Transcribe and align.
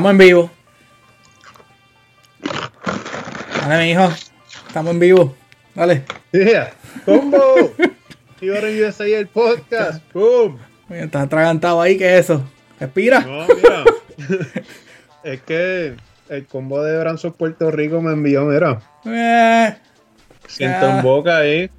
Estamos 0.00 0.12
en 0.12 0.18
vivo. 0.18 0.50
Dale, 3.60 3.84
mi 3.84 3.90
hijo. 3.90 4.10
Estamos 4.66 4.94
en 4.94 4.98
vivo. 4.98 5.36
Dale. 5.74 6.04
Yeah. 6.32 6.72
¡Combo! 7.04 7.70
Ibar 8.40 8.64
en 8.64 8.82
USA 8.82 9.04
el 9.04 9.26
podcast. 9.26 10.02
¡Boom! 10.14 10.58
Estás 10.88 11.24
atragantado 11.24 11.82
ahí, 11.82 11.98
¿qué 11.98 12.14
es 12.16 12.24
eso? 12.24 12.42
Respira. 12.80 13.20
No, 13.20 13.46
mira. 13.54 13.84
es 15.22 15.42
que 15.42 15.96
el 16.30 16.46
combo 16.46 16.82
de 16.82 16.98
Branson 16.98 17.34
Puerto 17.34 17.70
Rico 17.70 18.00
me 18.00 18.14
envió, 18.14 18.46
mira. 18.46 18.80
Eh, 19.04 19.76
Siento 20.48 20.88
en 20.88 21.02
boca 21.02 21.36
ahí. 21.36 21.70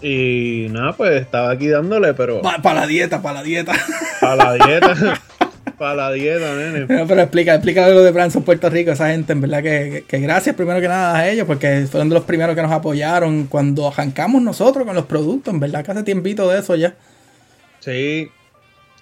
Y 0.00 0.68
nada, 0.70 0.92
pues 0.92 1.22
estaba 1.22 1.50
aquí 1.50 1.66
dándole, 1.66 2.14
pero 2.14 2.40
para 2.40 2.82
la 2.82 2.86
dieta, 2.86 3.20
para 3.20 3.40
la 3.40 3.42
dieta. 3.42 3.72
para 4.20 4.36
la 4.36 4.64
dieta. 4.64 4.94
para 5.78 5.94
la 5.94 6.12
dieta, 6.12 6.54
nene. 6.54 6.86
Pero, 6.86 7.06
pero 7.08 7.20
explica, 7.22 7.54
explica 7.54 7.88
lo 7.88 8.02
de 8.02 8.10
Branson 8.12 8.42
Puerto 8.42 8.68
Rico, 8.70 8.90
esa 8.92 9.08
gente, 9.10 9.32
en 9.32 9.40
verdad 9.40 9.62
que, 9.62 9.90
que- 9.90 10.04
que 10.06 10.18
gracias 10.20 10.54
primero 10.56 10.80
que 10.80 10.88
nada 10.88 11.16
a 11.16 11.28
ellos, 11.28 11.46
porque 11.46 11.86
fueron 11.90 12.08
de 12.08 12.14
los 12.14 12.24
primeros 12.24 12.54
que 12.54 12.62
nos 12.62 12.72
apoyaron 12.72 13.46
cuando 13.46 13.88
arrancamos 13.88 14.42
nosotros 14.42 14.84
con 14.86 14.94
los 14.94 15.06
productos, 15.06 15.52
en 15.54 15.60
verdad 15.60 15.84
que 15.84 15.90
hace 15.92 16.02
tiempito 16.02 16.48
de 16.48 16.58
eso 16.60 16.74
ya. 16.76 16.94
Sí. 17.80 18.28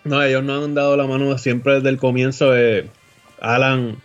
No, 0.05 0.23
ellos 0.23 0.42
nos 0.42 0.64
han 0.64 0.75
dado 0.75 0.97
la 0.97 1.06
mano 1.06 1.37
siempre 1.39 1.75
desde 1.75 1.89
el 1.91 1.97
comienzo. 1.98 2.56
eh, 2.56 2.89
Alan, 3.41 3.97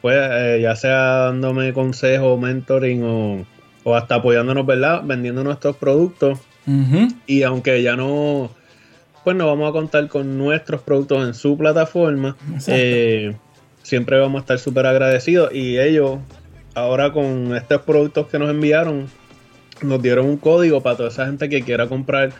pues, 0.00 0.16
eh, 0.20 0.58
ya 0.62 0.74
sea 0.76 0.96
dándome 1.26 1.72
consejos, 1.72 2.40
mentoring 2.40 3.02
o, 3.04 3.46
o 3.84 3.94
hasta 3.96 4.16
apoyándonos, 4.16 4.66
¿verdad? 4.66 5.02
Vendiendo 5.04 5.44
nuestros 5.44 5.76
productos. 5.76 6.38
Ujú. 6.66 7.08
Y 7.26 7.42
aunque 7.44 7.82
ya 7.82 7.94
no, 7.96 8.50
pues 9.24 9.36
no 9.36 9.46
vamos 9.46 9.68
a 9.68 9.72
contar 9.72 10.08
con 10.08 10.36
nuestros 10.38 10.82
productos 10.82 11.26
en 11.26 11.34
su 11.34 11.56
plataforma, 11.56 12.36
eh, 12.66 13.34
siempre 13.82 14.18
vamos 14.18 14.40
a 14.40 14.42
estar 14.42 14.58
súper 14.58 14.86
agradecidos. 14.86 15.54
Y 15.54 15.78
ellos, 15.78 16.18
ahora 16.74 17.12
con 17.12 17.54
estos 17.56 17.82
productos 17.82 18.26
que 18.28 18.38
nos 18.38 18.50
enviaron, 18.50 19.06
nos 19.82 20.00
dieron 20.02 20.26
un 20.26 20.36
código 20.36 20.80
para 20.82 20.96
toda 20.96 21.08
esa 21.08 21.26
gente 21.26 21.48
que 21.48 21.62
quiera 21.62 21.88
comprar 21.88 22.32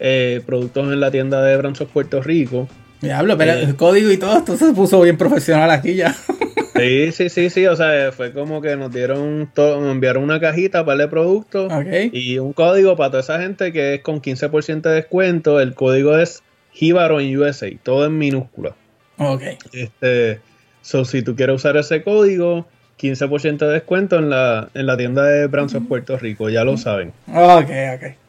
eh, 0.00 0.40
productos 0.46 0.92
en 0.92 1.00
la 1.00 1.10
tienda 1.10 1.42
de 1.42 1.56
Branzos 1.56 1.88
Puerto 1.92 2.20
Rico. 2.22 2.68
Diablo, 3.00 3.36
pero 3.36 3.52
Eh. 3.52 3.62
el 3.64 3.76
código 3.76 4.10
y 4.10 4.16
todo 4.16 4.38
esto 4.38 4.56
se 4.56 4.72
puso 4.72 5.00
bien 5.02 5.16
profesional 5.16 5.70
aquí 5.70 5.94
ya. 5.94 6.14
Sí, 6.78 7.12
sí, 7.12 7.28
sí, 7.28 7.50
sí, 7.50 7.66
o 7.66 7.76
sea, 7.76 8.12
fue 8.12 8.32
como 8.32 8.60
que 8.60 8.76
nos 8.76 8.92
dieron, 8.92 9.50
todo, 9.54 9.80
nos 9.80 9.92
enviaron 9.92 10.22
una 10.22 10.40
cajita 10.40 10.84
para 10.84 11.02
el 11.02 11.08
producto. 11.08 11.68
Y 12.12 12.38
un 12.38 12.52
código 12.52 12.96
para 12.96 13.10
toda 13.10 13.22
esa 13.22 13.40
gente 13.40 13.72
que 13.72 13.94
es 13.94 14.02
con 14.02 14.20
15% 14.20 14.82
de 14.82 14.94
descuento. 14.94 15.60
El 15.60 15.74
código 15.74 16.16
es 16.16 16.42
Jíbaro 16.72 17.20
en 17.20 17.36
USA, 17.36 17.68
todo 17.82 18.06
en 18.06 18.18
minúscula. 18.18 18.74
Ok. 19.18 19.42
Este, 19.72 20.40
so, 20.82 21.04
si 21.04 21.22
tú 21.22 21.34
quieres 21.34 21.56
usar 21.56 21.76
ese 21.76 22.02
código, 22.02 22.66
15% 23.00 23.58
de 23.58 23.72
descuento 23.72 24.18
en 24.18 24.30
la, 24.30 24.68
en 24.74 24.86
la 24.86 24.96
tienda 24.96 25.24
de 25.24 25.46
Branson 25.46 25.86
Puerto 25.86 26.18
Rico, 26.18 26.48
ya 26.48 26.64
lo 26.64 26.76
saben. 26.76 27.12
Ok, 27.28 27.70
ok. 27.94 28.28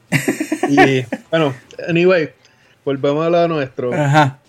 Y 0.70 1.06
bueno, 1.30 1.54
anyway, 1.88 2.30
volvemos 2.86 3.26
a 3.26 3.30
lo 3.30 3.48
nuestro. 3.48 3.94
Ajá. 3.94 4.40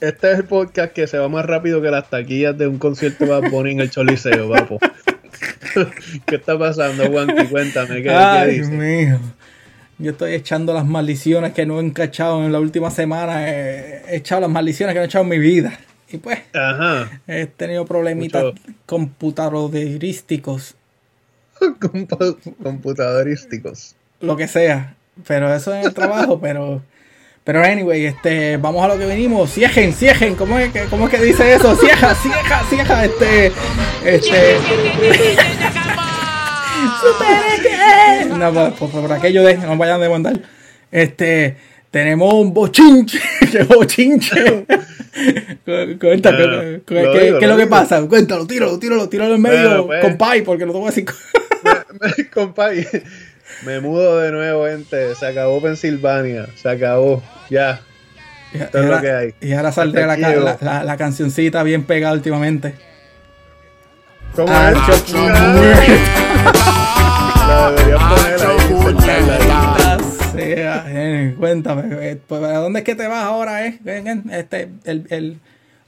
Este 0.00 0.32
es 0.32 0.38
el 0.38 0.44
podcast 0.44 0.92
que 0.92 1.06
se 1.06 1.18
va 1.18 1.28
más 1.28 1.44
rápido 1.46 1.80
que 1.80 1.90
las 1.90 2.10
taquillas 2.10 2.56
de 2.58 2.66
un 2.66 2.78
concierto 2.78 3.24
de 3.24 3.30
Bad 3.30 3.50
Bunny 3.50 3.72
en 3.72 3.80
el 3.80 3.90
Choliseo, 3.90 4.50
papo. 4.50 4.78
¿Qué 6.26 6.36
está 6.36 6.58
pasando, 6.58 7.06
Juanqui? 7.10 7.46
Cuéntame, 7.46 7.96
¿qué, 7.96 8.02
qué 8.04 8.10
Ay, 8.10 8.50
dices? 8.58 8.68
mío. 8.70 9.18
Yo 9.98 10.10
estoy 10.10 10.34
echando 10.34 10.74
las 10.74 10.84
maldiciones 10.84 11.52
que 11.52 11.64
no 11.66 11.80
he 11.80 11.84
encachado 11.84 12.44
en 12.44 12.52
la 12.52 12.60
última 12.60 12.90
semana. 12.90 13.48
He 13.48 14.02
he 14.08 14.16
echado 14.16 14.40
las 14.42 14.50
maldiciones 14.50 14.92
que 14.92 14.98
no 14.98 15.04
he 15.04 15.06
echado 15.06 15.22
en 15.24 15.30
mi 15.30 15.38
vida. 15.38 15.78
Y 16.10 16.18
pues, 16.18 16.38
Ajá. 16.52 17.20
he 17.26 17.46
tenido 17.46 17.84
problemitas 17.86 18.44
Mucho. 18.44 18.60
computadorísticos, 18.86 20.74
Compu- 21.60 22.56
computadorísticos. 22.62 23.94
lo 24.20 24.36
que 24.36 24.48
sea. 24.48 24.96
Pero 25.26 25.52
eso 25.54 25.72
es 25.74 25.86
el 25.86 25.94
trabajo, 25.94 26.40
pero. 26.40 26.82
Pero 27.44 27.62
anyway, 27.62 28.06
este, 28.06 28.56
vamos 28.56 28.82
a 28.82 28.88
lo 28.88 28.98
que 28.98 29.04
venimos. 29.04 29.50
Ciejen, 29.50 29.92
ciejen, 29.92 30.34
¿cómo 30.34 30.58
es 30.58 30.72
que, 30.72 30.84
cómo 30.84 31.06
es 31.08 31.14
que 31.14 31.22
dice 31.22 31.54
eso? 31.54 31.76
Cieja, 31.76 32.14
cieja, 32.14 32.62
cieja, 32.70 33.04
este. 33.04 33.52
Este. 34.04 34.56
No, 38.38 38.52
por, 38.52 38.72
por- 38.90 38.90
por 39.02 39.12
aquello 39.12 39.42
de 39.44 39.56
no 39.58 39.76
vayan 39.76 40.00
a 40.00 40.04
demandar. 40.04 40.40
Este, 40.90 41.56
tenemos 41.90 42.32
un 42.34 42.52
bochinche. 42.54 43.20
¿Qué 43.52 43.62
bochinche? 43.64 44.64
Cu- 45.64 45.98
Cuenta, 46.00 46.30
Ah, 46.30 46.36
¿qué, 46.86 47.36
es 47.40 47.46
lo 47.48 47.56
que 47.56 47.66
pasa? 47.66 48.00
Cuéntalo, 48.08 48.46
tíralo, 48.46 48.78
tíralo, 48.78 49.08
tíralo 49.08 49.34
en 49.34 49.42
medio 49.42 49.86
pues. 49.86 50.00
con 50.02 50.16
pay, 50.16 50.42
porque 50.42 50.66
lo 50.66 50.72
tengo 50.72 50.88
así. 50.88 51.04
Me 53.64 53.80
mudo 53.80 54.18
de 54.20 54.32
nuevo, 54.32 54.66
gente. 54.66 55.14
Se 55.14 55.26
acabó 55.26 55.60
Pensilvania. 55.62 56.46
Se 56.56 56.68
acabó. 56.68 57.22
Ya. 57.50 57.80
Esto 58.52 58.78
es 58.78 58.84
lo 58.86 59.00
que 59.00 59.10
hay. 59.10 59.34
Y 59.40 59.52
ahora 59.52 59.72
saldrá 59.72 60.06
la, 60.06 60.16
la, 60.16 60.28
llegó. 60.30 60.56
la- 60.60 60.84
la 60.84 60.96
cancioncita 60.96 61.62
bien 61.62 61.84
pegada 61.84 62.14
últimamente. 62.14 62.74
¿Cómo 64.34 64.48
Ah, 64.50 64.72
es? 64.72 65.12
La 67.48 67.70
deberías 67.70 68.02
poner 68.02 68.46
ahí. 68.46 68.56
cuéntame, 71.38 71.82
eh, 72.10 72.18
pues, 72.26 72.42
¿a 72.42 72.56
dónde 72.58 72.80
es 72.80 72.84
que 72.84 72.94
te 72.94 73.06
vas 73.06 73.24
ahora, 73.24 73.66
eh? 73.66 73.78
Ven, 73.82 74.04
ven, 74.04 74.24
Este, 74.32 74.68
el, 74.84 75.06
el 75.10 75.38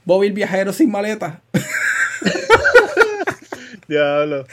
Bobby 0.05 0.27
el 0.27 0.33
viajero 0.33 0.71
sin 0.73 0.91
maleta. 0.91 1.41
Diablo. 3.87 4.45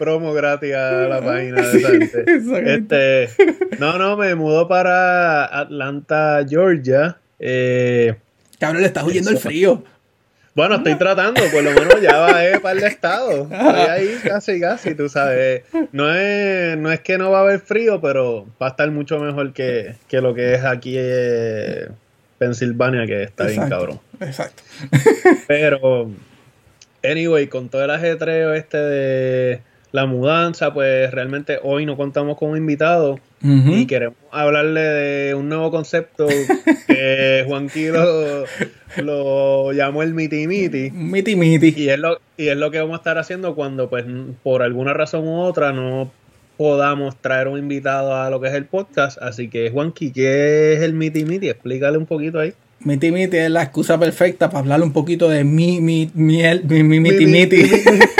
Promo 0.00 0.32
gratis 0.32 0.72
a 0.74 1.08
la 1.08 1.20
página 1.20 1.60
de 1.60 1.80
gente. 2.08 2.24
Este, 2.74 3.28
no, 3.78 3.98
no, 3.98 4.16
me 4.16 4.34
mudó 4.34 4.66
para 4.66 5.44
Atlanta, 5.44 6.42
Georgia. 6.48 7.18
Eh, 7.38 8.14
Cabrón, 8.58 8.80
le 8.80 8.86
estás 8.86 9.04
huyendo 9.04 9.28
el 9.28 9.36
frío. 9.36 9.84
Bueno, 10.54 10.76
estoy 10.76 10.94
tratando, 10.94 11.42
por 11.52 11.62
lo 11.62 11.72
menos 11.72 12.00
ya 12.00 12.16
bajé 12.16 12.60
para 12.60 12.78
el 12.78 12.84
estado. 12.86 13.42
Estoy 13.42 13.80
ahí 13.90 14.18
casi, 14.24 14.58
casi, 14.58 14.94
tú 14.94 15.10
sabes. 15.10 15.64
No 15.92 16.10
es, 16.14 16.78
no 16.78 16.90
es 16.90 17.00
que 17.00 17.18
no 17.18 17.30
va 17.30 17.40
a 17.40 17.42
haber 17.42 17.60
frío, 17.60 18.00
pero 18.00 18.46
va 18.60 18.68
a 18.68 18.70
estar 18.70 18.90
mucho 18.90 19.18
mejor 19.18 19.52
que, 19.52 19.96
que 20.08 20.22
lo 20.22 20.32
que 20.32 20.54
es 20.54 20.64
aquí 20.64 20.94
eh, 20.96 21.88
Pensilvania, 22.38 23.04
que 23.04 23.24
está 23.24 23.44
bien 23.44 23.64
Exacto, 23.64 23.76
cabrón. 23.76 24.00
Exacto. 24.18 24.62
Pero, 25.46 26.10
anyway, 27.04 27.48
con 27.48 27.68
todo 27.68 27.84
el 27.84 27.90
ajetreo 27.90 28.54
este 28.54 28.78
de 28.78 29.69
la 29.92 30.06
mudanza, 30.06 30.72
pues 30.72 31.10
realmente 31.10 31.58
hoy 31.62 31.84
no 31.86 31.96
contamos 31.96 32.36
con 32.38 32.50
un 32.50 32.56
invitado 32.58 33.18
y 33.42 33.86
queremos 33.86 34.18
hablarle 34.30 34.80
de 34.80 35.34
un 35.34 35.48
nuevo 35.48 35.70
concepto 35.70 36.26
que 36.86 37.44
Juanqui 37.46 37.86
lo, 37.88 38.44
lo 39.02 39.72
llamó 39.72 40.02
el 40.02 40.14
miti 40.14 40.46
miti. 40.46 40.90
Miti 40.90 41.36
miti. 41.36 41.74
Y 41.76 41.88
es, 41.88 41.98
lo, 41.98 42.20
y 42.36 42.48
es 42.48 42.56
lo 42.56 42.70
que 42.70 42.78
vamos 42.80 42.94
a 42.94 42.96
estar 42.98 43.18
haciendo 43.18 43.54
cuando, 43.54 43.88
pues, 43.88 44.04
por 44.42 44.62
alguna 44.62 44.92
razón 44.92 45.26
u 45.26 45.40
otra, 45.40 45.72
no 45.72 46.12
podamos 46.56 47.16
traer 47.16 47.48
un 47.48 47.58
invitado 47.58 48.14
a 48.14 48.28
lo 48.30 48.40
que 48.40 48.48
es 48.48 48.54
el 48.54 48.66
podcast. 48.66 49.16
Así 49.22 49.48
que, 49.48 49.70
Juanqui, 49.70 50.12
¿qué 50.12 50.74
es 50.74 50.82
el 50.82 50.92
miti 50.92 51.24
miti? 51.24 51.48
Explícale 51.48 51.96
un 51.96 52.06
poquito 52.06 52.38
ahí. 52.38 52.52
Miti 52.80 53.10
miti 53.10 53.36
es 53.38 53.50
la 53.50 53.62
excusa 53.62 53.98
perfecta 53.98 54.48
para 54.48 54.60
hablar 54.60 54.82
un 54.82 54.92
poquito 54.92 55.28
de 55.28 55.44
mi, 55.44 55.80
mi, 55.80 56.10
miel, 56.14 56.62
mi, 56.68 56.82
mi, 56.82 57.00
miti 57.00 57.24
Mi- 57.26 57.32
miti. 57.32 57.62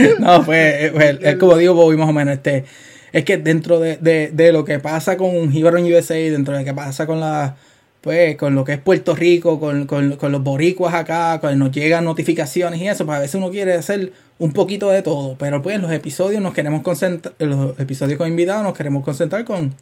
no, 0.20 0.44
pues, 0.44 0.92
es 1.20 1.36
como 1.36 1.56
digo 1.56 1.74
Bobby 1.74 1.96
más 1.96 2.08
o 2.08 2.12
menos, 2.12 2.34
este, 2.34 2.64
es 3.12 3.24
que 3.24 3.36
dentro 3.38 3.80
de, 3.80 3.96
de, 3.96 4.52
lo 4.52 4.64
que 4.64 4.78
pasa 4.78 5.16
con 5.16 5.30
en 5.34 5.94
USA, 5.94 6.14
dentro 6.14 6.54
de 6.54 6.60
lo 6.60 6.64
que 6.64 6.74
pasa 6.74 7.06
con 7.06 7.20
la, 7.20 7.56
pues, 8.00 8.36
con 8.36 8.54
lo 8.54 8.64
que 8.64 8.74
es 8.74 8.78
Puerto 8.78 9.14
Rico, 9.14 9.58
con, 9.58 9.86
con, 9.86 10.16
con 10.16 10.32
los 10.32 10.42
boricuas 10.42 10.94
acá, 10.94 11.38
cuando 11.40 11.66
nos 11.66 11.74
llegan 11.74 12.04
notificaciones 12.04 12.80
y 12.80 12.88
eso, 12.88 13.04
pues 13.04 13.18
a 13.18 13.20
veces 13.20 13.34
uno 13.36 13.50
quiere 13.50 13.74
hacer 13.74 14.12
un 14.38 14.52
poquito 14.52 14.90
de 14.90 15.02
todo, 15.02 15.36
pero 15.38 15.60
pues 15.60 15.80
los 15.80 15.92
episodios 15.92 16.40
nos 16.42 16.54
queremos 16.54 16.82
concentrar, 16.82 17.34
los 17.38 17.78
episodios 17.78 18.16
con 18.16 18.28
invitados 18.28 18.62
nos 18.62 18.76
queremos 18.76 19.04
concentrar 19.04 19.44
con 19.44 19.74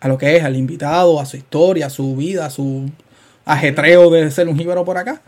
a 0.00 0.08
lo 0.08 0.18
que 0.18 0.36
es, 0.36 0.42
al 0.42 0.56
invitado, 0.56 1.20
a 1.20 1.26
su 1.26 1.36
historia, 1.36 1.86
a 1.86 1.90
su 1.90 2.16
vida, 2.16 2.46
a 2.46 2.50
su 2.50 2.90
ajetreo 3.44 4.10
de 4.10 4.30
ser 4.32 4.48
un 4.48 4.58
jíbaro 4.58 4.84
por 4.84 4.98
acá. 4.98 5.22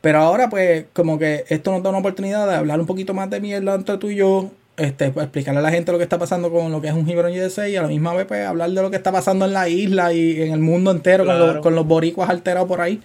Pero 0.00 0.18
ahora, 0.18 0.48
pues, 0.48 0.86
como 0.92 1.18
que 1.18 1.44
esto 1.48 1.72
nos 1.72 1.82
da 1.82 1.90
una 1.90 1.98
oportunidad 1.98 2.46
de 2.48 2.54
hablar 2.54 2.80
un 2.80 2.86
poquito 2.86 3.14
más 3.14 3.28
de 3.30 3.40
mierda 3.40 3.74
entre 3.74 3.98
tú 3.98 4.10
y 4.10 4.16
yo, 4.16 4.50
este, 4.76 5.10
pues, 5.10 5.24
explicarle 5.24 5.60
a 5.60 5.62
la 5.62 5.70
gente 5.70 5.92
lo 5.92 5.98
que 5.98 6.04
está 6.04 6.18
pasando 6.18 6.50
con 6.50 6.70
lo 6.70 6.80
que 6.80 6.88
es 6.88 6.94
un 6.94 7.06
jíbaro 7.06 7.28
en 7.28 7.42
USA 7.42 7.68
y 7.68 7.76
a 7.76 7.82
la 7.82 7.88
misma 7.88 8.14
vez, 8.14 8.26
pues, 8.26 8.46
hablar 8.46 8.70
de 8.70 8.82
lo 8.82 8.90
que 8.90 8.96
está 8.96 9.10
pasando 9.10 9.46
en 9.46 9.52
la 9.52 9.68
isla 9.68 10.12
y 10.12 10.42
en 10.42 10.52
el 10.52 10.60
mundo 10.60 10.90
entero 10.90 11.24
con, 11.24 11.38
los, 11.38 11.56
con 11.58 11.74
los 11.74 11.86
boricuas 11.86 12.30
alterados 12.30 12.68
por 12.68 12.80
ahí. 12.80 13.00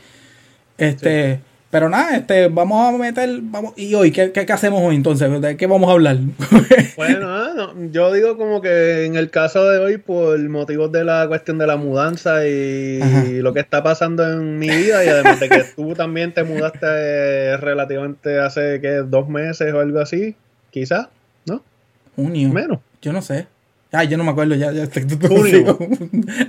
Este, 0.78 1.40
Pero 1.72 1.88
nada, 1.88 2.18
este, 2.18 2.50
vamos 2.50 2.94
a 2.94 2.98
meter, 2.98 3.40
vamos, 3.44 3.74
y 3.78 3.96
hoy, 3.96 4.12
¿qué, 4.12 4.34
qué, 4.34 4.46
hacemos 4.52 4.82
hoy 4.84 4.98
entonces? 4.98 5.42
¿De 5.42 5.56
qué 5.56 5.68
vamos 5.68 5.90
a 5.90 5.94
hablar? 5.94 6.18
bueno, 6.98 7.30
ah, 7.30 7.74
yo 7.90 8.12
digo 8.12 8.38
como 8.38 8.62
que 8.62 9.06
en 9.06 9.16
el 9.16 9.30
caso 9.30 9.70
de 9.70 9.80
hoy, 9.80 9.98
por 9.98 10.38
motivos 10.50 10.92
de 10.92 11.06
la 11.06 11.30
cuestión 11.30 11.58
de 11.60 11.68
la 11.68 11.78
mudanza 11.78 12.46
y, 12.46 13.40
lo 13.42 13.54
que 13.54 13.62
está 13.62 13.82
pasando 13.82 14.30
en 14.30 14.60
mi 14.60 14.68
vida, 14.68 15.06
y 15.06 15.08
además 15.08 15.40
de 15.40 15.48
que 15.48 15.64
tú 15.78 15.94
también 15.94 16.34
te 16.34 16.44
mudaste 16.44 17.56
relativamente 17.56 18.38
hace 18.42 18.82
que 18.82 18.90
dos 19.08 19.30
meses 19.30 19.74
o 19.74 19.80
algo 19.80 20.02
así, 20.02 20.36
quizás, 20.72 21.08
¿no? 21.46 21.64
Junio. 22.18 22.50
Menos. 22.50 22.80
Yo 23.02 23.14
no 23.14 23.22
sé. 23.22 23.48
Ay, 23.94 24.10
yo 24.10 24.18
no 24.18 24.26
me 24.26 24.32
acuerdo, 24.32 24.56
ya, 24.56 24.74
ya 24.74 24.84
estoy 24.84 25.04
Junio. 25.26 25.78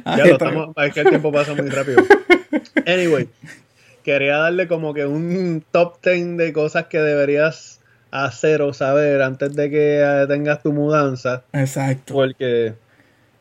ya 0.05 0.17
lo 0.27 0.33
estamos, 0.33 0.77
es 0.79 0.93
que 0.93 1.01
el 1.01 1.09
tiempo 1.11 1.31
pasa 1.31 1.55
muy 1.55 1.69
rápido. 1.69 2.03
Anyway 2.87 3.29
quería 4.03 4.39
darle 4.39 4.69
como 4.69 4.95
que 4.95 5.07
un 5.07 5.65
top 5.71 5.97
10 6.03 6.37
de 6.37 6.53
cosas 6.53 6.87
que 6.87 6.99
deberías 6.99 7.81
hacer 8.11 8.63
o 8.63 8.73
saber 8.73 9.23
antes 9.23 9.55
de 9.57 9.71
que 9.71 10.01
eh, 10.01 10.27
tengas 10.29 10.63
tu 10.63 10.73
mudanza. 10.73 11.43
Exacto. 11.53 12.15
Porque. 12.15 12.75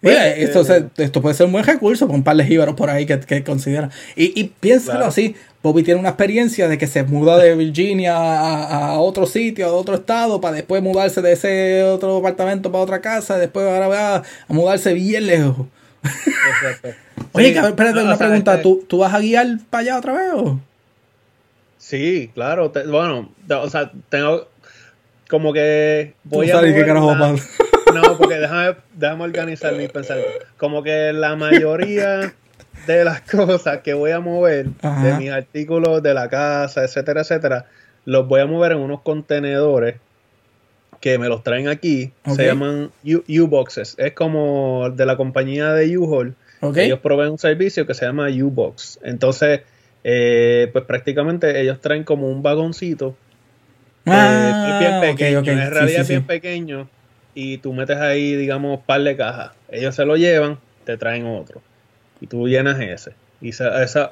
Mira, 0.03 0.21
pues, 0.35 0.49
esto, 0.49 0.73
eh, 0.73 0.87
esto, 0.97 1.21
puede 1.21 1.35
ser 1.35 1.45
un 1.45 1.51
buen 1.51 1.63
recurso 1.63 2.07
para 2.07 2.17
un 2.17 2.23
par 2.23 2.35
de 2.35 2.43
jíbaros 2.43 2.75
por 2.75 2.89
ahí 2.89 3.05
que, 3.05 3.19
que 3.19 3.43
consideran. 3.43 3.91
Y, 4.15 4.39
y 4.39 4.45
piénsalo 4.45 5.05
así: 5.05 5.35
Bobby 5.61 5.83
tiene 5.83 5.99
una 5.99 6.09
experiencia 6.09 6.67
de 6.67 6.77
que 6.77 6.87
se 6.87 7.03
muda 7.03 7.37
de 7.37 7.55
Virginia 7.55 8.15
a, 8.15 8.99
otro 8.99 9.27
sitio, 9.27 9.67
a 9.67 9.73
otro 9.73 9.95
estado, 9.95 10.41
para 10.41 10.55
después 10.55 10.81
mudarse 10.81 11.21
de 11.21 11.33
ese 11.33 11.83
otro 11.83 12.17
apartamento 12.17 12.71
para 12.71 12.83
otra 12.83 13.01
casa, 13.01 13.37
después 13.37 13.67
ahora 13.67 13.87
va 13.87 14.15
a 14.15 14.23
mudarse 14.47 14.93
bien 14.93 15.27
lejos. 15.27 15.67
Exacto. 16.03 16.89
Oye, 17.33 17.49
espérate, 17.49 18.03
una 18.03 18.17
pregunta. 18.17 18.55
Este 18.55 18.63
¿Tú, 18.63 18.83
¿Tú, 18.87 18.97
vas 18.99 19.13
a 19.13 19.19
guiar 19.19 19.47
para 19.69 19.81
allá 19.81 19.97
otra 19.97 20.13
vez 20.13 20.31
o? 20.33 20.59
Sí, 21.77 22.29
claro. 22.33 22.71
bueno, 22.87 23.31
o 23.49 23.69
sea, 23.69 23.91
tengo 24.09 24.47
como 25.29 25.53
que 25.53 26.13
voy 26.23 26.51
a. 26.51 26.61
Qué 26.61 26.85
carajo 26.85 27.15
no, 27.93 28.17
porque 28.17 28.35
déjame, 28.35 28.75
déjame 28.93 29.23
organizar 29.23 29.73
mi 29.73 29.87
pensamiento. 29.87 30.45
Como 30.57 30.83
que 30.83 31.11
la 31.13 31.35
mayoría 31.35 32.33
de 32.87 33.03
las 33.03 33.21
cosas 33.29 33.79
que 33.79 33.93
voy 33.93 34.11
a 34.11 34.19
mover, 34.19 34.67
de 34.67 35.13
mis 35.17 35.31
artículos 35.31 36.01
de 36.01 36.13
la 36.13 36.29
casa, 36.29 36.83
etcétera, 36.83 37.21
etcétera, 37.21 37.65
los 38.05 38.27
voy 38.27 38.41
a 38.41 38.45
mover 38.45 38.73
en 38.73 38.79
unos 38.79 39.01
contenedores 39.01 39.95
que 41.01 41.17
me 41.17 41.27
los 41.27 41.43
traen 41.43 41.67
aquí. 41.67 42.13
Se 42.35 42.45
llaman 42.45 42.91
U-Boxes. 43.03 43.95
Es 43.97 44.13
como 44.13 44.89
de 44.91 45.05
la 45.05 45.17
compañía 45.17 45.73
de 45.73 45.97
U-Haul. 45.97 46.35
Ellos 46.75 46.99
proveen 46.99 47.31
un 47.31 47.39
servicio 47.39 47.87
que 47.87 47.95
se 47.95 48.05
llama 48.05 48.29
U-Box. 48.29 48.99
Entonces, 49.03 49.61
eh, 50.03 50.69
pues 50.71 50.85
prácticamente 50.85 51.59
ellos 51.59 51.81
traen 51.81 52.03
como 52.03 52.29
un 52.29 52.43
vagoncito. 52.43 53.17
Eh, 54.05 54.11
ah, 54.11 54.77
bien 54.79 55.15
pequeño. 55.15 55.39
En 55.39 55.71
realidad 55.71 56.07
bien 56.07 56.25
pequeño. 56.25 56.87
Y 57.33 57.57
tú 57.57 57.73
metes 57.73 57.97
ahí, 57.97 58.35
digamos, 58.35 58.81
par 58.81 59.01
de 59.01 59.17
cajas. 59.17 59.51
Ellos 59.69 59.95
se 59.95 60.05
lo 60.05 60.17
llevan, 60.17 60.59
te 60.85 60.97
traen 60.97 61.25
otro. 61.25 61.61
Y 62.19 62.27
tú 62.27 62.47
llenas 62.47 62.79
ese. 62.79 63.13
Y 63.41 63.49
esa, 63.49 64.11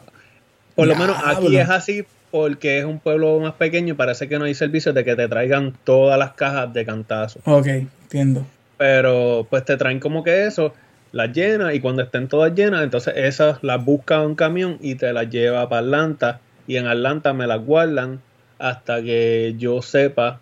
por 0.73 0.87
lo 0.87 0.95
menos 0.95 1.17
aquí 1.23 1.55
es 1.55 1.69
así 1.69 2.05
porque 2.31 2.79
es 2.79 2.85
un 2.85 2.99
pueblo 2.99 3.39
más 3.39 3.53
pequeño 3.53 3.93
y 3.93 3.97
parece 3.97 4.27
que 4.27 4.37
no 4.39 4.45
hay 4.45 4.53
servicio 4.53 4.93
de 4.93 5.03
que 5.03 5.15
te 5.15 5.27
traigan 5.27 5.73
todas 5.83 6.17
las 6.17 6.33
cajas 6.33 6.73
de 6.73 6.85
cantazo. 6.85 7.39
Ok, 7.45 7.67
entiendo. 7.67 8.45
Pero 8.77 9.47
pues 9.49 9.65
te 9.65 9.77
traen 9.77 9.99
como 9.99 10.23
que 10.23 10.45
eso, 10.45 10.73
las 11.11 11.31
llenas 11.33 11.73
y 11.73 11.79
cuando 11.79 12.01
estén 12.03 12.27
todas 12.27 12.53
llenas, 12.53 12.83
entonces 12.83 13.13
esas 13.17 13.63
las 13.63 13.83
busca 13.83 14.21
un 14.21 14.35
camión 14.35 14.77
y 14.81 14.95
te 14.95 15.11
las 15.11 15.29
lleva 15.29 15.67
para 15.67 15.81
Atlanta 15.81 16.39
y 16.67 16.77
en 16.77 16.87
Atlanta 16.87 17.33
me 17.33 17.47
las 17.47 17.65
guardan 17.65 18.21
hasta 18.59 19.01
que 19.01 19.55
yo 19.57 19.81
sepa 19.81 20.39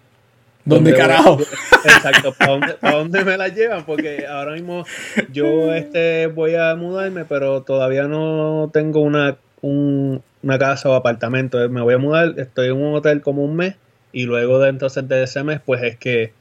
¿Dónde, 0.67 0.93
carajo? 0.93 1.37
exacto, 1.85 2.33
¿para 2.33 2.97
dónde, 2.97 3.23
me 3.23 3.37
las 3.37 3.55
llevan? 3.55 3.85
Porque 3.85 4.25
ahora 4.27 4.51
mismo 4.51 4.83
yo 5.31 5.73
este 5.73 6.27
voy 6.27 6.55
a 6.55 6.75
mudarme, 6.75 7.23
pero 7.23 7.61
todavía 7.61 8.03
no 8.03 8.69
tengo 8.73 8.99
una, 8.99 9.37
un, 9.61 10.21
una 10.47 10.57
casa 10.57 10.89
o 10.89 10.93
apartamento. 10.93 11.67
Me 11.69 11.81
voy 11.81 11.95
a 11.95 11.97
mudar, 11.97 12.35
estoy 12.37 12.67
en 12.67 12.77
un 12.77 12.95
hotel 12.95 13.21
como 13.21 13.43
un 13.43 13.55
mes 13.55 13.75
y 14.13 14.23
luego 14.23 14.59
de 14.59 14.69
entonces 14.69 15.07
de 15.07 15.23
ese 15.23 15.43
mes, 15.43 15.59
pues 15.63 15.83
es 15.83 15.97
que 15.97 16.31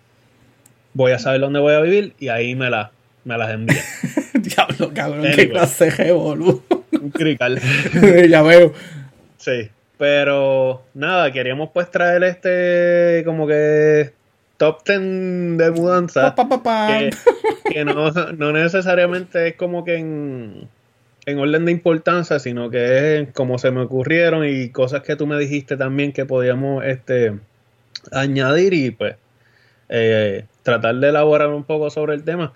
voy 0.94 1.10
a 1.10 1.18
saber 1.18 1.40
dónde 1.40 1.58
voy 1.58 1.74
a 1.74 1.80
vivir 1.80 2.14
y 2.20 2.28
ahí 2.28 2.54
me, 2.54 2.70
la, 2.70 2.92
me 3.24 3.36
las 3.36 3.50
envían. 3.50 3.84
Diablo, 4.34 4.92
cabrón, 4.94 5.26
qué 5.34 5.48
clase 5.48 6.12
boludo. 6.12 6.62
Un 6.92 7.10
crical. 7.10 7.60
ya 8.28 8.42
veo. 8.42 8.72
Sí, 9.38 9.70
pero 9.98 10.84
nada, 10.94 11.32
queríamos 11.32 11.70
pues 11.74 11.90
traer 11.90 12.22
este 12.22 13.22
como 13.24 13.48
que 13.48 14.12
top 14.56 14.84
10 14.86 15.58
de 15.58 15.70
mudanza. 15.72 16.32
que, 17.68 17.84
no, 17.84 18.12
no 18.12 18.52
necesariamente 18.52 19.48
es 19.48 19.56
como 19.56 19.84
que 19.84 19.96
en 19.96 20.68
en 21.26 21.38
orden 21.40 21.64
de 21.64 21.72
importancia, 21.72 22.38
sino 22.38 22.70
que 22.70 23.18
es 23.18 23.32
como 23.32 23.58
se 23.58 23.72
me 23.72 23.80
ocurrieron 23.80 24.46
y 24.48 24.70
cosas 24.70 25.02
que 25.02 25.16
tú 25.16 25.26
me 25.26 25.38
dijiste 25.38 25.76
también 25.76 26.12
que 26.12 26.24
podíamos 26.24 26.84
este, 26.84 27.34
añadir 28.12 28.72
y 28.72 28.92
pues 28.92 29.16
eh, 29.88 30.44
tratar 30.62 30.94
de 30.94 31.08
elaborar 31.08 31.48
un 31.48 31.64
poco 31.64 31.90
sobre 31.90 32.14
el 32.14 32.22
tema. 32.22 32.52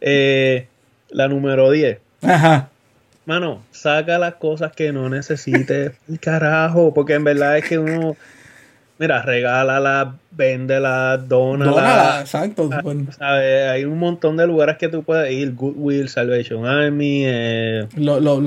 Eh, 0.00 0.66
la 1.10 1.28
número 1.28 1.70
10. 1.70 1.98
Ajá. 2.22 2.70
Mano, 3.26 3.62
saca 3.70 4.18
las 4.18 4.34
cosas 4.34 4.72
que 4.72 4.92
no 4.92 5.08
necesites, 5.08 5.92
carajo, 6.20 6.92
porque 6.92 7.14
en 7.14 7.24
verdad 7.24 7.58
es 7.58 7.64
que 7.64 7.78
uno 7.78 8.16
mira, 9.00 9.22
regálala, 9.22 10.14
véndela, 10.30 11.16
dónala. 11.16 11.70
Dónala, 11.70 12.20
exacto. 12.20 12.68
Ah, 13.18 13.38
Hay 13.72 13.86
un 13.86 13.98
montón 13.98 14.36
de 14.36 14.46
lugares 14.46 14.76
que 14.76 14.88
tú 14.88 15.02
puedes 15.02 15.32
ir, 15.32 15.54
Goodwill, 15.54 16.10
Salvation 16.10 16.66
Army, 16.66 17.22
eh, 17.24 17.88
lo, 17.96 18.20
lo, 18.20 18.40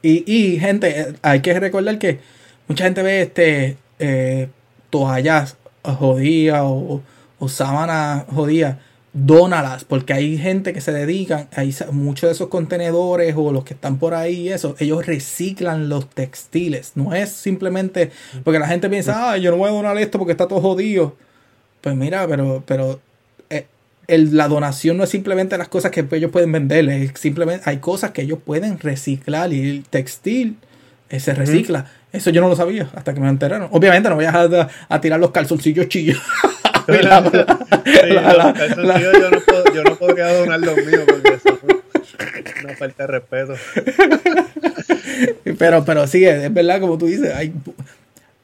y, 0.00 0.24
y, 0.26 0.58
gente, 0.58 1.14
hay 1.22 1.40
que 1.40 1.60
recordar 1.60 1.98
que 1.98 2.20
mucha 2.66 2.84
gente 2.84 3.02
ve 3.02 3.22
este 3.22 3.76
eh, 3.98 4.48
toallas 4.88 5.58
jodidas 5.82 6.62
o, 6.64 7.02
o 7.38 7.48
sábanas 7.48 8.24
jodidas 8.32 8.78
dónalas, 9.12 9.84
porque 9.84 10.14
hay 10.14 10.38
gente 10.38 10.72
que 10.72 10.80
se 10.80 10.92
dedican, 10.92 11.48
hay 11.54 11.74
muchos 11.90 12.28
de 12.28 12.32
esos 12.32 12.48
contenedores 12.48 13.34
o 13.36 13.52
los 13.52 13.64
que 13.64 13.74
están 13.74 13.98
por 13.98 14.14
ahí 14.14 14.48
eso, 14.48 14.74
ellos 14.78 15.04
reciclan 15.04 15.88
los 15.88 16.08
textiles, 16.08 16.92
no 16.94 17.14
es 17.14 17.30
simplemente 17.30 18.10
porque 18.42 18.58
la 18.58 18.66
gente 18.66 18.88
piensa, 18.88 19.32
ah, 19.32 19.36
yo 19.36 19.50
no 19.50 19.58
voy 19.58 19.68
a 19.68 19.72
donar 19.72 19.98
esto 19.98 20.18
porque 20.18 20.32
está 20.32 20.48
todo 20.48 20.60
jodido. 20.60 21.16
Pues 21.82 21.96
mira, 21.96 22.26
pero, 22.28 22.62
pero 22.66 23.00
eh, 23.50 23.66
la 24.06 24.48
donación 24.48 24.96
no 24.96 25.04
es 25.04 25.10
simplemente 25.10 25.58
las 25.58 25.68
cosas 25.68 25.90
que 25.90 26.06
ellos 26.12 26.30
pueden 26.30 26.52
vender, 26.52 26.88
es 26.88 27.12
simplemente 27.18 27.68
hay 27.68 27.78
cosas 27.78 28.12
que 28.12 28.22
ellos 28.22 28.38
pueden 28.44 28.78
reciclar 28.78 29.52
y 29.52 29.68
el 29.68 29.84
textil 29.84 30.56
eh, 31.10 31.20
se 31.20 31.34
recicla. 31.34 31.90
Eso 32.12 32.30
yo 32.30 32.40
no 32.40 32.48
lo 32.48 32.56
sabía 32.56 32.88
hasta 32.94 33.14
que 33.14 33.20
me 33.20 33.28
enteraron. 33.28 33.68
Obviamente 33.72 34.08
no 34.08 34.14
voy 34.14 34.26
a, 34.26 34.68
a 34.88 35.00
tirar 35.00 35.18
los 35.18 35.32
calzoncillos 35.32 35.88
chillos. 35.88 36.18
yo, 36.86 37.02
no 39.30 39.40
puedo, 39.40 39.74
yo 39.74 39.82
no 39.84 39.96
podría 39.96 40.32
donar 40.38 40.60
los 40.60 40.76
míos 40.76 41.02
porque 41.06 41.34
eso 41.34 41.58
es 42.44 42.64
una 42.64 42.76
falta 42.76 43.06
de 43.06 43.06
respeto. 43.06 43.54
pero, 45.58 45.84
pero 45.84 46.06
sí, 46.06 46.24
es, 46.24 46.52
verdad, 46.52 46.80
como 46.80 46.98
tú 46.98 47.06
dices, 47.06 47.34
hay, 47.34 47.52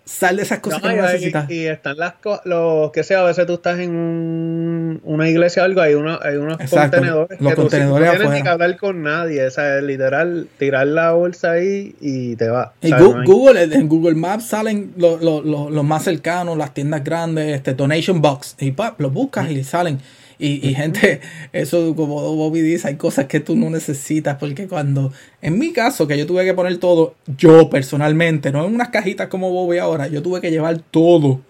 sal 0.08 0.36
de 0.36 0.42
esas 0.42 0.60
cosas 0.60 0.80
que 0.80 0.88
no 0.88 1.02
necesitas. 1.02 1.50
Y, 1.50 1.66
están 1.66 1.98
las 1.98 2.14
los 2.44 2.90
que 2.92 3.04
sea, 3.04 3.20
a 3.20 3.24
veces 3.24 3.46
tú 3.46 3.54
estás 3.54 3.78
en 3.78 5.00
una 5.04 5.28
iglesia 5.28 5.62
o 5.62 5.64
algo, 5.66 5.82
hay, 5.82 5.94
uno, 5.94 6.18
hay 6.22 6.36
unos 6.36 6.56
contenedores 6.56 7.40
los 7.40 7.50
que 7.50 7.56
contenedores 7.56 8.12
tú, 8.12 8.16
no 8.16 8.24
tienes 8.24 8.42
que 8.42 8.48
hablar 8.48 8.76
con 8.78 9.02
nadie, 9.02 9.46
o 9.46 9.50
sea, 9.50 9.80
literal, 9.80 10.48
tirar 10.58 10.86
la 10.86 11.12
bolsa 11.12 11.52
ahí 11.52 11.94
y 12.00 12.36
te 12.36 12.48
va. 12.48 12.72
Y 12.80 12.90
Google, 12.92 13.64
en 13.64 13.88
Google 13.88 14.14
Maps 14.14 14.46
salen 14.46 14.94
los, 14.96 15.20
los, 15.22 15.44
los, 15.44 15.84
más 15.84 16.04
cercanos, 16.04 16.56
las 16.56 16.72
tiendas 16.72 17.04
grandes, 17.04 17.54
este 17.54 17.74
Donation 17.74 18.22
Box, 18.22 18.56
y 18.58 18.72
pa, 18.72 18.94
los 18.98 19.12
buscas 19.12 19.50
y 19.50 19.62
salen. 19.62 20.00
Y, 20.38 20.68
y, 20.68 20.74
gente, 20.74 21.20
eso 21.52 21.94
como 21.96 22.36
Bobby 22.36 22.60
dice, 22.60 22.88
hay 22.88 22.96
cosas 22.96 23.26
que 23.26 23.40
tú 23.40 23.56
no 23.56 23.70
necesitas 23.70 24.36
porque 24.38 24.68
cuando, 24.68 25.12
en 25.42 25.58
mi 25.58 25.72
caso, 25.72 26.06
que 26.06 26.16
yo 26.16 26.26
tuve 26.26 26.44
que 26.44 26.54
poner 26.54 26.76
todo, 26.78 27.16
yo 27.36 27.68
personalmente, 27.68 28.52
no 28.52 28.64
en 28.64 28.74
unas 28.74 28.90
cajitas 28.90 29.26
como 29.28 29.50
Bobby 29.50 29.78
ahora, 29.78 30.06
yo 30.06 30.22
tuve 30.22 30.40
que 30.40 30.50
llevar 30.50 30.78
todo 30.90 31.40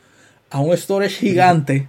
a 0.51 0.61
un 0.61 0.77
storage 0.77 1.17
gigante. 1.17 1.89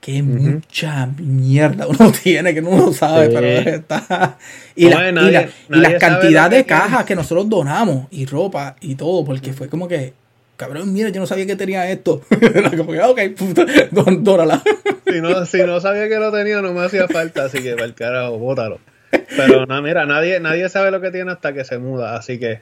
Que 0.00 0.22
mucha 0.22 1.06
mierda 1.18 1.88
uno 1.88 2.12
tiene 2.22 2.54
que 2.54 2.62
no 2.62 2.76
lo 2.76 2.92
sabe, 2.92 3.30
pero 3.30 3.70
está. 3.70 4.38
Y, 4.76 4.88
la, 4.88 5.08
y, 5.08 5.76
la, 5.76 5.98
cantidad 5.98 6.48
de 6.48 6.64
cajas 6.64 7.04
que 7.04 7.16
nosotros 7.16 7.48
donamos 7.48 8.06
y 8.12 8.24
ropa 8.24 8.76
y 8.80 8.94
todo, 8.94 9.24
porque 9.24 9.52
fue 9.52 9.68
como 9.68 9.88
que 9.88 10.12
cabrón, 10.58 10.92
mira, 10.92 11.08
yo 11.08 11.20
no 11.20 11.26
sabía 11.26 11.46
que 11.46 11.56
tenía 11.56 11.90
esto. 11.90 12.20
como 12.76 12.92
que, 12.92 13.00
ok, 13.00 13.20
puta, 13.36 13.64
dórala. 14.20 14.62
si, 15.06 15.20
no, 15.22 15.46
si 15.46 15.62
no 15.62 15.80
sabía 15.80 16.08
que 16.08 16.18
lo 16.18 16.30
tenía, 16.30 16.60
no 16.60 16.74
me 16.74 16.84
hacía 16.84 17.08
falta, 17.08 17.44
así 17.44 17.62
que, 17.62 17.72
para 17.72 17.86
el 17.86 17.94
carajo, 17.94 18.38
bótalo. 18.38 18.80
Pero 19.10 19.64
no, 19.64 19.80
mira, 19.80 20.04
nadie, 20.04 20.40
nadie 20.40 20.68
sabe 20.68 20.90
lo 20.90 21.00
que 21.00 21.10
tiene 21.10 21.32
hasta 21.32 21.54
que 21.54 21.64
se 21.64 21.78
muda, 21.78 22.16
así 22.16 22.38
que 22.38 22.60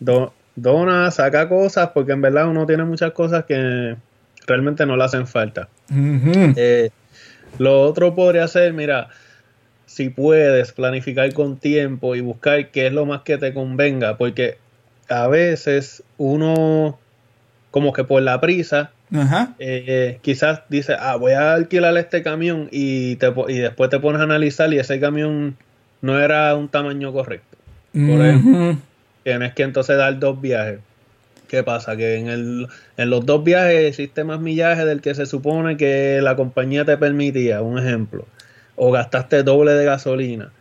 dona, 0.00 1.10
saca 1.10 1.48
cosas, 1.48 1.90
porque 1.94 2.12
en 2.12 2.22
verdad 2.22 2.48
uno 2.48 2.66
tiene 2.66 2.84
muchas 2.84 3.12
cosas 3.12 3.44
que 3.44 3.96
realmente 4.46 4.86
no 4.86 4.96
le 4.96 5.04
hacen 5.04 5.26
falta. 5.26 5.68
Eh, 6.56 6.90
lo 7.58 7.82
otro 7.82 8.14
podría 8.14 8.48
ser, 8.48 8.72
mira, 8.72 9.10
si 9.86 10.08
puedes 10.08 10.72
planificar 10.72 11.32
con 11.34 11.58
tiempo 11.58 12.16
y 12.16 12.20
buscar 12.20 12.70
qué 12.70 12.88
es 12.88 12.92
lo 12.92 13.06
más 13.06 13.22
que 13.22 13.38
te 13.38 13.54
convenga, 13.54 14.16
porque 14.16 14.58
a 15.08 15.28
veces 15.28 16.02
uno, 16.16 16.98
como 17.74 17.92
que 17.92 18.04
por 18.04 18.22
la 18.22 18.40
prisa, 18.40 18.92
eh, 19.58 20.20
quizás 20.22 20.60
dice, 20.68 20.94
ah, 20.96 21.16
voy 21.16 21.32
a 21.32 21.54
alquilar 21.54 21.96
este 21.96 22.22
camión 22.22 22.68
y, 22.70 23.16
te, 23.16 23.34
y 23.48 23.58
después 23.58 23.90
te 23.90 23.98
pones 23.98 24.20
a 24.20 24.24
analizar 24.24 24.72
y 24.72 24.78
ese 24.78 25.00
camión 25.00 25.56
no 26.00 26.20
era 26.20 26.54
un 26.54 26.68
tamaño 26.68 27.12
correcto. 27.12 27.56
Por 27.92 28.24
ejemplo, 28.24 28.76
tienes 29.24 29.54
que 29.54 29.64
entonces 29.64 29.96
dar 29.96 30.16
dos 30.20 30.40
viajes. 30.40 30.78
¿Qué 31.48 31.64
pasa? 31.64 31.96
Que 31.96 32.14
en, 32.14 32.28
el, 32.28 32.68
en 32.96 33.10
los 33.10 33.26
dos 33.26 33.42
viajes 33.42 33.88
existe 33.88 34.22
más 34.22 34.38
millaje 34.38 34.84
del 34.84 35.00
que 35.00 35.12
se 35.16 35.26
supone 35.26 35.76
que 35.76 36.20
la 36.22 36.36
compañía 36.36 36.84
te 36.84 36.96
permitía, 36.96 37.60
un 37.60 37.80
ejemplo. 37.80 38.24
O 38.76 38.92
gastaste 38.92 39.42
doble 39.42 39.72
de 39.72 39.84
gasolina. 39.84 40.52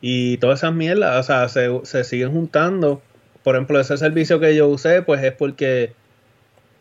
Y 0.00 0.36
todas 0.36 0.60
esas 0.60 0.72
mierdas, 0.72 1.18
o 1.18 1.22
sea, 1.24 1.48
se, 1.48 1.68
se 1.82 2.04
siguen 2.04 2.30
juntando. 2.30 3.02
Por 3.42 3.56
ejemplo, 3.56 3.80
ese 3.80 3.96
servicio 3.96 4.38
que 4.38 4.54
yo 4.54 4.68
usé, 4.68 5.02
pues 5.02 5.20
es 5.24 5.32
porque 5.32 5.98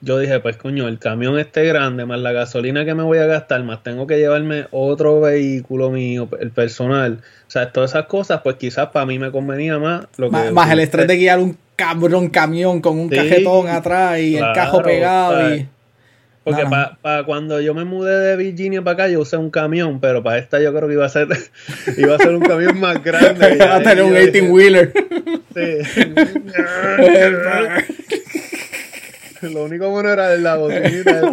yo 0.02 0.18
dije, 0.18 0.40
pues 0.40 0.58
coño, 0.58 0.88
el 0.88 0.98
camión 0.98 1.38
este 1.38 1.66
grande, 1.66 2.06
más 2.06 2.20
la 2.20 2.32
gasolina 2.32 2.86
que 2.86 2.96
me 2.96 3.04
voy 3.04 3.18
a 3.18 3.26
gastar, 3.26 3.64
más 3.64 3.84
tengo 3.84 4.08
que 4.08 4.18
llevarme 4.18 4.68
otro 4.72 5.20
vehículo 5.20 5.90
mío, 5.90 6.30
el 6.40 6.52
personal. 6.52 7.20
O 7.48 7.52
sea, 7.52 7.72
todas 7.72 7.92
esas 7.92 8.06
cosas, 8.06 8.42
pues 8.44 8.56
quizás 8.56 8.88
para 8.90 9.06
mí 9.06 9.20
me 9.20 9.32
convenía 9.32 9.78
más 9.78 10.06
lo 10.18 10.30
que... 10.30 10.52
Más, 10.52 10.72
el 10.72 10.80
estrés 10.80 11.08
de 11.08 11.18
guiar 11.18 11.40
un 11.40 11.58
cabrón 11.76 12.30
camión 12.30 12.82
con 12.82 12.98
un 12.98 13.10
cajetón 13.10 13.68
atrás 13.68 14.20
y 14.20 14.38
el 14.38 14.54
cajo 14.54 14.82
pegado 14.82 15.56
y... 15.56 15.68
Porque 16.44 16.64
para 17.02 17.24
cuando 17.26 17.60
yo 17.62 17.74
me 17.76 17.84
mudé 17.84 18.18
de 18.18 18.36
Virginia 18.38 18.82
para 18.82 18.94
acá, 18.94 19.08
yo 19.10 19.20
usé 19.20 19.38
un 19.38 19.52
camión, 19.52 20.00
pero 20.00 20.24
para 20.24 20.40
esta 20.40 20.60
yo 20.60 20.74
creo 20.74 20.88
que 20.88 20.94
iba 20.96 21.06
a 21.06 21.10
ser, 21.10 21.28
iba 21.98 22.16
a 22.16 22.18
ser 22.18 22.34
un 22.34 22.42
camión 22.42 22.80
más 22.80 23.04
grande. 23.04 23.56
iba 23.56 23.76
a 23.76 23.84
tener 23.84 24.04
un 24.04 24.14
18-wheeler. 24.14 24.94
Sí. 25.50 25.80
Lo 29.54 29.66
único 29.66 29.90
bueno 29.90 30.10
era 30.10 30.36
la 30.36 30.56
bocinita. 30.56 31.22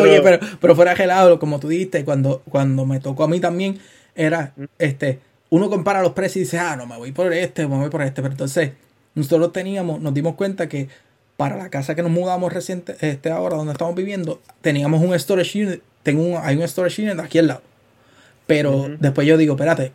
Oye, 0.00 0.20
pero, 0.22 0.38
pero 0.60 0.74
fuera 0.74 0.96
gelado, 0.96 1.38
como 1.38 1.60
tú 1.60 1.68
dijiste, 1.68 2.04
cuando, 2.04 2.42
cuando 2.48 2.84
me 2.84 3.00
tocó 3.00 3.24
a 3.24 3.28
mí 3.28 3.40
también, 3.40 3.78
era, 4.14 4.52
este, 4.78 5.20
uno 5.50 5.70
compara 5.70 6.02
los 6.02 6.12
precios 6.12 6.36
y 6.36 6.40
dice, 6.40 6.58
ah, 6.58 6.76
no, 6.76 6.86
me 6.86 6.96
voy 6.96 7.12
por 7.12 7.32
este, 7.32 7.66
me 7.66 7.76
voy 7.76 7.90
por 7.90 8.02
este. 8.02 8.22
Pero 8.22 8.32
entonces, 8.32 8.72
nosotros 9.14 9.52
teníamos, 9.52 10.00
nos 10.00 10.12
dimos 10.12 10.34
cuenta 10.34 10.68
que 10.68 10.88
para 11.36 11.56
la 11.56 11.70
casa 11.70 11.94
que 11.94 12.02
nos 12.02 12.12
mudamos 12.12 12.52
reciente, 12.52 12.96
este 13.00 13.30
ahora 13.30 13.56
donde 13.56 13.72
estamos 13.72 13.94
viviendo, 13.94 14.40
teníamos 14.60 15.02
un 15.02 15.18
storage 15.18 15.64
unit, 15.64 15.82
tengo 16.02 16.22
un, 16.22 16.38
hay 16.42 16.56
un 16.56 16.68
storage 16.68 17.02
unit 17.02 17.18
aquí 17.18 17.38
al 17.38 17.48
lado. 17.48 17.62
Pero 18.46 18.88
después 19.00 19.26
yo 19.26 19.36
digo, 19.36 19.54
espérate, 19.54 19.92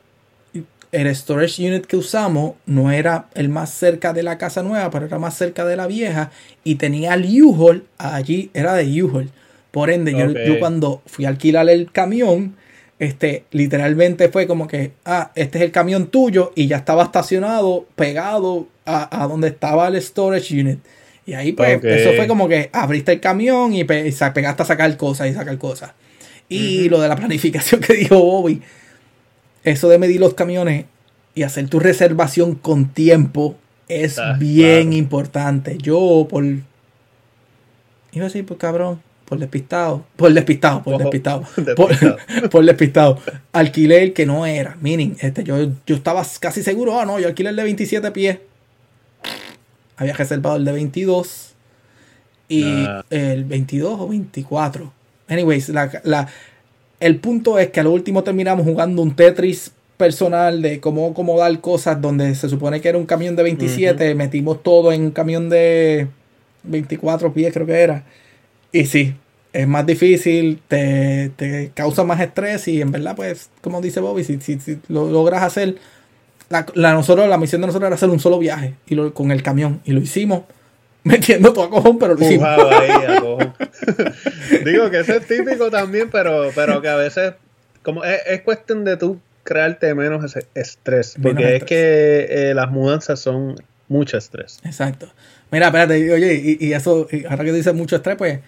el 0.91 1.15
storage 1.15 1.67
unit 1.67 1.86
que 1.86 1.98
usamos 1.98 2.53
no 2.65 2.91
era 2.91 3.27
el 3.36 3.50
más 3.50 3.72
cerca 3.72 4.13
de 4.13 4.24
la 4.24 4.38
casa 4.38 4.63
nueva, 4.63 4.89
pero 4.89 5.05
era 5.05 5.19
más 5.19 5.38
cerca 5.38 5.65
de 5.65 5.75
la 5.75 5.88
vieja 5.88 6.31
y 6.63 6.75
tenía 6.75 7.13
el 7.13 7.43
U-Haul 7.43 7.86
allí, 7.98 8.50
era 8.53 8.74
de 8.74 9.03
U-Haul. 9.03 9.29
Por 9.72 9.91
ende, 9.91 10.13
yo, 10.48 10.60
cuando 10.60 11.03
fui 11.05 11.25
a 11.25 11.29
alquilar 11.29 11.69
el 11.69 11.91
camión, 11.91 12.55
este, 12.98 13.43
literalmente 13.51 14.29
fue 14.29 14.48
como 14.48 14.67
que, 14.67 14.93
ah, 15.05 15.31
este 15.36 15.60
es 15.60 15.63
el 15.65 15.72
camión 15.72 16.08
tuyo 16.08 16.51
y 16.55 16.67
ya 16.67 16.77
estaba 16.77 17.03
estacionado, 17.03 17.86
pegado 17.96 18.67
a, 18.86 19.27
donde 19.27 19.50
estaba 19.50 19.88
el 19.88 20.01
storage 20.01 20.60
unit. 20.60 20.79
Y 21.27 21.34
ahí 21.34 21.51
pues, 21.51 21.84
eso 21.84 22.13
fue 22.13 22.25
como 22.25 22.48
que 22.48 22.72
abriste 22.74 23.12
el 23.12 23.19
camión 23.19 23.75
y, 23.75 23.84
pegaste 23.84 24.63
a 24.63 24.65
sacar 24.65 24.98
cosas 24.98 25.29
y 25.29 25.34
sacar 25.34 25.60
cosas. 25.60 25.91
Y 26.50 26.89
lo 26.89 27.00
de 27.00 27.08
la 27.08 27.15
planificación 27.17 27.79
que 27.79 27.93
dijo 27.93 28.19
Bobby, 28.19 28.63
eso 29.63 29.89
de 29.89 29.98
medir 29.98 30.20
los 30.20 30.34
camiones 30.34 30.86
y 31.36 31.44
hacer 31.44 31.70
tu 31.70 31.80
reservación 31.80 32.56
con 32.56 32.89
tiempo 32.89 33.56
es 33.88 34.20
ah, 34.20 34.36
bien 34.39 34.94
importante. 34.94 35.78
Yo 35.78 36.28
por... 36.30 36.44
Iba 36.44 36.66
a 38.25 38.28
decir, 38.28 38.46
por 38.46 38.58
cabrón, 38.58 39.01
por 39.25 39.38
despistado, 39.38 40.06
por 40.16 40.34
despistado, 40.34 40.82
por 40.82 40.98
despistado, 40.98 41.44
Por, 42.50 42.66
despistado. 42.66 43.20
Alquiler 43.54 44.01
el 44.01 44.13
que 44.13 44.25
no 44.25 44.48
era, 44.48 44.75
meaning, 44.82 45.16
este, 45.20 45.44
yo, 45.44 45.58
yo 45.86 45.96
estaba 45.96 46.25
casi 46.39 46.63
seguro, 46.63 47.00
ah, 47.00 47.06
no, 47.06 47.20
yo 47.20 47.28
alquilé 47.28 47.51
el 47.51 47.56
de 47.56 47.63
27 47.63 48.12
pies. 48.12 48.39
Había 49.98 50.13
reservado 50.13 50.56
el 50.56 50.66
de 50.66 50.72
22 50.72 51.54
y 52.48 52.63
ah. 52.88 53.06
el 53.12 53.44
22 53.46 54.00
o 54.00 54.08
24. 54.08 54.94
Anyways, 55.28 55.70
la, 55.70 55.92
la, 56.04 56.28
el 57.00 57.20
punto 57.20 57.60
es 57.60 57.70
que 57.70 57.79
al 57.79 57.88
último 57.88 58.24
terminamos 58.24 58.65
jugando 58.65 59.01
un 59.01 59.15
Tetris 59.15 59.72
personal 59.98 60.62
de 60.62 60.79
cómo 60.79 61.10
acomodar 61.10 61.60
cosas 61.60 62.01
donde 62.01 62.34
se 62.36 62.50
supone 62.50 62.79
que 62.82 62.89
era 62.89 62.98
un 62.98 63.06
camión 63.06 63.36
de 63.36 63.44
27, 63.44 64.15
metimos 64.15 64.63
todo 64.63 64.91
en 64.91 65.03
un 65.03 65.12
camión 65.12 65.50
de 65.50 66.08
24 66.63 67.34
pies 67.34 67.53
creo 67.53 67.65
que 67.65 67.79
era. 67.79 68.06
Y 68.72 68.86
sí, 68.86 69.15
es 69.51 69.68
más 69.68 69.86
difícil, 69.86 70.62
te, 70.68 71.72
causa 71.74 72.03
más 72.03 72.20
estrés 72.22 72.68
y 72.68 72.82
en 72.82 72.91
verdad 72.91 73.15
pues, 73.15 73.50
como 73.62 73.82
dice 73.82 74.00
Bobby, 74.00 74.24
si, 74.24 74.39
si, 74.39 74.79
lo 74.88 75.10
logras 75.10 75.44
hacer, 75.44 75.75
la, 76.50 76.94
nosotros, 76.94 77.27
la 77.27 77.38
misión 77.38 77.62
de 77.62 77.68
nosotros 77.68 77.88
era 77.88 77.96
hacer 77.96 78.10
un 78.10 78.20
solo 78.20 78.39
viaje 78.39 78.75
y 78.88 78.96
lo, 78.96 79.13
con 79.13 79.32
el 79.32 79.44
camión 79.44 79.82
y 79.86 79.91
lo 79.91 80.00
hicimos 80.00 80.44
metiendo 81.03 81.53
todo 81.53 81.65
a 81.65 81.70
cojón, 81.70 82.00
pero 82.00 82.15
lo 82.15 82.25
hicimos. 82.25 82.50
Digo 84.65 84.89
que 84.89 85.00
eso 85.00 85.13
es 85.13 85.27
típico 85.27 85.70
también, 85.70 86.10
pero, 86.10 86.51
pero 86.53 86.82
que 86.82 86.89
a 86.89 86.96
veces 86.96 87.34
como 87.82 88.03
es, 88.03 88.41
cuestión 88.41 88.84
de 88.86 88.98
tú 88.98 89.20
crearte 89.44 89.96
menos 89.96 90.24
ese 90.24 90.48
estrés, 90.53 91.15
porque 91.22 91.56
es 91.56 91.63
que 91.63 92.27
eh, 92.29 92.53
las 92.53 92.70
mudanzas 92.70 93.20
son 93.20 93.56
mucho 93.88 94.18
estrés. 94.18 94.60
Exacto. 94.63 95.12
Mira, 95.51 95.68
espérate, 95.68 96.12
oye, 96.13 96.58
y, 96.60 96.74
eso, 96.74 97.08
ahora 97.29 97.44
que 97.44 97.53
dices 97.53 97.74
mucho 97.74 97.96
estrés, 97.96 98.15
pues 98.15 98.39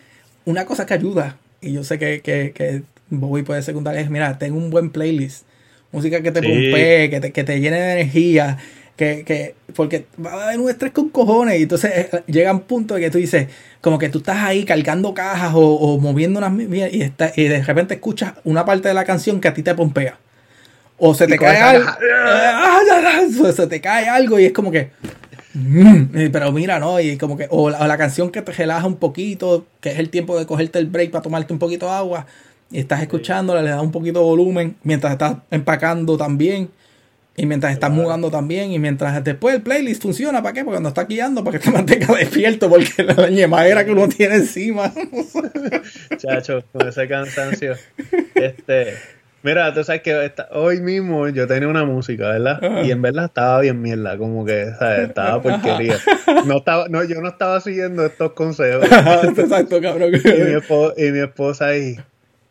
una 0.46 0.66
cosa 0.66 0.86
que 0.86 0.94
ayuda, 0.94 1.38
y 1.62 1.74
yo 1.74 1.84
sé 1.84 1.98
que, 1.98 2.22
que, 2.22 2.52
que 2.52 2.84
Bobby 3.10 3.42
puede 3.42 3.64
secundar, 3.64 3.98
es, 3.98 4.10
mira, 4.10 4.38
tengo 4.38 4.58
un 4.58 4.70
buen 4.70 4.92
playlist, 4.92 5.46
música 5.92 6.22
que 6.22 6.32
te 6.32 6.42
sí. 6.42 6.72
que 7.10 7.20
te, 7.20 7.32
que 7.32 7.44
te 7.44 7.60
llene 7.60 7.80
de 7.80 7.94
energía, 7.94 8.58
que, 9.02 9.24
que, 9.24 9.56
porque 9.74 10.06
va 10.24 10.32
a 10.32 10.44
haber 10.44 10.60
un 10.60 10.70
estrés 10.70 10.92
con 10.92 11.10
cojones 11.10 11.60
y 11.60 11.64
entonces 11.64 11.92
eh, 11.92 12.24
llega 12.28 12.52
un 12.52 12.60
punto 12.60 12.94
de 12.94 13.02
que 13.02 13.10
tú 13.10 13.18
dices, 13.18 13.48
como 13.82 13.98
que 13.98 14.10
tú 14.10 14.20
estás 14.20 14.38
ahí 14.44 14.64
cargando 14.64 15.16
cajas 15.16 15.54
o, 15.56 15.98
moviendo 15.98 16.38
unas 16.38 16.54
y, 16.94 17.02
está, 17.02 17.32
y 17.36 17.46
de 17.46 17.64
repente 17.64 17.96
escuchas 17.96 18.34
una 18.44 18.64
parte 18.64 18.90
de 18.90 18.94
la 18.94 19.04
canción 19.04 19.42
que 19.42 19.48
a 19.48 19.56
ti 19.56 19.64
te 19.64 19.74
pompea. 19.74 20.20
O 21.00 21.16
se 21.16 21.26
te 21.26 21.40
cae 21.40 21.58
algo. 21.58 21.90
se 23.52 23.66
te 23.66 23.82
cae 23.82 24.08
algo 24.08 24.40
y 24.40 24.46
es 24.46 24.54
como 24.54 24.70
que. 24.70 24.92
Mm, 25.56 26.30
pero 26.32 26.52
mira, 26.52 26.78
¿no? 26.78 27.00
Y 27.00 27.18
como 27.18 27.38
que. 27.38 27.48
O 27.50 27.72
la, 27.72 27.98
canción 27.98 28.30
que 28.30 28.44
te 28.44 28.52
relaja 28.52 28.86
un 28.86 28.98
poquito, 28.98 29.66
que 29.80 29.90
es 29.90 29.98
el 29.98 30.12
tiempo 30.12 30.38
de 30.38 30.46
cogerte 30.46 30.78
el 30.78 30.86
break 30.86 31.10
para 31.10 31.24
tomarte 31.24 31.54
un 31.54 31.58
poquito 31.58 31.88
de 31.88 31.94
agua. 31.94 32.28
Y 32.70 32.78
estás 32.78 33.02
escuchándola, 33.02 33.64
le 33.64 33.72
das 33.72 33.82
un 33.82 33.92
poquito 33.92 34.20
de 34.20 34.26
volumen 34.26 34.76
mientras 34.84 35.14
estás 35.14 35.38
empacando 35.50 36.18
también. 36.18 36.70
Y 37.36 37.46
mientras 37.46 37.72
estás 37.72 37.90
mudando 37.90 38.30
también, 38.30 38.72
y 38.72 38.80
mientras 38.80 39.24
después 39.24 39.56
el 39.56 39.62
playlist 39.62 40.02
funciona, 40.02 40.44
¿para 40.44 40.54
qué? 40.54 40.64
Porque 40.66 40.76
cuando 40.76 40.90
estás 40.90 41.08
guiando, 41.08 41.44
para 41.44 41.58
que 41.58 41.64
te 41.64 41.72
mantenga 41.76 42.14
despierto, 42.14 42.70
porque 42.70 43.04
la 43.04 43.30
ñemadera 43.30 43.86
que 43.86 43.92
uno 43.92 44.10
tiene 44.10 44.36
encima. 44.36 44.92
Chacho, 46.18 46.64
con 46.74 46.88
ese 46.88 47.08
cansancio. 47.08 47.78
Este, 48.36 48.98
mira, 49.44 49.74
tú 49.74 49.82
sabes 49.86 50.02
que 50.02 50.34
hoy 50.52 50.82
mismo 50.82 51.30
yo 51.30 51.48
tenía 51.48 51.70
una 51.70 51.86
música, 51.86 52.28
¿verdad? 52.28 52.84
Y 52.84 52.92
en 52.92 53.02
verdad 53.02 53.26
estaba 53.26 53.62
bien 53.62 53.82
mierda, 53.82 54.18
como 54.18 54.44
que, 54.44 54.74
¿sabes? 54.78 55.08
Estaba 55.08 55.42
porquería. 55.42 56.00
No 56.46 56.58
estaba, 56.58 56.90
no, 56.90 57.02
yo 57.06 57.22
no 57.22 57.30
estaba 57.30 57.62
siguiendo 57.62 58.06
estos 58.06 58.34
consejos. 58.34 58.84
Exacto, 59.38 59.82
cabrón. 59.82 60.12
Y 60.16 60.44
mi, 60.44 60.52
esposa, 60.52 60.94
y 60.98 61.12
mi 61.12 61.20
esposa 61.20 61.68
ahí, 61.68 61.96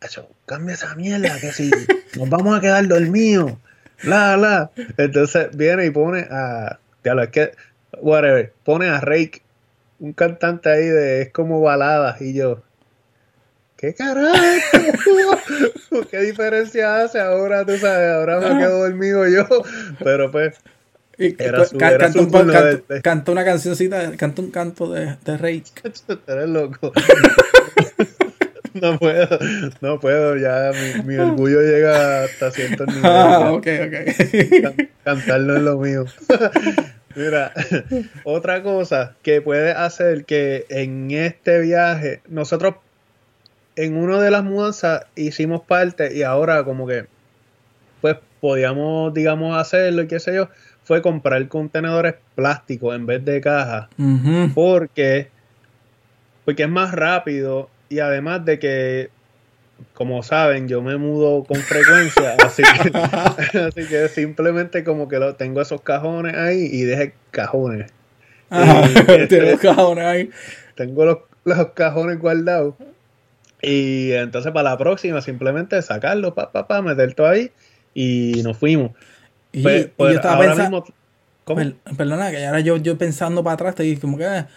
Chacho, 0.00 0.26
cambia 0.46 0.74
esa 0.74 0.94
mierda, 0.94 1.38
que 1.38 1.52
si 1.52 1.70
nos 2.16 2.30
vamos 2.30 2.56
a 2.56 2.62
quedar 2.62 2.88
dormidos 2.88 3.52
la, 4.04 4.36
la. 4.36 4.70
Entonces 4.96 5.48
viene 5.56 5.86
y 5.86 5.90
pone 5.90 6.26
a. 6.30 6.78
Ya 7.04 7.14
lo 7.14 7.22
es 7.22 7.30
que. 7.30 7.52
Whatever. 8.00 8.52
Pone 8.64 8.88
a 8.88 9.00
Rake, 9.00 9.42
un 9.98 10.12
cantante 10.12 10.70
ahí 10.70 10.86
de. 10.86 11.22
Es 11.22 11.32
como 11.32 11.60
baladas. 11.60 12.20
Y 12.20 12.34
yo. 12.34 12.62
¿Qué 13.76 13.94
carajo? 13.94 14.36
¿Qué 16.10 16.18
diferencia 16.18 17.02
hace 17.02 17.18
ahora? 17.18 17.64
Tú 17.64 17.78
sabes, 17.78 18.10
ahora 18.10 18.38
me 18.38 18.58
quedo 18.58 18.80
dormido 18.80 19.26
yo. 19.26 19.46
Pero 19.98 20.30
pues. 20.30 20.58
era 21.16 21.64
su, 21.64 21.78
era 21.78 22.08
un, 22.08 22.30
canta, 23.02 23.32
una 23.32 23.42
cancioncita, 23.42 24.16
canta 24.18 24.42
un 24.42 24.50
canto 24.50 24.92
de, 24.92 25.16
de 25.24 25.36
Rake. 25.38 25.64
Eres 26.26 26.48
loco. 26.48 26.92
no 28.82 28.98
puedo, 28.98 29.38
no 29.80 30.00
puedo, 30.00 30.36
ya 30.36 30.72
mi, 31.04 31.16
orgullo 31.16 31.60
llega 31.60 32.24
hasta 32.24 32.50
cierto 32.50 32.86
nivel. 32.86 33.02
Ah, 33.04 33.52
ok, 33.52 33.66
ok. 33.86 34.86
cantarlo 35.04 35.56
es 35.56 35.62
lo 35.62 35.78
mío. 35.78 36.04
Mira, 37.16 37.52
otra 38.22 38.62
cosa 38.62 39.16
que 39.22 39.42
puede 39.42 39.72
hacer 39.72 40.24
que 40.24 40.66
en 40.68 41.10
este 41.10 41.60
viaje, 41.60 42.22
nosotros 42.28 42.76
en 43.74 43.96
una 43.96 44.20
de 44.20 44.30
las 44.30 44.44
mudanzas 44.44 45.06
hicimos 45.16 45.62
parte 45.62 46.14
y 46.16 46.22
ahora 46.22 46.64
como 46.64 46.86
que, 46.86 47.06
pues 48.00 48.16
podíamos, 48.40 49.12
digamos, 49.12 49.56
hacerlo 49.58 50.02
y 50.02 50.06
qué 50.06 50.20
sé 50.20 50.34
yo, 50.34 50.48
fue 50.84 51.02
comprar 51.02 51.46
contenedores 51.48 52.14
plásticos 52.36 52.94
en 52.94 53.06
vez 53.06 53.24
de 53.24 53.40
cajas. 53.40 53.88
Porque, 54.54 55.28
porque 56.44 56.62
es 56.62 56.70
más 56.70 56.92
rápido 56.92 57.68
y 57.90 57.98
además 57.98 58.44
de 58.46 58.58
que 58.58 59.10
como 59.94 60.22
saben, 60.22 60.68
yo 60.68 60.82
me 60.82 60.96
mudo 60.96 61.44
con 61.44 61.56
frecuencia, 61.58 62.36
así 62.44 62.62
que, 62.62 62.96
así 63.58 63.86
que 63.86 64.08
simplemente 64.08 64.84
como 64.84 65.08
que 65.08 65.18
lo, 65.18 65.34
tengo 65.34 65.60
esos 65.60 65.82
cajones 65.82 66.34
ahí 66.36 66.68
y 66.70 66.82
dejé 66.82 67.14
cajones. 67.30 67.92
Este, 68.50 69.42
los 69.42 69.60
cajones 69.60 70.04
ahí. 70.04 70.30
Tengo 70.74 71.04
los, 71.04 71.18
los, 71.44 71.68
cajones 71.68 72.18
guardados. 72.18 72.74
Y 73.62 74.10
entonces 74.12 74.50
para 74.52 74.70
la 74.70 74.78
próxima 74.78 75.20
simplemente 75.20 75.80
sacarlo, 75.82 76.34
pa, 76.34 76.50
pa, 76.50 76.66
pa, 76.66 76.82
meter 76.82 77.14
todo 77.14 77.28
ahí 77.28 77.52
y 77.94 78.40
nos 78.42 78.56
fuimos. 78.56 78.90
Y, 79.52 79.62
pues, 79.62 79.84
yo 79.84 79.90
pues, 79.96 80.14
estaba 80.16 80.40
pensando... 80.40 80.84
perdona, 81.96 82.30
que 82.30 82.44
ahora 82.44 82.60
yo, 82.60 82.76
yo 82.78 82.98
pensando 82.98 83.44
para 83.44 83.54
atrás, 83.54 83.74
te 83.76 83.84
dije 83.84 84.00
como 84.00 84.18
que 84.18 84.24
ah, 84.24 84.48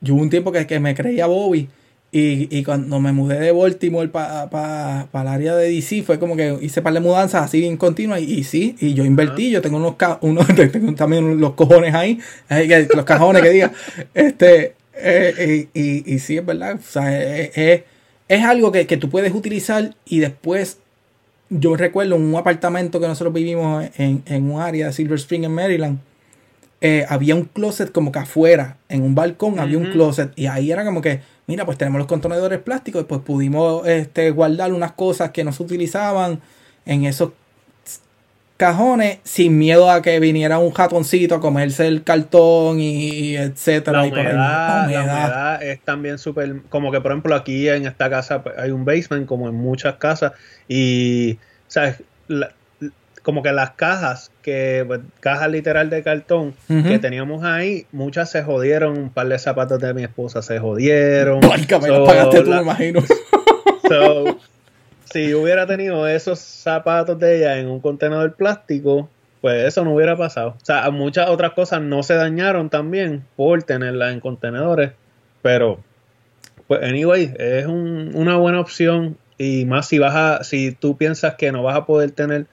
yo 0.00 0.14
hubo 0.14 0.22
un 0.22 0.30
tiempo 0.30 0.50
que, 0.50 0.66
que 0.66 0.80
me 0.80 0.94
creía 0.94 1.26
Bobby 1.26 1.68
y, 2.14 2.46
y 2.54 2.62
cuando 2.62 3.00
me 3.00 3.10
mudé 3.12 3.40
de 3.40 3.52
Baltimore 3.52 4.06
para 4.08 4.50
pa, 4.50 5.08
pa 5.10 5.22
el 5.22 5.28
área 5.28 5.56
de 5.56 5.72
DC, 5.72 6.02
fue 6.02 6.18
como 6.18 6.36
que 6.36 6.58
hice 6.60 6.82
par 6.82 6.92
de 6.92 7.00
mudanzas 7.00 7.42
así 7.42 7.64
en 7.64 7.78
continua. 7.78 8.20
Y, 8.20 8.44
sí, 8.44 8.76
y 8.80 8.92
yo 8.92 9.06
invertí, 9.06 9.50
yo 9.50 9.62
tengo 9.62 9.78
unos, 9.78 9.94
unos 10.20 10.46
tengo 10.72 10.94
también 10.94 11.40
los 11.40 11.54
cojones 11.54 11.94
ahí, 11.94 12.18
los 12.94 13.06
cajones 13.06 13.40
que 13.40 13.50
diga. 13.50 13.72
Este, 14.12 14.74
eh, 14.94 15.68
y, 15.72 16.14
y, 16.14 16.18
sí, 16.18 16.36
es 16.36 16.44
verdad. 16.44 16.76
O 16.78 16.82
sea, 16.82 17.18
es, 17.18 17.82
es 18.28 18.44
algo 18.44 18.70
que, 18.72 18.86
que, 18.86 18.98
tú 18.98 19.08
puedes 19.08 19.34
utilizar 19.34 19.94
y 20.04 20.20
después. 20.20 20.78
Yo 21.48 21.76
recuerdo 21.76 22.16
un 22.16 22.34
apartamento 22.34 23.00
que 23.00 23.08
nosotros 23.08 23.32
vivimos 23.32 23.86
en, 23.96 24.22
en 24.26 24.50
un 24.50 24.60
área 24.60 24.86
de 24.86 24.92
Silver 24.92 25.18
Spring 25.18 25.44
en 25.44 25.54
Maryland. 25.54 25.98
Eh, 26.84 27.06
había 27.08 27.36
un 27.36 27.44
closet 27.44 27.92
como 27.92 28.10
que 28.10 28.18
afuera, 28.18 28.76
en 28.88 29.02
un 29.02 29.14
balcón 29.14 29.60
había 29.60 29.78
un 29.78 29.92
closet 29.92 30.32
y 30.34 30.46
ahí 30.46 30.72
era 30.72 30.84
como 30.84 31.00
que 31.00 31.20
mira, 31.46 31.64
pues 31.64 31.78
tenemos 31.78 31.98
los 31.98 32.08
contenedores 32.08 32.60
plásticos, 32.60 33.04
pues 33.04 33.20
pudimos 33.22 33.86
este, 33.86 34.30
guardar 34.30 34.72
unas 34.72 34.92
cosas 34.92 35.30
que 35.30 35.44
no 35.44 35.52
se 35.52 35.62
utilizaban 35.62 36.40
en 36.84 37.04
esos 37.04 37.30
cajones 38.56 39.18
sin 39.24 39.58
miedo 39.58 39.90
a 39.90 40.02
que 40.02 40.20
viniera 40.20 40.58
un 40.58 40.70
jatoncito 40.70 41.34
a 41.34 41.40
comerse 41.40 41.88
el 41.88 42.04
cartón 42.04 42.78
y, 42.78 43.36
etcétera. 43.36 44.02
La 44.02 44.08
humedad, 44.08 44.34
la 44.34 44.84
humedad. 44.86 45.62
es 45.64 45.80
también 45.80 46.16
súper, 46.16 46.62
como 46.68 46.92
que 46.92 47.00
por 47.00 47.10
ejemplo 47.10 47.34
aquí 47.34 47.68
en 47.68 47.86
esta 47.86 48.08
casa 48.08 48.42
pues, 48.42 48.56
hay 48.56 48.70
un 48.70 48.84
basement 48.84 49.26
como 49.26 49.48
en 49.48 49.56
muchas 49.56 49.96
casas 49.96 50.32
y, 50.68 51.38
¿sabes? 51.66 52.02
Como 53.22 53.42
que 53.42 53.52
las 53.52 53.72
cajas, 53.72 54.30
que 54.42 54.84
pues, 54.86 55.00
cajas 55.20 55.50
literal 55.50 55.90
de 55.90 56.02
cartón 56.02 56.54
que 56.66 56.98
teníamos 56.98 57.44
ahí, 57.44 57.86
muchas 57.92 58.30
se 58.30 58.42
jodieron, 58.42 58.98
un 58.98 59.10
par 59.10 59.28
de 59.28 59.38
zapatos 59.38 59.80
de 59.80 59.94
mi 59.94 60.02
esposa 60.02 60.42
se 60.42 60.58
jodieron. 60.58 61.40
pagaste 62.04 62.42
tú, 62.42 62.50
me 62.50 62.62
imagino. 62.62 63.02
si 65.04 65.34
hubiera 65.34 65.66
tenido 65.66 66.08
esos 66.08 66.38
zapatos 66.38 67.18
de 67.18 67.38
ella 67.38 67.58
en 67.58 67.68
un 67.68 67.80
contenedor 67.80 68.34
plástico, 68.34 69.08
pues 69.40 69.66
eso 69.66 69.84
no 69.84 69.94
hubiera 69.94 70.16
pasado. 70.16 70.56
O 70.60 70.64
sea, 70.64 70.90
muchas 70.90 71.28
otras 71.28 71.52
cosas 71.52 71.82
no 71.82 72.02
se 72.02 72.14
dañaron 72.14 72.70
también 72.70 73.24
por 73.36 73.62
tenerlas 73.62 74.12
en 74.12 74.20
contenedores, 74.20 74.92
pero 75.42 75.80
pues 76.66 76.82
anyway, 76.82 77.34
es 77.38 77.66
una 77.66 78.36
buena 78.36 78.60
opción 78.60 79.18
y 79.36 79.66
más 79.66 79.88
si 79.88 79.98
vas 79.98 80.14
a, 80.14 80.44
si 80.44 80.72
tú 80.72 80.96
piensas 80.96 81.34
que 81.34 81.52
no 81.52 81.62
vas 81.62 81.76
a 81.76 81.84
poder 81.84 82.12
tener 82.12 82.46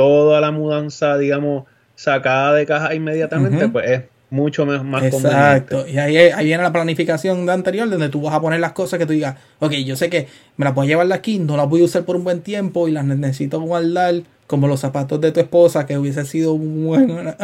toda 0.00 0.40
la 0.40 0.50
mudanza, 0.50 1.18
digamos, 1.18 1.64
sacada 1.94 2.54
de 2.54 2.64
caja 2.64 2.94
inmediatamente, 2.94 3.68
pues 3.68 3.90
es 3.90 4.02
mucho 4.30 4.64
más, 4.64 4.82
más 4.82 5.04
Exacto. 5.04 5.86
Y 5.86 5.98
ahí, 5.98 6.16
ahí 6.16 6.46
viene 6.46 6.62
la 6.62 6.72
planificación 6.72 7.44
de 7.44 7.52
anterior, 7.52 7.90
donde 7.90 8.08
tú 8.08 8.22
vas 8.22 8.32
a 8.32 8.40
poner 8.40 8.60
las 8.60 8.72
cosas 8.72 8.98
que 8.98 9.04
tú 9.04 9.12
digas, 9.12 9.36
ok, 9.58 9.72
yo 9.72 9.96
sé 9.96 10.08
que 10.08 10.26
me 10.56 10.64
las 10.64 10.74
voy 10.74 10.86
a 10.86 10.88
llevar 10.88 11.06
de 11.06 11.12
aquí, 11.12 11.38
no 11.38 11.58
las 11.58 11.68
voy 11.68 11.82
a 11.82 11.84
usar 11.84 12.04
por 12.04 12.16
un 12.16 12.24
buen 12.24 12.40
tiempo 12.40 12.88
y 12.88 12.92
las 12.92 13.04
necesito 13.04 13.60
guardar, 13.60 14.22
como 14.46 14.68
los 14.68 14.80
zapatos 14.80 15.20
de 15.20 15.32
tu 15.32 15.40
esposa, 15.40 15.84
que 15.84 15.98
hubiese 15.98 16.24
sido 16.24 16.54
un 16.54 16.86
buen, 16.86 17.34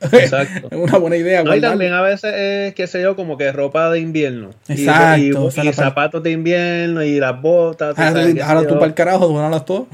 Exacto. 0.00 0.68
una 0.76 0.96
buena 0.96 1.16
idea. 1.16 1.44
y 1.54 1.60
también 1.60 1.92
a 1.92 2.00
veces 2.00 2.32
es, 2.34 2.74
qué 2.74 2.86
sé 2.86 3.02
yo, 3.02 3.16
como 3.16 3.36
que 3.36 3.52
ropa 3.52 3.90
de 3.90 4.00
invierno. 4.00 4.48
Exacto. 4.68 5.50
Y, 5.62 5.72
zapatos 5.74 6.22
de 6.22 6.30
invierno 6.30 7.02
y 7.02 7.20
las 7.20 7.38
botas. 7.40 7.98
Ahora, 7.98 8.66
tú 8.66 8.74
para 8.74 8.86
el 8.86 8.94
carajo, 8.94 9.50
las 9.50 9.64
todas. 9.66 9.88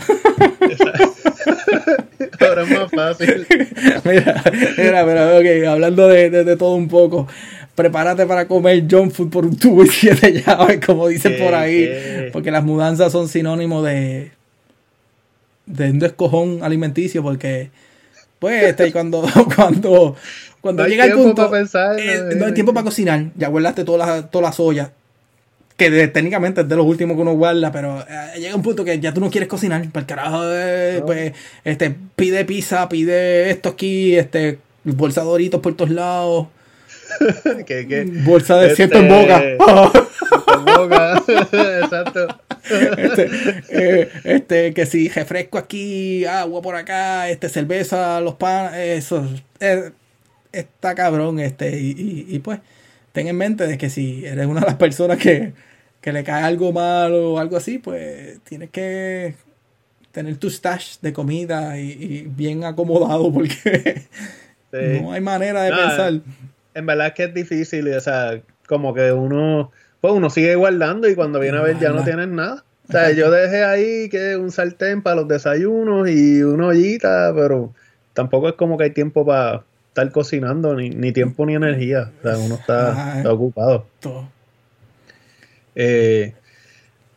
Ahora 2.40 2.62
es 2.62 2.70
más 2.70 2.90
fácil. 2.90 3.46
mira, 4.05 4.42
mira, 4.76 5.05
pero 5.05 5.38
ok, 5.38 5.68
hablando 5.68 6.09
de, 6.09 6.31
de, 6.31 6.57
todo 6.57 6.74
un 6.74 6.88
poco. 6.88 7.26
Prepárate 7.74 8.24
para 8.26 8.48
comer 8.48 8.85
junk 8.90 9.12
food 9.12 9.31
por 9.31 9.44
un 9.44 9.57
tubo 9.57 9.85
y 9.85 9.88
siete 9.88 10.42
llaves, 10.42 10.81
como 10.85 11.09
dicen 11.09 11.37
por 11.38 11.55
ahí. 11.55 12.31
Porque 12.33 12.50
las 12.50 12.64
mudanzas 12.64 13.12
son 13.12 13.29
sinónimo 13.29 13.83
de, 13.83 14.31
de 15.66 15.90
un 15.90 15.98
descojón 15.98 16.61
alimenticio, 16.62 17.22
porque 17.22 17.70
pues 18.38 18.62
este, 18.64 18.92
cuando, 18.92 19.24
cuando, 19.55 20.16
cuando 20.61 20.87
llega 20.87 21.05
el 21.05 21.12
punto, 21.12 21.50
pensar, 21.50 21.98
eh, 21.98 22.35
no 22.37 22.46
hay 22.46 22.55
tiempo 22.55 22.72
para 22.72 22.85
cocinar, 22.85 23.26
ya 23.37 23.48
guardaste 23.48 23.85
todas 23.85 24.07
las 24.07 24.31
toda 24.31 24.42
la 24.42 24.52
soya, 24.52 24.92
que 25.77 26.09
técnicamente 26.09 26.62
es 26.62 26.69
de 26.69 26.77
los 26.77 26.87
últimos 26.87 27.17
que 27.17 27.23
uno 27.23 27.35
guarda, 27.35 27.71
pero 27.71 28.01
eh, 28.01 28.39
llega 28.39 28.55
un 28.55 28.62
punto 28.62 28.85
que 28.85 28.99
ya 28.99 29.12
tú 29.12 29.21
no 29.21 29.31
quieres 29.31 29.49
cocinar, 29.49 29.87
para 29.91 30.01
el 30.01 30.07
carajo, 30.07 30.43
eh, 30.45 31.03
pues, 31.05 31.33
este, 31.65 31.95
pide 32.17 32.45
pizza, 32.45 32.89
pide 32.89 33.51
esto 33.51 33.71
aquí, 33.71 34.17
este, 34.17 34.59
bolsadoritos 34.85 35.61
por 35.61 35.77
todos 35.77 35.91
lados. 35.91 36.49
Bolsa 38.25 38.57
de 38.59 38.73
este, 38.73 38.85
en 38.99 39.09
boca. 39.09 39.43
en 39.43 40.65
boca, 40.65 41.23
exacto. 41.83 42.27
Este, 42.99 43.31
eh, 43.69 44.09
este, 44.25 44.75
que 44.75 44.87
si 44.87 45.09
refresco 45.09 45.57
aquí, 45.57 46.25
agua 46.25 46.62
por 46.62 46.75
acá, 46.75 47.29
este, 47.29 47.49
cerveza, 47.49 48.21
los 48.21 48.35
pan, 48.35 48.75
eso, 48.75 49.27
está 50.53 50.95
cabrón, 50.95 51.39
este, 51.39 51.79
y, 51.79 52.27
y 52.29 52.39
pues 52.41 52.61
ten 53.12 53.29
en 53.29 53.37
mente 53.37 53.67
de 53.67 53.79
que 53.79 53.89
si 53.89 54.27
eres 54.27 54.47
una 54.47 54.61
de 54.61 54.67
las 54.67 54.75
personas 54.75 55.17
que, 55.17 55.55
le 56.12 56.25
cae 56.25 56.45
algo 56.45 56.73
malo 56.73 57.33
o 57.33 57.38
algo 57.38 57.57
así, 57.57 57.79
pues 57.79 58.38
tienes 58.45 58.71
que 58.71 59.35
tener 60.12 60.37
tu 60.37 60.49
stash 60.49 60.97
de 61.03 61.12
comida 61.12 61.79
y, 61.79 62.27
bien 62.29 62.64
acomodado 62.64 63.33
porque 63.35 64.07
no 64.73 65.12
hay 65.12 65.21
manera 65.21 65.62
de 65.62 65.71
pensar. 65.71 66.21
En 66.75 66.87
verdad 66.87 67.09
es 67.09 67.12
que 67.14 67.25
es 67.25 67.35
difícil, 67.35 67.88
o 67.92 68.01
sea, 68.01 68.40
como 68.66 68.95
que 68.95 69.12
uno, 69.12 69.71
pues 70.01 70.12
uno 70.12 70.31
sigue 70.31 70.55
guardando 70.55 71.09
y 71.09 71.14
cuando 71.14 71.40
viene 71.40 71.59
a 71.59 71.62
ver 71.62 71.79
ya 71.79 71.90
no 71.90 72.05
tienes 72.05 72.29
nada. 72.29 72.64
O 72.88 72.92
sea, 72.92 73.11
yo 73.11 73.31
dejé 73.31 73.64
ahí 73.64 74.09
que 74.09 74.37
un 74.37 74.53
sartén 74.53 75.03
para 75.03 75.16
los 75.16 75.29
desayunos 75.29 76.09
y 76.09 76.42
una 76.42 76.69
ollita, 76.69 77.33
pero 77.35 77.75
tampoco 78.14 78.49
es 78.49 78.55
como 78.55 78.79
que 78.79 78.85
hay 78.85 78.90
tiempo 78.90 79.27
para 79.27 79.64
estar 79.88 80.12
cocinando, 80.12 80.75
ni, 80.75 80.90
ni 80.90 81.12
tiempo 81.12 81.45
ni 81.47 81.55
energía. 81.55 82.12
O 82.21 82.23
sea, 82.23 82.38
uno 82.38 82.55
está, 82.55 83.23
ocupado. 83.29 83.87
Eh, 85.77 86.33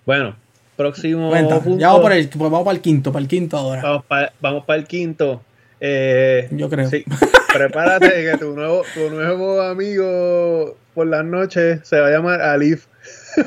bueno, 0.06 0.36
próximo 0.76 1.32
punto. 1.32 1.78
Ya 1.78 1.88
vamos, 1.88 2.02
por 2.02 2.12
el, 2.12 2.28
pues 2.30 2.52
vamos 2.52 2.66
para 2.66 2.76
el 2.76 2.82
quinto, 2.82 3.12
para 3.12 3.24
el 3.24 3.30
quinto 3.30 3.58
ahora. 3.58 3.82
Vamos 3.82 4.06
para, 4.06 4.34
vamos 4.40 4.66
para 4.66 4.80
el 4.80 4.86
quinto. 4.86 5.42
Eh, 5.80 6.50
Yo 6.52 6.70
creo. 6.70 6.90
Sí, 6.90 7.06
prepárate 7.54 8.10
que 8.10 8.38
tu 8.38 8.54
nuevo, 8.54 8.84
tu 8.94 9.10
nuevo 9.10 9.62
amigo 9.62 10.78
por 10.94 11.08
las 11.08 11.24
noches 11.24 11.80
se 11.84 12.00
va 12.00 12.08
a 12.08 12.12
llamar 12.12 12.42
Alif. 12.42 12.88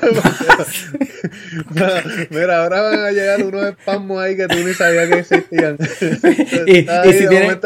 Mira, 2.30 2.62
ahora 2.62 2.80
van 2.80 3.00
a 3.00 3.10
llegar 3.10 3.42
unos 3.44 3.66
espasmos 3.66 4.22
ahí 4.22 4.36
que 4.36 4.48
tú 4.48 4.56
ni 4.56 4.72
sabías 4.72 5.08
que 5.08 5.18
existían. 5.18 5.76
y, 6.66 6.78
y 6.78 7.12
si 7.12 7.28
tiene, 7.28 7.58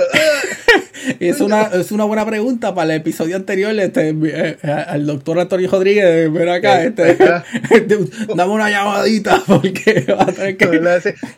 es, 1.21 1.41
una, 1.41 1.63
es 1.75 1.93
una 1.93 2.05
buena 2.05 2.25
pregunta 2.27 2.75
para 2.75 2.95
el 2.95 3.01
episodio 3.01 3.37
anterior 3.37 3.73
este, 3.79 4.15
eh, 4.25 4.57
al 4.63 5.07
doctor 5.07 5.39
Antonio 5.41 5.71
Rodríguez. 5.71 6.33
Ven 6.33 6.49
acá, 6.49 6.85
este, 6.85 7.17
dame 8.35 8.53
una 8.53 8.71
llamadita 8.71 9.43
porque 9.47 10.07
va 10.09 10.25
a 10.25 10.33
tener 10.33 10.57
que... 10.57 10.81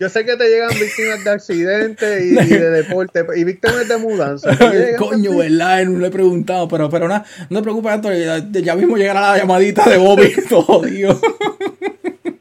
Yo 0.01 0.09
sé 0.09 0.25
que 0.25 0.37
te 0.37 0.49
llegan 0.49 0.71
víctimas 0.71 1.25
de 1.25 1.31
accidentes 1.31 2.23
y, 2.23 2.35
de 2.35 2.71
deporte 2.71 3.25
y 3.37 3.45
víctimas 3.45 3.89
de 3.89 3.97
mudanza. 3.99 4.51
Coño, 4.99 5.37
¿verdad? 5.37 5.85
No 5.85 5.99
le 5.99 6.09
he 6.09 6.11
preguntado, 6.11 6.69
pero, 6.69 6.89
pero 6.91 7.09
nada, 7.09 7.25
no 7.51 7.59
te 7.59 7.63
preocupes, 7.63 7.93
Antonio. 7.93 8.19
Ya, 8.19 8.61
ya 8.61 8.77
mismo 8.77 8.97
llegará 8.97 9.33
la 9.33 9.39
llamadita 9.39 9.89
de 9.89 9.97
Bobby, 9.97 10.33
todo, 10.49 10.83
tío. 10.83 11.19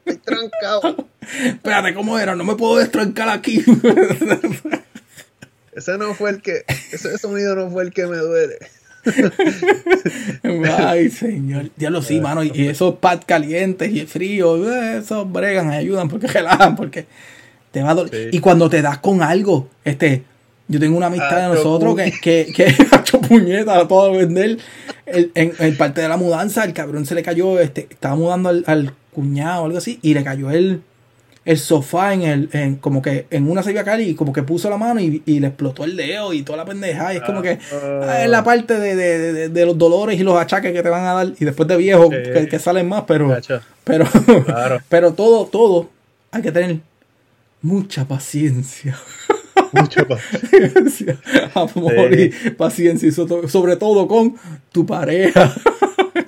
Estoy 0.04 0.16
trancado. 0.24 1.08
Espérate, 1.44 1.94
¿cómo 1.94 2.18
era? 2.18 2.34
No 2.34 2.44
me 2.44 2.54
puedo 2.54 2.78
destrancar 2.78 3.28
aquí. 3.28 3.62
Ese 5.78 5.96
no 5.96 6.12
fue 6.12 6.30
el 6.30 6.42
que. 6.42 6.64
Ese 6.92 7.16
sonido 7.18 7.54
no 7.54 7.70
fue 7.70 7.84
el 7.84 7.92
que 7.92 8.04
me 8.08 8.16
duele. 8.16 8.58
Ay, 10.76 11.08
señor. 11.08 11.70
Diablo, 11.76 12.02
sí, 12.02 12.20
mano. 12.20 12.42
Y, 12.42 12.66
esos 12.66 12.96
pads 12.96 13.24
calientes 13.24 13.88
y 13.92 14.00
el 14.00 14.08
frío, 14.08 14.68
eh, 14.68 14.98
esos 14.98 15.30
bregan, 15.30 15.70
ayudan 15.70 16.08
porque 16.08 16.26
relajan, 16.34 16.74
porque 16.74 17.06
te 17.70 17.80
va 17.80 17.90
a 17.90 17.94
doler. 17.94 18.34
Y 18.34 18.40
cuando 18.40 18.68
te 18.68 18.82
das 18.82 18.98
con 18.98 19.22
algo, 19.22 19.68
este, 19.84 20.24
yo 20.66 20.80
tengo 20.80 20.96
una 20.96 21.06
amistad 21.06 21.48
de 21.48 21.54
nosotros 21.54 21.94
que, 21.94 22.12
que, 22.20 22.52
que 22.52 22.64
ha 22.92 22.98
hecho 22.98 23.20
puñetas 23.20 23.84
a 23.84 23.86
todo 23.86 24.10
vender. 24.14 24.58
El, 25.06 25.30
en, 25.36 25.52
en, 25.60 25.76
parte 25.76 26.00
de 26.00 26.08
la 26.08 26.16
mudanza, 26.16 26.64
el 26.64 26.72
cabrón 26.72 27.06
se 27.06 27.14
le 27.14 27.22
cayó, 27.22 27.60
este, 27.60 27.86
estaba 27.88 28.16
mudando 28.16 28.48
al, 28.48 28.64
al 28.66 28.94
cuñado 29.12 29.62
o 29.62 29.66
algo 29.66 29.78
así, 29.78 30.00
y 30.02 30.14
le 30.14 30.24
cayó 30.24 30.50
el, 30.50 30.82
el 31.48 31.56
sofá 31.56 32.12
en 32.12 32.22
el, 32.22 32.48
en, 32.52 32.76
como 32.76 33.00
que 33.00 33.26
en 33.30 33.50
una 33.50 33.62
se 33.62 33.70
iba 33.70 33.80
a 33.80 34.00
y 34.02 34.14
como 34.14 34.34
que 34.34 34.42
puso 34.42 34.68
la 34.68 34.76
mano 34.76 35.00
y, 35.00 35.22
y, 35.24 35.40
le 35.40 35.46
explotó 35.46 35.84
el 35.84 35.96
dedo 35.96 36.34
y 36.34 36.42
toda 36.42 36.58
la 36.58 36.66
pendeja. 36.66 37.14
Y 37.14 37.16
es 37.16 37.22
como 37.22 37.40
que 37.40 37.58
ah, 37.72 38.22
es 38.22 38.28
la 38.28 38.44
parte 38.44 38.78
de, 38.78 38.94
de, 38.94 39.48
de, 39.48 39.66
los 39.66 39.78
dolores 39.78 40.20
y 40.20 40.24
los 40.24 40.38
achaques 40.38 40.74
que 40.74 40.82
te 40.82 40.90
van 40.90 41.06
a 41.06 41.14
dar 41.14 41.32
y 41.40 41.44
después 41.46 41.66
de 41.66 41.78
viejo 41.78 42.10
que, 42.10 42.48
que, 42.50 42.58
salen 42.58 42.86
más, 42.86 43.04
pero, 43.06 43.34
pero, 43.82 44.06
pero 44.90 45.14
todo, 45.14 45.46
todo 45.46 45.88
hay 46.32 46.42
que 46.42 46.52
tener 46.52 46.80
mucha 47.62 48.04
paciencia. 48.06 48.98
Mucha 49.72 50.04
paciencia. 50.06 51.18
Amor 51.54 52.12
y 52.12 52.28
paciencia, 52.58 53.08
y 53.08 53.12
sobre 53.12 53.76
todo 53.76 54.06
con 54.06 54.36
tu 54.70 54.84
pareja. 54.84 55.54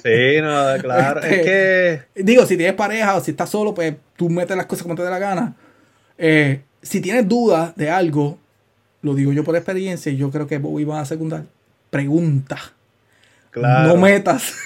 Sí, 0.03 0.41
no, 0.41 0.81
claro. 0.81 1.21
es 1.23 1.43
que. 1.43 2.03
Digo, 2.15 2.47
si 2.47 2.57
tienes 2.57 2.75
pareja 2.75 3.17
o 3.17 3.21
si 3.21 3.33
estás 3.33 3.51
solo, 3.51 3.75
pues 3.75 3.95
tú 4.17 4.29
metes 4.29 4.57
las 4.57 4.67
cosas 4.67 4.83
como 4.83 4.95
te 4.95 5.03
dé 5.03 5.11
la 5.11 5.19
gana. 5.19 5.55
Eh, 6.19 6.61
si 6.83 7.01
tienes 7.01 7.29
dudas 7.29 7.75
de 7.77 7.91
algo, 7.91 8.39
lo 9.03 9.15
digo 9.15 9.33
yo 9.33 9.45
por 9.45 9.57
experiencia 9.57 10.11
y 10.13 10.17
yo 10.17 10.31
creo 10.31 10.47
que 10.47 10.59
Bobby 10.59 10.85
va 10.85 11.01
a 11.01 11.05
secundar. 11.05 11.45
Pregunta. 11.91 12.59
Claro. 13.51 13.89
No 13.89 13.97
metas. 13.97 14.55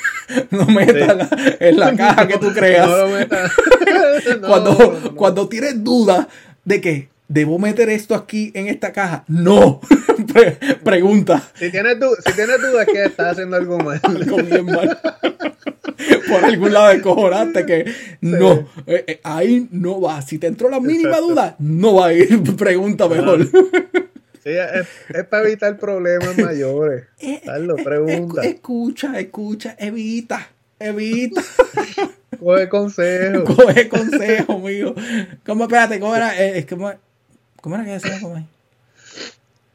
No 0.50 0.64
metas 0.64 1.28
en 1.60 1.78
la 1.78 1.94
caja 1.98 2.26
que 2.26 2.38
tú 2.38 2.50
creas. 2.54 2.88
No 2.88 2.96
lo 2.96 3.08
metas. 3.08 3.52
cuando, 4.46 5.12
cuando 5.14 5.48
tienes 5.50 5.84
dudas 5.84 6.26
de 6.64 6.80
que 6.80 7.08
¿Debo 7.28 7.58
meter 7.58 7.88
esto 7.88 8.14
aquí 8.14 8.52
en 8.54 8.68
esta 8.68 8.92
caja? 8.92 9.24
No. 9.28 9.80
Pregunta. 10.84 11.42
Si 11.54 11.70
tienes, 11.70 11.96
si 12.24 12.32
tienes 12.34 12.60
dudas 12.60 12.86
que 12.86 13.04
estás 13.04 13.32
haciendo 13.32 13.56
algo 13.56 13.78
mal. 13.78 13.98
algo 14.02 14.36
bien 14.36 14.66
mal. 14.66 14.98
Por 16.28 16.44
algún 16.44 16.72
lado 16.72 16.88
descojonaste 16.88 17.64
que 17.64 17.92
no. 18.20 18.68
Eh, 18.86 19.04
eh, 19.06 19.20
ahí 19.22 19.68
no 19.70 20.02
va. 20.02 20.20
Si 20.20 20.38
te 20.38 20.48
entró 20.48 20.68
la 20.68 20.80
mínima 20.80 21.18
duda, 21.18 21.56
no 21.58 21.94
va 21.94 22.08
a 22.08 22.12
ir. 22.12 22.42
Pregunta 22.58 23.08
mejor. 23.08 23.46
Sí, 23.46 24.50
es, 24.50 25.24
para 25.24 25.46
evitar 25.46 25.78
problemas 25.78 26.36
mayores. 26.36 27.04
Carlos, 27.44 27.80
eh, 27.80 27.84
pregunta. 27.84 28.42
Escucha, 28.42 29.18
escucha, 29.18 29.76
evita, 29.78 30.46
evita. 30.78 31.42
Coge 32.38 32.68
consejo. 32.68 33.44
Coge 33.44 33.88
consejo, 33.88 34.58
mío. 34.58 34.94
¿Cómo, 35.46 35.64
espérate, 35.64 35.98
cómo 35.98 36.14
era? 36.14 36.38
Es 36.38 36.66
como 36.66 36.92
¿Cómo 37.64 37.76
era 37.76 37.84
que 37.86 37.92
decía 37.92 38.20
Comay? 38.20 38.46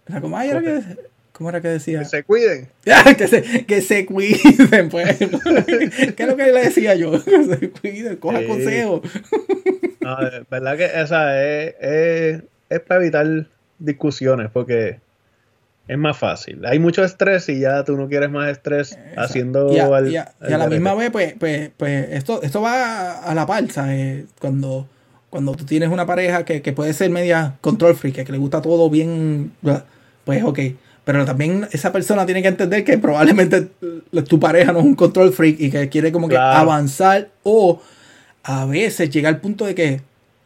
¿La 0.06 0.22
Comay 0.22 0.48
era 0.48 0.62
que 0.62 0.84
¿Cómo 1.32 1.50
era 1.50 1.60
que 1.60 1.70
decía? 1.70 1.98
Que 1.98 2.06
se 2.06 2.24
cuiden. 2.24 2.70
que, 3.18 3.28
se, 3.28 3.66
que 3.66 3.82
se 3.82 4.06
cuiden, 4.06 4.90
pues. 4.90 5.18
¿Qué 5.18 6.16
es 6.16 6.28
lo 6.28 6.38
que 6.38 6.52
le 6.52 6.62
decía 6.66 6.94
yo? 6.94 7.14
Que 7.26 7.46
se 7.46 7.70
cuiden, 7.72 8.18
coja 8.18 8.46
consejo. 8.46 9.02
no, 10.02 10.18
verdad 10.52 10.78
que 10.78 10.86
esa 10.86 11.44
es, 11.44 11.76
es, 11.82 12.44
es 12.70 12.80
para 12.82 13.02
evitar 13.02 13.48
discusiones, 13.80 14.52
porque 14.54 15.00
es 15.88 15.98
más 15.98 16.16
fácil. 16.16 16.64
Hay 16.68 16.78
mucho 16.78 17.04
estrés 17.04 17.50
y 17.50 17.62
ya 17.62 17.84
tú 17.86 17.98
no 17.98 18.08
quieres 18.08 18.30
más 18.30 18.52
estrés 18.52 19.00
haciendo 19.18 19.74
y 19.74 19.80
a, 19.80 19.88
y 20.08 20.16
a, 20.16 20.58
la 20.60 20.68
misma 20.68 20.94
vez, 20.94 21.10
pues, 21.10 21.34
pues, 21.40 21.72
pues 21.76 22.10
esto, 22.12 22.44
esto 22.44 22.62
va 22.62 23.24
a 23.24 23.34
la 23.34 23.48
par, 23.48 23.68
¿sabes? 23.72 24.26
Cuando 24.40 24.88
cuando 25.30 25.54
tú 25.54 25.66
tienes 25.66 25.90
una 25.90 26.06
pareja 26.06 26.44
que, 26.44 26.74
puede 26.74 26.94
ser 26.94 27.10
media 27.12 27.56
control 27.62 27.96
freak, 27.96 28.26
que 28.26 28.32
le 28.32 28.38
gusta 28.38 28.62
todo 28.62 28.90
bien, 28.90 29.52
pues 30.26 30.44
ok. 30.44 30.60
Pero 31.06 31.26
también 31.26 31.68
esa 31.72 31.92
persona 31.92 32.26
tiene 32.26 32.42
que 32.42 32.50
entender 32.50 32.84
que 32.84 32.98
probablemente 32.98 33.70
tu 34.28 34.40
pareja 34.40 34.72
no 34.72 34.80
es 34.80 34.86
un 34.86 34.96
control 34.96 35.34
freak 35.34 35.60
y 35.60 35.72
que 35.72 35.90
quiere 35.90 36.12
como 36.12 36.28
que 36.28 36.38
avanzar 36.38 37.30
o 37.44 37.82
a 38.44 38.66
veces 38.66 39.10
llega 39.10 39.30
al 39.30 39.40
punto 39.40 39.66
de 39.66 39.76
que 39.76 40.02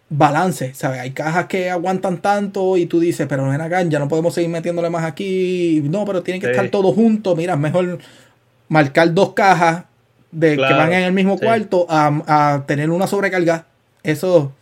balance, 0.10 0.74
¿sabes? 0.74 1.00
Hay 1.00 1.12
cajas 1.12 1.48
que 1.48 1.70
aguantan 1.70 2.22
tanto 2.22 2.78
y 2.78 2.86
tú 2.86 3.00
dices, 3.00 3.26
pero 3.28 3.50
ven 3.50 3.62
acá, 3.62 3.82
ya 3.84 4.00
no 4.00 4.08
podemos 4.08 4.34
seguir 4.34 4.50
metiéndole 4.50 4.90
más 4.90 5.04
aquí. 5.04 5.82
No, 5.90 6.06
pero 6.06 6.24
tienen 6.24 6.42
que 6.42 6.52
estar 6.52 6.70
todos 6.70 6.94
juntos. 6.94 7.36
Mira, 7.36 7.56
mejor 7.56 8.00
marcar 8.68 9.14
dos 9.14 9.34
cajas 9.34 9.86
de 10.32 10.56
que 10.56 10.62
van 10.62 10.94
en 10.94 11.04
el 11.04 11.14
mismo 11.14 11.38
cuarto 11.38 11.86
a, 11.90 12.54
a 12.54 12.66
tener 12.66 12.90
una 12.90 13.08
sobrecarga. 13.08 13.66
Eso 14.04 14.54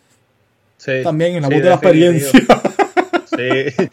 también 1.02 1.36
en 1.36 1.42
la 1.42 1.48
voz 1.48 1.58
de 1.58 1.68
la 1.68 1.74
experiencia. 1.74 2.30
Sí. 3.36 3.88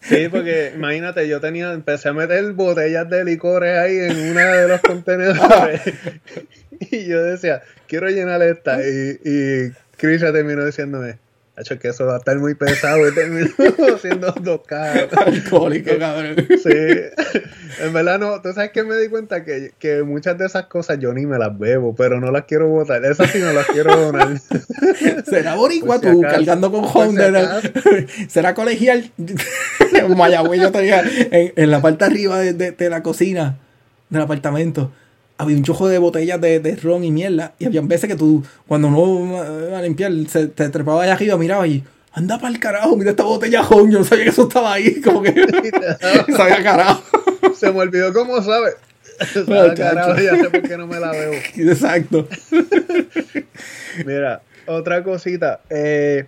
Sí, 0.00 0.28
porque 0.28 0.72
imagínate, 0.74 1.28
yo 1.28 1.40
tenía, 1.40 1.72
empecé 1.72 2.08
a 2.08 2.12
meter 2.12 2.52
botellas 2.52 3.08
de 3.08 3.24
licores 3.24 3.78
ahí 3.78 3.96
en 3.96 4.30
uno 4.30 4.40
de 4.40 4.68
los 4.68 4.80
contenedores. 4.80 5.80
y 6.80 7.06
yo 7.06 7.22
decía, 7.22 7.62
quiero 7.86 8.08
llenar 8.08 8.42
esta. 8.42 8.80
Y, 8.82 9.20
y 9.24 9.72
Chris 9.96 10.20
ya 10.20 10.32
terminó 10.32 10.66
diciéndome, 10.66 11.18
hecho 11.62 11.78
que 11.78 11.88
eso 11.88 12.06
va 12.06 12.16
a 12.16 12.18
estar 12.18 12.38
muy 12.38 12.54
pesado 12.54 13.08
y 13.08 13.14
terminó 13.14 13.48
haciendo 13.94 14.32
dos 14.40 14.60
caras. 14.66 15.08
Alcohólico, 15.12 15.90
cabrón. 15.98 16.36
Sí. 16.62 17.40
En 17.80 17.92
verdad 17.92 18.18
no, 18.18 18.42
tú 18.42 18.52
sabes 18.52 18.70
que 18.70 18.82
me 18.82 18.96
di 18.96 19.08
cuenta 19.08 19.44
que, 19.44 19.72
que, 19.78 20.02
muchas 20.02 20.36
de 20.38 20.46
esas 20.46 20.66
cosas 20.66 20.98
yo 20.98 21.12
ni 21.12 21.26
me 21.26 21.38
las 21.38 21.58
bebo, 21.58 21.94
pero 21.94 22.20
no 22.20 22.30
las 22.30 22.44
quiero 22.44 22.68
botar. 22.68 23.04
Esas 23.04 23.30
sí 23.30 23.38
no 23.38 23.52
las 23.52 23.66
quiero 23.66 23.96
donar. 23.96 24.38
¿Será 25.26 25.54
boricua 25.54 26.00
tú 26.00 26.20
cargando 26.20 26.70
con 26.70 26.84
Honda? 26.84 27.60
¿Será 28.28 28.54
colegial? 28.54 29.10
Mayagüey 30.16 30.60
yo 30.60 30.70
tenía 30.70 31.02
en, 31.30 31.52
en, 31.56 31.70
la 31.70 31.80
parte 31.80 32.04
arriba 32.04 32.38
de, 32.38 32.52
de, 32.52 32.72
de 32.72 32.90
la 32.90 33.02
cocina 33.02 33.58
del 34.10 34.22
apartamento 34.22 34.92
había 35.42 35.56
un 35.56 35.64
chojo 35.64 35.88
de 35.88 35.98
botellas 35.98 36.40
de, 36.40 36.60
de, 36.60 36.76
ron 36.76 37.04
y 37.04 37.10
mierda. 37.10 37.54
Y 37.58 37.66
había 37.66 37.80
veces 37.82 38.08
que 38.08 38.16
tú, 38.16 38.44
cuando 38.66 38.90
no 38.90 39.66
iba 39.66 39.78
a 39.78 39.82
limpiar, 39.82 40.12
se, 40.28 40.46
te 40.46 40.68
trepaba 40.68 41.02
allá 41.02 41.14
arriba, 41.14 41.36
miraba 41.36 41.66
y 41.66 41.82
anda 42.12 42.38
para 42.38 42.52
el 42.52 42.60
carajo, 42.60 42.96
mira 42.96 43.10
esta 43.10 43.24
botella 43.24 43.62
ron. 43.62 43.90
Yo 43.90 43.98
no 43.98 44.04
sabía 44.04 44.24
que 44.24 44.30
eso 44.30 44.44
estaba 44.44 44.74
ahí, 44.74 45.00
como 45.04 45.22
que 45.22 45.34
sabía 46.36 46.62
carajo. 46.62 47.02
Se 47.54 47.72
me 47.72 47.80
olvidó 47.80 48.12
cómo 48.12 48.40
sabe. 48.42 48.70
Sabe 49.46 49.74
carajo, 49.74 50.20
ya 50.20 50.36
sé 50.36 50.50
por 50.50 50.62
qué 50.62 50.76
no 50.76 50.86
me 50.86 50.98
la 50.98 51.12
veo. 51.12 51.32
Exacto. 51.56 52.26
mira, 54.04 54.42
otra 54.66 55.04
cosita. 55.04 55.60
Eh, 55.70 56.26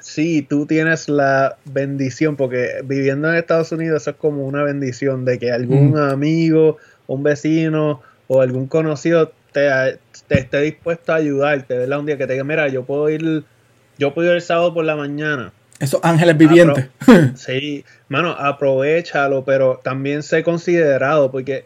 sí, 0.00 0.46
tú 0.48 0.66
tienes 0.66 1.08
la 1.08 1.56
bendición, 1.66 2.36
porque 2.36 2.80
viviendo 2.84 3.28
en 3.28 3.36
Estados 3.36 3.72
Unidos 3.72 4.02
eso 4.02 4.10
es 4.12 4.16
como 4.16 4.46
una 4.46 4.62
bendición 4.62 5.26
de 5.26 5.38
que 5.38 5.50
algún 5.50 5.98
amigo, 5.98 6.78
un 7.06 7.22
vecino 7.22 8.00
o 8.32 8.40
algún 8.40 8.68
conocido 8.68 9.32
te, 9.50 9.98
esté 10.28 10.60
dispuesto 10.60 11.12
a 11.12 11.16
ayudarte, 11.16 11.76
¿verdad? 11.76 11.98
Un 11.98 12.06
día 12.06 12.16
que 12.16 12.28
te 12.28 12.34
diga, 12.34 12.44
mira, 12.44 12.68
yo 12.68 12.84
puedo 12.84 13.10
ir, 13.10 13.42
yo 13.98 14.14
puedo 14.14 14.28
ir 14.28 14.36
el 14.36 14.40
sábado 14.40 14.72
por 14.72 14.84
la 14.84 14.94
mañana. 14.94 15.52
Esos 15.80 15.98
ángeles 16.04 16.38
vivientes. 16.38 16.90
sí, 17.34 17.84
mano, 18.08 18.30
aprovechalo, 18.30 19.44
pero 19.44 19.80
también 19.82 20.22
sé 20.22 20.44
considerado, 20.44 21.32
porque 21.32 21.64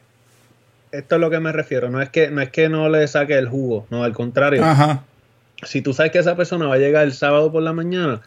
esto 0.90 1.16
es 1.16 1.20
lo 1.20 1.28
que 1.28 1.38
me 1.38 1.52
refiero. 1.52 1.90
No 1.90 2.00
es 2.00 2.08
que 2.08 2.30
no, 2.30 2.40
es 2.40 2.48
que 2.48 2.70
no 2.70 2.88
le 2.88 3.06
saque 3.08 3.34
el 3.36 3.46
jugo, 3.46 3.86
no, 3.90 4.02
al 4.02 4.14
contrario. 4.14 4.64
Ajá. 4.64 5.04
Si 5.64 5.82
tú 5.82 5.92
sabes 5.92 6.12
que 6.12 6.20
esa 6.20 6.34
persona 6.34 6.66
va 6.66 6.76
a 6.76 6.78
llegar 6.78 7.04
el 7.04 7.12
sábado 7.12 7.52
por 7.52 7.62
la 7.62 7.74
mañana, 7.74 8.22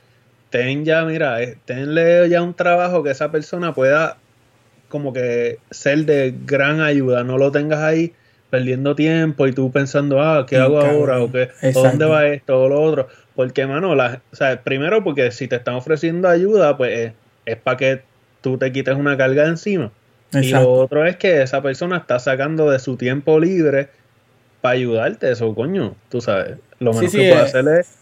ten 0.52 0.86
ya, 0.86 1.04
mira, 1.06 1.42
eh, 1.42 1.58
tenle 1.66 2.30
ya 2.30 2.44
un 2.44 2.54
trabajo 2.54 3.02
que 3.02 3.10
esa 3.10 3.32
persona 3.32 3.74
pueda 3.74 4.18
como 4.90 5.12
que 5.12 5.58
ser 5.72 6.06
de 6.06 6.36
gran 6.46 6.82
ayuda, 6.82 7.24
no 7.24 7.40
lo 7.40 7.52
tengas 7.52 7.80
ahí 7.80 8.14
perdiendo 8.50 8.96
tiempo 8.96 9.48
y 9.48 9.54
tú 9.54 9.72
pensando, 9.72 10.22
ah, 10.22 10.46
¿qué 10.48 10.58
hago 10.58 10.80
ahora? 10.80 11.22
¿O, 11.22 11.32
qué, 11.32 11.50
dónde 11.74 12.06
va 12.06 12.28
esto? 12.28 12.64
O 12.64 12.70
lo 12.70 12.82
otro. 12.82 13.08
Porque, 13.36 13.68
mano, 13.68 13.96
la, 13.96 14.22
o 14.32 14.36
sea, 14.36 14.62
primero 14.64 15.04
porque 15.04 15.32
si 15.32 15.48
te 15.48 15.58
están 15.58 15.76
ofreciendo 15.76 16.28
ayuda, 16.28 16.78
pues 16.78 17.12
es, 17.46 17.58
para 17.58 17.78
que 17.78 18.02
tú 18.42 18.58
te 18.58 18.72
quites 18.72 18.96
una 18.96 19.18
carga 19.18 19.46
encima. 19.46 19.92
Y 20.34 20.50
lo 20.52 20.70
otro 20.70 21.06
es 21.06 21.16
que 21.16 21.42
esa 21.42 21.62
persona 21.62 21.98
está 21.98 22.20
sacando 22.20 22.70
de 22.70 22.80
su 22.80 22.98
tiempo 22.98 23.40
libre 23.40 23.90
para 24.62 24.74
ayudarte. 24.74 25.32
Eso, 25.32 25.54
coño, 25.56 25.96
tú 26.10 26.20
sabes. 26.20 26.58
Lo 26.80 26.94
menos 26.94 27.12
que 27.12 27.18
puede 27.18 27.32
eh, 27.32 27.36
hacer 27.36 27.68
es 27.80 27.98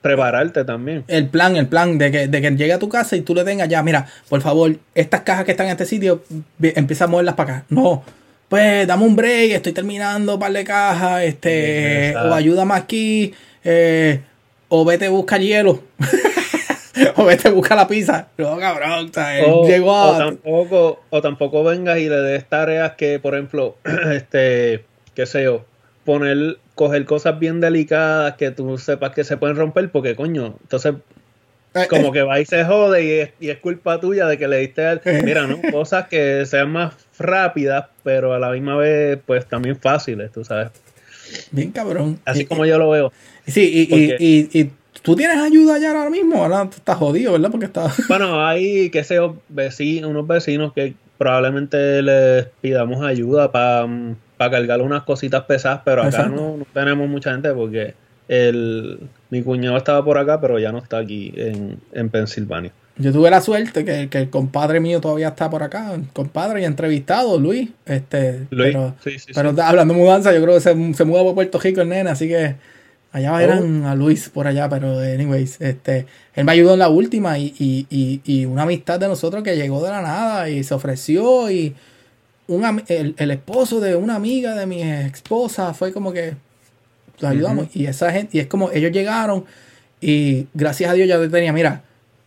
prepararte 0.00 0.64
también. 0.64 1.04
El 1.08 1.28
plan, 1.28 1.56
el 1.56 1.66
plan 1.66 1.98
de 1.98 2.10
que, 2.10 2.28
de 2.28 2.40
que 2.40 2.50
llegue 2.50 2.72
a 2.72 2.78
tu 2.78 2.88
casa 2.88 3.16
y 3.16 3.22
tú 3.22 3.34
le 3.34 3.44
tengas 3.44 3.68
ya, 3.68 3.82
mira, 3.82 4.06
por 4.28 4.40
favor, 4.40 4.76
estas 4.94 5.22
cajas 5.22 5.44
que 5.44 5.50
están 5.50 5.66
en 5.66 5.72
este 5.72 5.86
sitio, 5.86 6.22
empieza 6.60 7.04
a 7.04 7.08
moverlas 7.08 7.34
para 7.34 7.52
acá. 7.54 7.64
No, 7.68 8.02
pues 8.50 8.84
dame 8.84 9.04
un 9.04 9.14
break, 9.14 9.52
estoy 9.52 9.72
terminando 9.72 10.34
un 10.34 10.40
par 10.40 10.52
de 10.52 10.64
cajas, 10.64 11.22
este, 11.22 12.16
o 12.16 12.34
ayúdame 12.34 12.74
aquí, 12.74 13.32
eh, 13.62 14.22
o 14.68 14.84
vete 14.84 15.06
a 15.06 15.10
buscar 15.10 15.40
hielo. 15.40 15.80
o 17.16 17.24
vete 17.24 17.46
a 17.46 17.52
buscar 17.52 17.76
la 17.76 17.86
pizza. 17.86 18.26
No, 18.38 18.58
cabrón, 18.58 19.12
o, 19.46 19.68
llegó 19.68 19.94
a... 19.94 20.10
o, 20.10 20.18
tampoco, 20.18 21.00
o 21.10 21.22
tampoco 21.22 21.62
vengas 21.62 21.98
y 21.98 22.08
le 22.08 22.16
des 22.16 22.44
tareas 22.44 22.94
que, 22.96 23.20
por 23.20 23.34
ejemplo, 23.34 23.76
este, 24.12 24.84
qué 25.14 25.26
sé 25.26 25.44
yo, 25.44 25.64
poner, 26.04 26.58
coger 26.74 27.04
cosas 27.04 27.38
bien 27.38 27.60
delicadas 27.60 28.34
que 28.34 28.50
tú 28.50 28.78
sepas 28.78 29.12
que 29.12 29.22
se 29.22 29.36
pueden 29.36 29.56
romper, 29.58 29.92
porque 29.92 30.16
coño, 30.16 30.56
entonces 30.60 30.94
como 31.88 32.08
eh. 32.08 32.12
que 32.12 32.22
va 32.22 32.40
y 32.40 32.46
se 32.46 32.64
jode 32.64 33.04
y 33.04 33.10
es, 33.10 33.30
y 33.38 33.50
es 33.50 33.58
culpa 33.58 34.00
tuya 34.00 34.26
de 34.26 34.38
que 34.38 34.48
le 34.48 34.58
diste, 34.58 34.92
eh. 34.92 35.22
mira, 35.24 35.46
¿no? 35.46 35.60
Cosas 35.70 36.08
que 36.08 36.44
sean 36.46 36.70
más 36.70 36.94
rápidas, 37.18 37.86
pero 38.02 38.34
a 38.34 38.38
la 38.38 38.50
misma 38.50 38.76
vez, 38.76 39.18
pues 39.24 39.46
también 39.46 39.76
fáciles, 39.76 40.32
tú 40.32 40.44
sabes. 40.44 40.70
Bien 41.52 41.70
cabrón. 41.70 42.18
Así 42.24 42.44
como 42.44 42.66
yo 42.66 42.76
lo 42.78 42.90
veo. 42.90 43.12
Sí, 43.46 43.88
y, 43.88 44.16
y, 44.18 44.48
y, 44.52 44.70
tú 45.02 45.14
tienes 45.14 45.38
ayuda 45.38 45.78
ya 45.78 45.92
ahora 45.92 46.10
mismo, 46.10 46.42
ahora 46.42 46.68
estás 46.68 46.96
jodido, 46.96 47.32
¿verdad? 47.32 47.50
Porque 47.50 47.66
está... 47.66 47.92
Bueno, 48.08 48.44
hay, 48.44 48.90
qué 48.90 49.04
sé 49.04 49.14
yo, 49.14 49.36
vecinos, 49.48 50.10
unos 50.10 50.26
vecinos 50.26 50.72
que 50.72 50.94
probablemente 51.18 52.02
les 52.02 52.46
pidamos 52.60 53.02
ayuda 53.02 53.52
para 53.52 53.86
cargar 54.38 54.82
unas 54.82 55.04
cositas 55.04 55.44
pesadas, 55.44 55.82
pero 55.84 56.02
acá 56.02 56.26
no, 56.26 56.56
no 56.56 56.66
tenemos 56.72 57.08
mucha 57.08 57.32
gente 57.32 57.52
porque 57.52 57.94
el, 58.26 58.98
mi 59.30 59.42
cuñado 59.42 59.76
estaba 59.76 60.04
por 60.04 60.18
acá, 60.18 60.40
pero 60.40 60.58
ya 60.58 60.72
no 60.72 60.78
está 60.78 60.98
aquí 60.98 61.32
en, 61.36 61.78
en 61.92 62.08
Pensilvania. 62.08 62.72
Yo 62.96 63.12
tuve 63.12 63.30
la 63.30 63.40
suerte 63.40 63.84
que, 63.84 64.08
que, 64.10 64.18
el 64.18 64.30
compadre 64.30 64.78
mío 64.78 65.00
todavía 65.00 65.28
está 65.28 65.48
por 65.48 65.62
acá, 65.62 65.94
el 65.94 66.08
compadre 66.08 66.60
y 66.60 66.64
entrevistado, 66.64 67.38
Luis. 67.38 67.70
Este, 67.86 68.46
Luis, 68.50 68.74
pero, 68.74 68.94
sí, 69.02 69.18
sí, 69.18 69.32
pero 69.34 69.54
hablando 69.62 69.94
de 69.94 70.00
mudanza, 70.00 70.34
yo 70.34 70.42
creo 70.42 70.54
que 70.54 70.60
se, 70.60 70.94
se 70.94 71.04
muda 71.04 71.22
por 71.22 71.34
Puerto 71.34 71.58
Rico 71.58 71.80
el 71.80 71.88
nene, 71.88 72.10
así 72.10 72.28
que 72.28 72.56
allá 73.12 73.32
oh. 73.32 73.38
eran 73.38 73.84
a 73.84 73.94
Luis 73.94 74.28
por 74.28 74.46
allá, 74.46 74.68
pero 74.68 74.98
anyways, 74.98 75.60
este, 75.60 76.06
él 76.34 76.44
me 76.44 76.52
ayudó 76.52 76.74
en 76.74 76.80
la 76.80 76.88
última 76.88 77.38
y, 77.38 77.54
y, 77.58 77.86
y, 77.88 78.20
y, 78.24 78.44
una 78.44 78.62
amistad 78.62 79.00
de 79.00 79.08
nosotros 79.08 79.42
que 79.42 79.56
llegó 79.56 79.82
de 79.82 79.90
la 79.90 80.02
nada 80.02 80.50
y 80.50 80.62
se 80.62 80.74
ofreció 80.74 81.50
y 81.50 81.74
un, 82.48 82.82
el, 82.88 83.14
el 83.16 83.30
esposo 83.30 83.80
de 83.80 83.96
una 83.96 84.16
amiga 84.16 84.54
de 84.54 84.66
mi 84.66 84.82
esposa 84.82 85.72
fue 85.72 85.92
como 85.92 86.12
que 86.12 86.34
los 87.20 87.30
ayudamos. 87.30 87.68
Y 87.74 87.86
esa 87.86 88.10
gente, 88.12 88.38
y 88.38 88.40
es 88.40 88.46
como 88.46 88.70
ellos 88.72 88.92
llegaron 88.92 89.44
y 90.00 90.46
gracias 90.54 90.90
a 90.90 90.94
Dios 90.94 91.08
ya 91.08 91.20
tenía, 91.28 91.52
mira, 91.52 91.82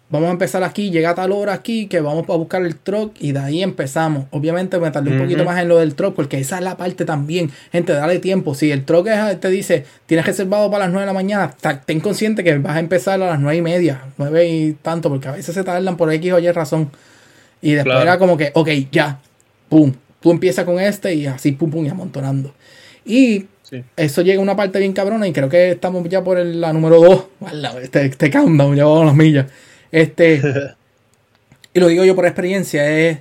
vamos 0.10 0.30
a 0.30 0.32
empezar 0.32 0.64
aquí, 0.64 0.92
llega 0.92 1.10
a 1.10 1.16
tal 1.16 1.32
hora 1.32 1.54
aquí, 1.54 1.88
que 1.88 2.00
vamos 2.00 2.30
a 2.30 2.34
buscar 2.34 2.64
el 2.64 2.76
truck 2.76 3.16
y 3.20 3.32
de 3.32 3.40
ahí 3.40 3.64
empezamos. 3.64 4.26
Obviamente 4.30 4.78
me 4.78 4.92
tardé 4.92 5.12
un 5.12 5.18
poquito 5.18 5.44
más 5.44 5.60
en 5.60 5.68
lo 5.68 5.80
del 5.80 5.96
truck, 5.96 6.14
porque 6.14 6.38
esa 6.40 6.58
es 6.60 6.64
la 6.64 6.78
parte 6.78 7.04
también. 7.04 7.50
Gente, 7.72 7.94
dale 7.94 8.20
tiempo. 8.20 8.54
Si 8.54 8.70
el 8.70 8.86
truck 8.86 9.08
te 9.40 9.50
dice, 9.50 9.86
tienes 10.06 10.28
reservado 10.28 10.70
para 10.70 10.86
las 10.86 10.92
9 10.92 11.02
de 11.02 11.08
la 11.08 11.14
mañana, 11.14 11.56
ten 11.86 12.00
consciente 12.00 12.44
que 12.44 12.60
vas 12.60 12.76
a 12.76 12.80
empezar 12.80 13.16
a 13.16 13.26
las 13.26 13.40
9 13.40 13.58
y 13.58 13.62
media, 13.64 14.04
9 14.18 14.48
y 14.48 14.74
tanto, 14.74 15.10
porque 15.10 15.30
a 15.30 15.32
veces 15.32 15.56
se 15.56 15.64
tardan 15.64 15.98
por 15.98 16.14
X 16.14 16.32
o 16.32 16.40
Y 16.40 16.52
razón. 16.52 16.92
Y 17.60 17.74
después 17.74 18.00
era 18.00 18.20
como 18.20 18.38
que, 18.38 18.52
ok, 18.54 18.70
ya, 18.92 19.20
pum, 19.68 19.94
tú 20.20 20.30
empiezas 20.30 20.64
con 20.64 20.80
este 20.80 21.16
y 21.16 21.26
así, 21.26 21.54
pum, 21.54 21.72
pum, 21.72 21.86
y 21.86 21.90
amontonando. 21.90 22.54
Y 23.04 23.48
eso 23.96 24.22
llega 24.22 24.40
a 24.40 24.44
una 24.44 24.56
parte 24.56 24.80
bien 24.80 24.94
cabrona 24.94 25.28
y 25.28 25.34
creo 25.34 25.50
que 25.50 25.72
estamos 25.72 26.08
ya 26.10 26.24
por 26.24 26.38
la 26.38 26.74
número 26.74 27.00
2. 27.00 27.26
Este, 27.82 28.06
este 28.06 28.32
countdown, 28.32 28.76
ya 28.76 28.86
vamos 28.86 29.06
las 29.06 29.16
millas. 29.16 29.48
Este, 29.92 30.42
y 31.74 31.80
lo 31.80 31.88
digo 31.88 32.04
yo 32.04 32.16
por 32.16 32.26
experiencia, 32.26 32.90
es 32.90 33.20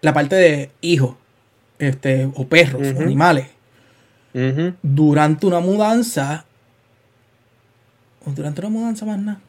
la 0.00 0.12
parte 0.12 0.36
de 0.36 0.70
hijos, 0.80 1.16
este, 1.78 2.28
o 2.34 2.46
perros, 2.46 2.82
o 2.96 3.00
animales. 3.00 3.46
Durante 4.82 5.46
una 5.46 5.60
mudanza, 5.60 6.44
o 8.24 8.30
durante 8.30 8.60
una 8.60 8.70
mudanza 8.70 9.04
más 9.04 9.18
nada, 9.18 9.40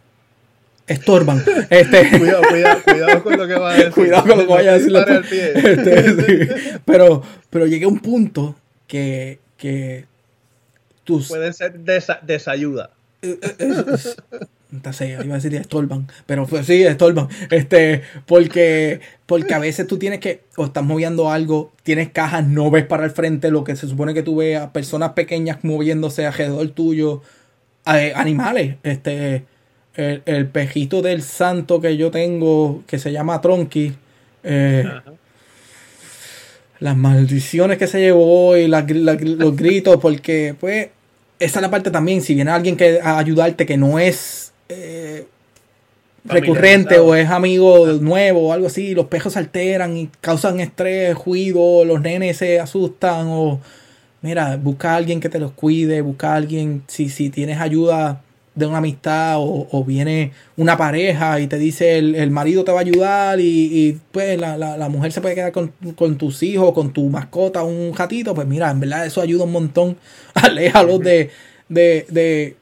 estorban. 0.88 1.44
Este, 1.70 2.18
cuidado, 2.18 2.44
cuidado, 2.50 2.82
cuidado 2.84 3.24
con 3.24 3.38
lo 3.38 3.48
que 3.48 3.54
va 3.56 3.72
a 3.72 3.74
decir. 3.78 3.92
Cuidado 3.94 4.28
con 4.28 4.38
lo 4.38 4.48
que 4.48 4.54
vaya 4.54 4.72
a 4.72 4.80
decir. 4.80 4.94
Este, 5.56 6.80
pero, 6.86 7.24
pero 7.50 7.66
llegué 7.66 7.86
a 7.86 7.88
un 7.88 8.00
punto 8.00 8.56
que, 8.88 9.40
que 9.58 10.06
Pueden 11.20 11.54
ser 11.54 11.80
desayuda. 12.24 12.92
Eh, 13.24 13.38
eh, 13.42 13.56
eh, 13.60 15.20
iba 15.24 15.36
a 15.36 15.38
decir 15.38 15.54
estorban, 15.54 16.08
pero 16.26 16.48
pues, 16.48 16.66
sí, 16.66 16.82
estorban. 16.84 17.28
Este, 17.52 18.02
porque, 18.26 19.02
porque 19.26 19.54
a 19.54 19.60
veces 19.60 19.86
tú 19.86 20.00
tienes 20.00 20.20
que, 20.20 20.42
o 20.56 20.66
estás 20.66 20.84
moviendo 20.84 21.30
algo, 21.30 21.72
tienes 21.84 22.10
cajas, 22.10 22.48
no 22.48 22.72
ves 22.72 22.86
para 22.86 23.06
el 23.06 23.12
frente 23.12 23.52
lo 23.52 23.64
que 23.64 23.76
se 23.76 23.88
supone 23.88 24.14
que 24.14 24.24
tú 24.24 24.38
veas, 24.38 24.72
personas 24.72 25.12
pequeñas 25.12 25.60
moviéndose 25.64 26.26
alrededor 26.26 26.70
tuyo, 26.70 27.22
animales, 27.84 28.78
este, 28.84 29.46
el, 29.96 30.48
pejito 30.48 31.02
del 31.02 31.22
santo 31.22 31.82
que 31.82 31.98
yo 31.98 32.10
tengo, 32.10 32.84
que 32.88 32.98
se 32.98 33.12
llama 33.12 33.42
Tronky, 33.42 33.94
las 36.80 36.98
maldiciones 36.98 37.78
que 37.78 37.88
se 37.88 38.00
llevó 38.00 38.56
y 38.56 38.68
los 38.68 39.56
gritos, 39.56 39.98
porque 39.98 40.56
pues 40.60 40.90
esa 41.42 41.60
es 41.60 41.62
la 41.62 41.72
parte 41.72 41.90
también, 41.90 42.22
si 42.22 42.36
viene 42.36 42.52
alguien 42.52 42.78
que 42.78 43.00
a 43.02 43.18
ayudarte 43.18 43.66
que 43.66 43.76
no 43.76 43.98
es 43.98 44.54
eh, 44.70 45.26
recurrente 46.24 47.00
o 47.00 47.16
es 47.16 47.30
amigo 47.30 47.88
nuevo 48.00 48.48
o 48.48 48.54
algo 48.54 48.68
así, 48.68 48.94
los 48.94 49.08
pejos 49.08 49.34
se 49.34 49.40
alteran 49.40 49.98
y 49.98 50.10
causan 50.22 50.60
estrés, 50.60 51.16
ruido, 51.16 51.84
los 51.84 52.00
nenes 52.02 52.38
se 52.38 52.60
asustan 52.60 53.28
o 53.28 53.60
mira, 54.22 54.58
busca 54.58 54.94
a 54.94 54.96
alguien 54.98 55.20
que 55.20 55.30
te 55.30 55.40
los 55.40 55.52
cuide, 55.52 56.02
busca 56.02 56.34
a 56.34 56.36
alguien, 56.36 56.84
si, 56.88 57.10
si 57.10 57.32
tienes 57.32 57.60
ayuda 57.60 58.22
de 58.54 58.66
una 58.66 58.80
amistad 58.80 59.36
o, 59.38 59.84
viene 59.86 60.34
una 60.58 60.78
pareja 60.78 61.40
y 61.40 61.48
te 61.48 61.58
dice 61.58 61.98
el, 61.98 62.32
marido 62.32 62.64
te 62.66 62.72
va 62.72 62.80
a 62.80 62.82
ayudar 62.82 63.40
y, 63.40 63.98
pues 64.12 64.40
la, 64.40 64.90
mujer 64.90 65.12
se 65.12 65.22
puede 65.22 65.36
quedar 65.36 65.52
con, 65.52 66.18
tus 66.18 66.44
hijos, 66.44 66.74
con 66.74 66.92
tu 66.92 67.10
mascota, 67.10 67.64
un 67.64 67.92
gatito, 67.92 68.34
pues 68.34 68.48
mira, 68.48 68.70
en 68.70 68.80
verdad 68.80 69.06
eso 69.06 69.22
ayuda 69.22 69.46
un 69.46 69.52
montón. 69.52 69.98
Aléjalos 70.34 71.00
de, 71.00 71.30
de, 71.70 72.06
de 72.10 72.56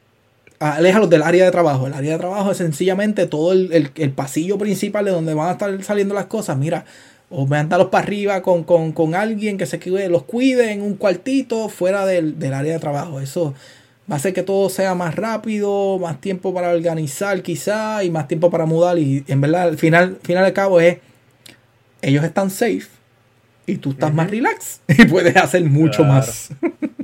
aléjalos 0.60 1.10
del 1.10 1.23
área 1.23 1.45
de 1.45 1.52
trabajo. 1.52 1.88
El 1.88 1.93
área 1.93 2.13
de 2.13 2.17
trabajo 2.19 2.52
es 2.52 2.58
sencillamente 2.58 3.25
todo 3.25 3.54
el, 3.54 3.91
pasillo 4.15 4.58
principal 4.58 5.06
de 5.06 5.12
donde 5.12 5.34
van 5.34 5.49
a 5.49 5.52
estar 5.54 5.84
saliendo 5.84 6.13
las 6.13 6.25
cosas. 6.25 6.58
Mira, 6.58 6.86
o 7.30 7.45
mandarlos 7.45 7.89
para 7.89 8.04
arriba 8.04 8.41
con, 8.41 8.63
con, 8.63 9.15
alguien 9.15 9.58
que 9.58 9.65
se 9.65 9.80
los 10.10 10.23
cuide 10.23 10.71
en 10.71 10.82
un 10.82 10.95
cuartito 10.95 11.69
fuera 11.69 12.06
del, 12.06 12.39
del 12.39 12.54
área 12.54 12.73
de 12.73 12.80
trabajo. 12.80 13.19
Eso 13.21 13.54
va 14.10 14.15
a 14.15 14.17
hacer 14.17 14.34
que 14.34 14.43
todo 14.43 14.69
sea 14.69 14.95
más 14.95 15.15
rápido, 15.15 16.00
más 16.00 16.19
tiempo 16.19 16.54
para 16.54 16.69
organizar 16.69 17.41
quizá 17.41 18.04
y 18.04 18.10
más 18.10 18.28
tiempo 18.28 18.50
para 18.50 18.65
mudar 18.65 18.98
y 18.98 19.24
en 19.28 19.41
verdad 19.41 19.63
al 19.63 19.78
final, 19.78 20.17
final 20.24 20.45
de 20.45 20.54
cabo 20.54 20.80
es 20.80 20.98
ellos 22.02 22.24
están 22.24 22.50
safe 22.50 22.88
y 23.65 23.76
tú 23.76 23.91
estás 23.91 24.13
más 24.13 24.32
relax 24.32 24.82
y 24.88 25.06
puedes 25.06 25.36
hacer 25.36 25.63
mucho 25.63 26.04
más. 26.04 26.50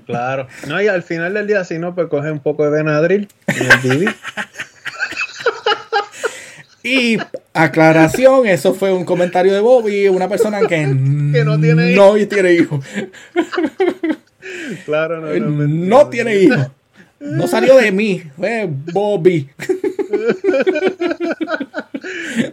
claro. 0.06 0.48
No, 0.68 0.82
y 0.82 0.88
al 0.88 1.04
final 1.04 1.34
del 1.36 1.48
día 1.48 1.63
si 1.63 1.78
no 1.78 1.94
pues 1.94 2.08
coge 2.08 2.32
un 2.32 2.39
poco 2.39 2.63
de 2.63 2.72
Benadryl 2.72 3.28
en 3.48 3.91
el 3.91 4.15
Y 6.84 7.18
aclaración, 7.54 8.46
eso 8.46 8.76
fue 8.76 8.94
un 8.94 9.06
comentario 9.06 9.52
de 9.54 9.60
Bobby, 9.60 10.08
una 10.08 10.30
persona 10.30 10.60
que, 10.68 10.86
no 10.88 11.60
tiene 11.60 11.94
hijos. 11.94 12.20
No 12.20 12.28
tiene 12.28 12.54
hijos. 12.54 12.86
Claro, 14.86 15.20
no, 15.20 15.34
no, 15.34 15.68
no 15.68 16.10
tiene 16.10 16.36
hijos. 16.36 16.68
No 17.26 17.48
salió 17.48 17.78
de 17.78 17.92
mí, 17.92 18.24
fue 18.36 18.70
Bobby. 18.70 19.50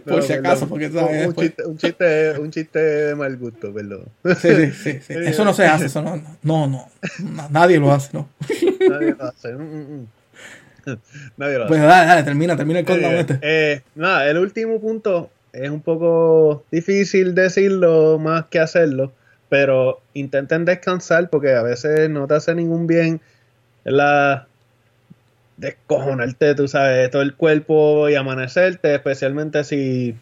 Por 0.05 0.23
si 0.23 0.33
acaso, 0.33 0.67
porque 0.67 0.89
sabes. 0.89 1.27
Un, 1.27 1.35
chiste, 1.35 1.65
un, 1.65 1.77
chiste, 1.77 2.39
un 2.39 2.51
chiste 2.51 2.79
de 2.79 3.15
mal 3.15 3.37
gusto, 3.37 3.73
perdón. 3.73 4.05
Sí, 4.39 4.71
sí, 4.71 4.99
sí, 5.01 5.13
Eso 5.13 5.45
no 5.45 5.53
se 5.53 5.65
hace, 5.65 5.85
eso 5.85 6.01
no, 6.01 6.21
no, 6.41 6.67
no. 6.67 6.89
Nadie 7.49 7.79
lo 7.79 7.91
hace, 7.91 8.09
¿no? 8.13 8.29
Nadie 8.89 9.15
lo 9.17 9.25
hace. 9.25 9.53
Mm, 9.53 9.61
mm, 9.61 10.01
mm. 10.01 10.07
Nadie 11.37 11.57
lo 11.59 11.67
pues 11.67 11.79
hace. 11.79 11.81
Pues 11.81 11.81
dale, 11.81 12.07
dale, 12.07 12.23
termina, 12.23 12.57
termina 12.57 12.79
el 12.79 12.89
eh, 12.89 13.19
este. 13.19 13.39
Eh, 13.41 13.81
nada, 13.95 14.27
el 14.29 14.37
último 14.37 14.79
punto 14.79 15.29
es 15.51 15.69
un 15.69 15.81
poco 15.81 16.65
difícil 16.71 17.35
decirlo 17.35 18.17
más 18.19 18.45
que 18.45 18.59
hacerlo, 18.59 19.13
pero 19.49 20.01
intenten 20.13 20.65
descansar 20.65 21.29
porque 21.29 21.53
a 21.53 21.61
veces 21.61 22.09
no 22.09 22.27
te 22.27 22.35
hace 22.35 22.55
ningún 22.55 22.87
bien 22.87 23.21
la 23.83 24.47
descojonarte, 25.57 26.55
tú 26.55 26.67
sabes, 26.67 27.09
todo 27.11 27.21
el 27.21 27.35
cuerpo 27.35 28.09
y 28.09 28.15
amanecerte, 28.15 28.95
especialmente 28.95 29.63
si, 29.63 30.15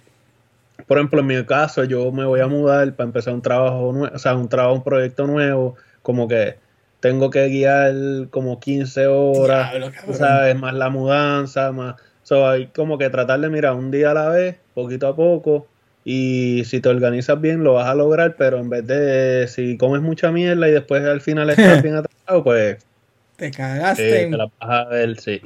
por 0.87 0.97
ejemplo, 0.97 1.21
en 1.21 1.27
mi 1.27 1.45
caso, 1.45 1.83
yo 1.83 2.11
me 2.11 2.25
voy 2.25 2.41
a 2.41 2.47
mudar 2.47 2.93
para 2.95 3.07
empezar 3.07 3.33
un 3.33 3.41
trabajo 3.41 3.91
nuevo, 3.93 4.15
o 4.15 4.19
sea, 4.19 4.35
un 4.35 4.49
trabajo, 4.49 4.75
un 4.75 4.83
proyecto 4.83 5.27
nuevo, 5.27 5.75
como 6.01 6.27
que 6.27 6.57
tengo 6.99 7.29
que 7.29 7.47
guiar 7.47 7.93
como 8.29 8.59
15 8.59 9.07
horas, 9.07 9.73
tú 10.05 10.13
sabes, 10.13 10.55
más 10.57 10.73
la 10.73 10.89
mudanza, 10.89 11.71
más... 11.71 11.95
So, 12.23 12.47
hay 12.47 12.67
como 12.67 12.97
que 12.97 13.09
tratar 13.09 13.39
de 13.39 13.49
mirar 13.49 13.73
un 13.73 13.89
día 13.89 14.11
a 14.11 14.13
la 14.13 14.29
vez, 14.29 14.57
poquito 14.75 15.07
a 15.07 15.15
poco, 15.15 15.67
y 16.03 16.63
si 16.65 16.79
te 16.79 16.89
organizas 16.89 17.39
bien 17.41 17.63
lo 17.63 17.73
vas 17.73 17.87
a 17.87 17.95
lograr, 17.95 18.35
pero 18.37 18.59
en 18.59 18.69
vez 18.69 18.85
de 18.85 19.47
si 19.47 19.77
comes 19.77 20.01
mucha 20.01 20.31
mierda 20.31 20.67
y 20.67 20.71
después 20.71 21.03
al 21.03 21.21
final 21.21 21.49
estás 21.49 21.81
bien 21.83 21.95
atrasado, 21.95 22.43
pues 22.43 22.77
te 23.41 23.49
cagaste. 23.49 24.29
la 24.29 24.51
sí. 25.17 25.41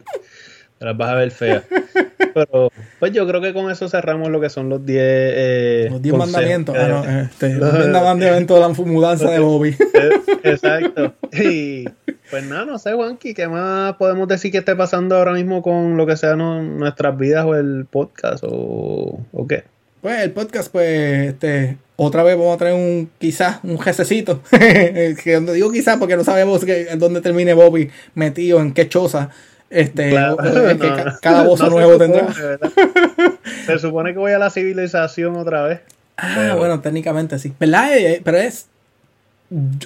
las 0.79 0.97
vas 0.97 1.09
a 1.09 1.15
ver 1.15 1.31
feas. 1.31 1.63
Pero, 2.33 2.69
pues 2.99 3.13
yo 3.13 3.25
creo 3.25 3.39
que 3.39 3.53
con 3.53 3.71
eso 3.71 3.87
cerramos 3.87 4.29
lo 4.29 4.41
que 4.41 4.49
son 4.49 4.67
los 4.67 4.85
10 4.85 4.99
eh, 5.01 5.87
Los 5.89 6.01
10 6.01 6.15
mandamientos. 6.15 6.75
Ah, 6.77 6.87
no, 6.89 7.21
este, 7.21 7.53
los 7.55 7.73
10 7.73 7.87
mandamientos 7.87 8.57
de 8.57 8.61
la 8.61 8.91
mudanza 8.91 9.31
de 9.31 9.39
Bobby. 9.39 9.77
Exacto. 10.43 11.13
Y 11.31 11.85
pues 12.29 12.43
nada, 12.43 12.65
no 12.65 12.77
sé, 12.77 12.91
Juanqui, 12.91 13.33
¿qué 13.33 13.47
más 13.47 13.95
podemos 13.95 14.27
decir 14.27 14.51
que 14.51 14.57
esté 14.57 14.75
pasando 14.75 15.15
ahora 15.15 15.31
mismo 15.31 15.61
con 15.61 15.95
lo 15.95 16.05
que 16.05 16.17
sean 16.17 16.77
nuestras 16.77 17.17
vidas 17.17 17.45
o 17.45 17.55
el 17.55 17.85
podcast 17.89 18.43
o, 18.45 19.21
o 19.31 19.47
qué? 19.47 19.63
Pues 20.01 20.21
el 20.21 20.31
podcast, 20.31 20.69
pues, 20.69 21.29
este, 21.29 21.77
otra 21.97 22.23
vez 22.23 22.37
vamos 22.37 22.55
a 22.55 22.57
traer 22.57 22.75
un, 22.75 23.09
quizás, 23.17 23.59
un 23.63 23.79
jececito. 23.79 24.41
que 24.51 25.43
digo 25.53 25.71
quizás 25.71 25.97
porque 25.97 26.17
no 26.17 26.23
sabemos 26.23 26.65
que, 26.65 26.95
dónde 26.97 27.21
termine 27.21 27.53
Bobby 27.53 27.89
metido, 28.13 28.59
en 28.59 28.73
qué 28.73 28.89
choza. 28.89 29.29
Este, 29.69 30.11
cada 31.21 31.43
voz 31.43 31.59
nuevo 31.69 31.97
tendrá. 31.97 32.27
se 33.65 33.79
supone 33.79 34.13
que 34.13 34.19
voy 34.19 34.31
a 34.31 34.39
la 34.39 34.49
civilización 34.49 35.35
otra 35.35 35.63
vez. 35.63 35.81
Ah, 36.17 36.55
bueno, 36.57 36.79
técnicamente 36.81 37.39
sí. 37.39 37.53
¿Verdad? 37.59 37.97
Eh, 37.97 38.21
pero 38.23 38.37
es 38.37 38.67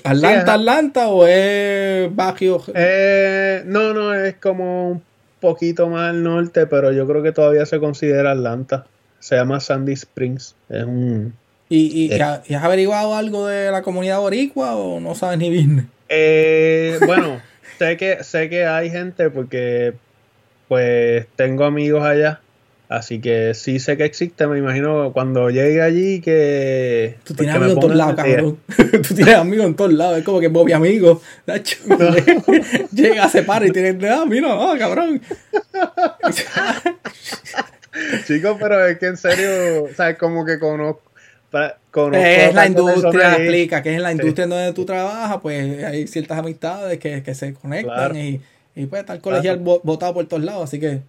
Atlanta, 0.03 0.53
Atlanta 0.53 1.07
o 1.09 1.25
es 1.27 2.13
Bajo. 2.15 2.63
Eh, 2.73 3.63
no, 3.65 3.93
no, 3.93 4.13
es 4.13 4.35
como 4.35 4.91
un 4.91 5.03
poquito 5.39 5.89
más 5.89 6.09
al 6.09 6.23
norte, 6.23 6.65
pero 6.67 6.91
yo 6.91 7.07
creo 7.07 7.23
que 7.23 7.31
todavía 7.31 7.65
se 7.65 7.79
considera 7.79 8.31
Atlanta. 8.31 8.85
Se 9.19 9.35
llama 9.35 9.59
Sandy 9.59 9.93
Springs. 9.93 10.55
Es 10.69 10.85
un. 10.85 11.33
¿Y, 11.69 12.11
y, 12.11 12.19
has 12.19 12.63
averiguado 12.63 13.15
algo 13.15 13.47
de 13.47 13.71
la 13.71 13.83
comunidad 13.83 14.19
boricua 14.19 14.75
o 14.75 14.99
no 14.99 15.13
sabes 15.13 15.37
ni 15.37 15.49
bien? 15.49 15.89
Eh, 16.09 16.97
bueno, 17.05 17.41
sé 17.77 17.95
que 17.95 18.23
sé 18.23 18.49
que 18.49 18.65
hay 18.65 18.89
gente 18.89 19.29
porque 19.29 19.93
pues 20.67 21.27
tengo 21.35 21.65
amigos 21.65 22.03
allá 22.03 22.41
Así 22.89 23.21
que 23.21 23.53
sí 23.53 23.79
sé 23.79 23.97
que 23.97 24.03
existe, 24.03 24.47
me 24.47 24.57
imagino 24.57 25.13
cuando 25.13 25.51
llegue 25.51 25.79
allí 25.79 26.21
que... 26.21 27.17
Tú 27.23 27.35
tienes 27.35 27.55
amigos 27.55 27.75
en 27.75 27.79
todos 27.81 27.95
lados, 27.95 28.15
cabrón. 28.15 28.57
Tú 29.07 29.13
tienes 29.13 29.35
amigos 29.35 29.67
en 29.67 29.75
todos 29.75 29.93
lados, 29.93 30.17
es 30.17 30.23
como 30.25 30.39
que 30.39 30.47
Bobby 30.47 30.71
amigo. 30.71 31.21
Llega, 32.91 33.29
se 33.29 33.43
para 33.43 33.67
y 33.67 33.71
tiene... 33.71 34.09
Ah, 34.09 34.25
mira, 34.27 34.47
ah, 34.53 34.75
cabrón. 34.79 35.21
Chicos, 38.25 38.57
pero 38.59 38.87
es 38.87 38.97
que 38.97 39.05
en 39.05 39.17
serio, 39.17 39.83
o 39.83 39.93
sea, 39.95 40.17
como 40.17 40.43
que 40.43 40.57
conozco... 40.57 41.03
es 41.51 42.53
la 42.53 42.67
industria, 42.67 43.35
explica 43.35 43.81
que 43.81 43.91
es 43.91 43.97
en 43.97 44.03
la 44.03 44.11
industria 44.11 44.43
en 44.43 44.49
donde 44.49 44.73
tú 44.73 44.85
trabajas, 44.85 45.39
pues 45.41 45.83
hay 45.83 46.07
ciertas 46.07 46.37
amistades 46.37 46.99
que, 46.99 47.23
que 47.23 47.33
se 47.33 47.53
conectan 47.53 48.15
y, 48.15 48.41
y 48.75 48.85
pues 48.85 49.01
está 49.01 49.13
el 49.13 49.21
colegial 49.21 49.59
votado 49.59 50.13
por 50.13 50.25
todos 50.27 50.43
lados, 50.43 50.65
así 50.65 50.79
que... 50.79 51.01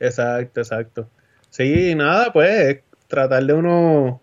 Exacto, 0.00 0.60
exacto. 0.60 1.08
Sí, 1.50 1.94
nada, 1.94 2.32
pues 2.32 2.80
tratar 3.08 3.44
de 3.44 3.52
uno 3.52 4.20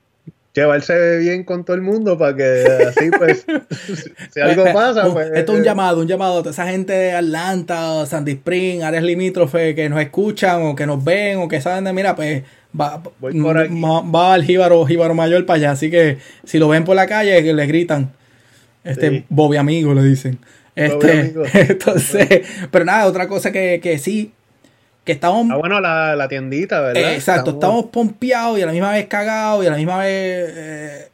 llevarse 0.56 1.18
bien 1.18 1.44
con 1.44 1.66
todo 1.66 1.76
el 1.76 1.82
mundo 1.82 2.18
para 2.18 2.36
que 2.36 2.66
así 2.88 3.12
pues 3.12 3.46
si 4.32 4.40
algo 4.40 4.64
pasa 4.74 5.12
pues 5.12 5.30
esto 5.34 5.52
es 5.52 5.60
un 5.60 5.66
llamado 5.66 6.00
un 6.00 6.08
llamado 6.08 6.36
a 6.36 6.40
toda 6.40 6.52
esa 6.52 6.66
gente 6.68 6.94
de 6.94 7.12
Atlanta 7.12 8.06
Sandy 8.06 8.32
Spring 8.34 8.82
áreas 8.82 9.04
limítrofes 9.04 9.76
que 9.76 9.90
nos 9.90 10.00
escuchan 10.00 10.62
o 10.64 10.74
que 10.74 10.86
nos 10.86 11.04
ven 11.04 11.40
o 11.40 11.50
que 11.50 11.60
saben 11.60 11.84
de 11.84 11.92
mira 11.92 12.16
pues 12.16 12.44
va, 12.80 13.02
va, 13.02 14.34
al 14.34 14.44
jíbaro, 14.44 14.86
jíbaro 14.86 15.14
mayor 15.14 15.46
para 15.46 15.58
allá 15.58 15.72
así 15.72 15.90
que 15.90 16.18
si 16.44 16.60
lo 16.60 16.68
ven 16.68 16.84
por 16.84 16.96
la 16.96 17.08
calle 17.08 17.44
que 17.44 17.54
le 17.54 17.66
gritan 17.66 18.12
este 18.84 19.26
Bobby 19.30 19.58
amigo 19.58 19.94
le 19.94 20.04
dicen 20.04 20.40
este 20.76 21.34
entonces 21.54 22.42
pero 22.72 22.86
nada 22.86 23.06
otra 23.06 23.28
cosa 23.28 23.52
que, 23.52 23.80
que 23.82 23.98
sí 23.98 24.34
que 25.06 25.12
estamos... 25.12 25.46
Ah, 25.52 25.58
bueno, 25.58 25.80
la, 25.80 26.28
tiendita, 26.28 26.82
¿verdad? 26.82 27.14
exacto, 27.14 27.52
estamos... 27.52 27.86
pompeados 27.86 28.58
y 28.58 28.64
a 28.64 28.66
la 28.66 28.72
misma 28.72 28.92
vez 28.92 29.06
cagados 29.06 29.64
y 29.64 29.68
a 29.68 29.70
la 29.70 29.78
misma 29.78 30.00
vez 30.00 30.54
eh, 30.56 31.10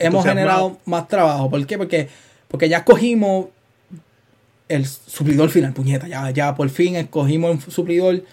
hemos 0.00 0.24
generado 0.24 0.78
más 0.84 1.06
trabajo. 1.06 1.48
¿Por 1.48 1.64
qué? 1.64 1.78
Porque, 1.78 2.08
porque 2.48 2.68
ya 2.68 2.78
escogimos 2.78 3.46
el 4.68 4.84
suplidor 4.84 5.48
final, 5.48 5.72
puñeta, 5.72 6.08
ya, 6.08 6.30
ya 6.30 6.54
por 6.56 6.68
fin 6.70 6.96
escogimos 6.96 7.64
el 7.64 7.72
suplidor. 7.72 8.24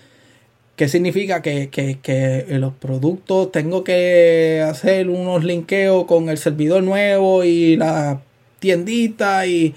¿Qué 0.78 0.88
significa? 0.88 1.42
Que, 1.42 1.68
que, 1.70 2.00
que 2.02 2.46
los 2.52 2.74
productos 2.74 3.52
tengo 3.52 3.84
que 3.84 4.64
hacer 4.66 5.10
unos 5.10 5.44
linkeos 5.44 6.06
con 6.06 6.30
el 6.30 6.38
servidor 6.38 6.84
nuevo 6.84 7.44
y 7.44 7.76
la 7.76 8.22
tiendita 8.60 9.46
y 9.46 9.76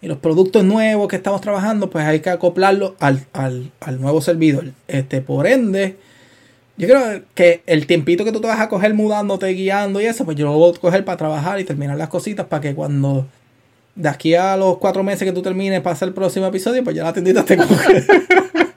y 0.00 0.06
los 0.06 0.18
productos 0.18 0.64
nuevos 0.64 1.08
que 1.08 1.16
estamos 1.16 1.40
trabajando, 1.40 1.90
pues 1.90 2.04
hay 2.04 2.20
que 2.20 2.30
acoplarlos 2.30 2.92
al, 3.00 4.00
nuevo 4.00 4.20
servidor. 4.20 4.72
Este, 4.86 5.20
por 5.20 5.46
ende, 5.46 5.96
yo 6.76 6.86
creo 6.86 7.22
que 7.34 7.62
el 7.66 7.86
tiempito 7.86 8.24
que 8.24 8.32
tú 8.32 8.40
te 8.40 8.46
vas 8.46 8.60
a 8.60 8.68
coger 8.68 8.94
mudándote, 8.94 9.48
guiando 9.48 10.00
y 10.00 10.06
eso, 10.06 10.24
pues 10.24 10.36
yo 10.36 10.46
lo 10.46 10.52
voy 10.52 10.74
a 10.74 10.78
coger 10.78 11.04
para 11.04 11.16
trabajar 11.16 11.58
y 11.58 11.64
terminar 11.64 11.96
las 11.96 12.08
cositas 12.08 12.46
para 12.46 12.62
que 12.62 12.74
cuando 12.74 13.26
de 13.96 14.08
aquí 14.08 14.34
a 14.34 14.56
los 14.56 14.78
cuatro 14.78 15.02
meses 15.02 15.26
que 15.26 15.32
tú 15.32 15.42
termines 15.42 15.80
pasa 15.80 16.04
el 16.04 16.14
próximo 16.14 16.46
episodio, 16.46 16.84
pues 16.84 16.94
ya 16.94 17.02
la 17.02 17.12
tendita 17.12 17.44
te. 17.44 17.58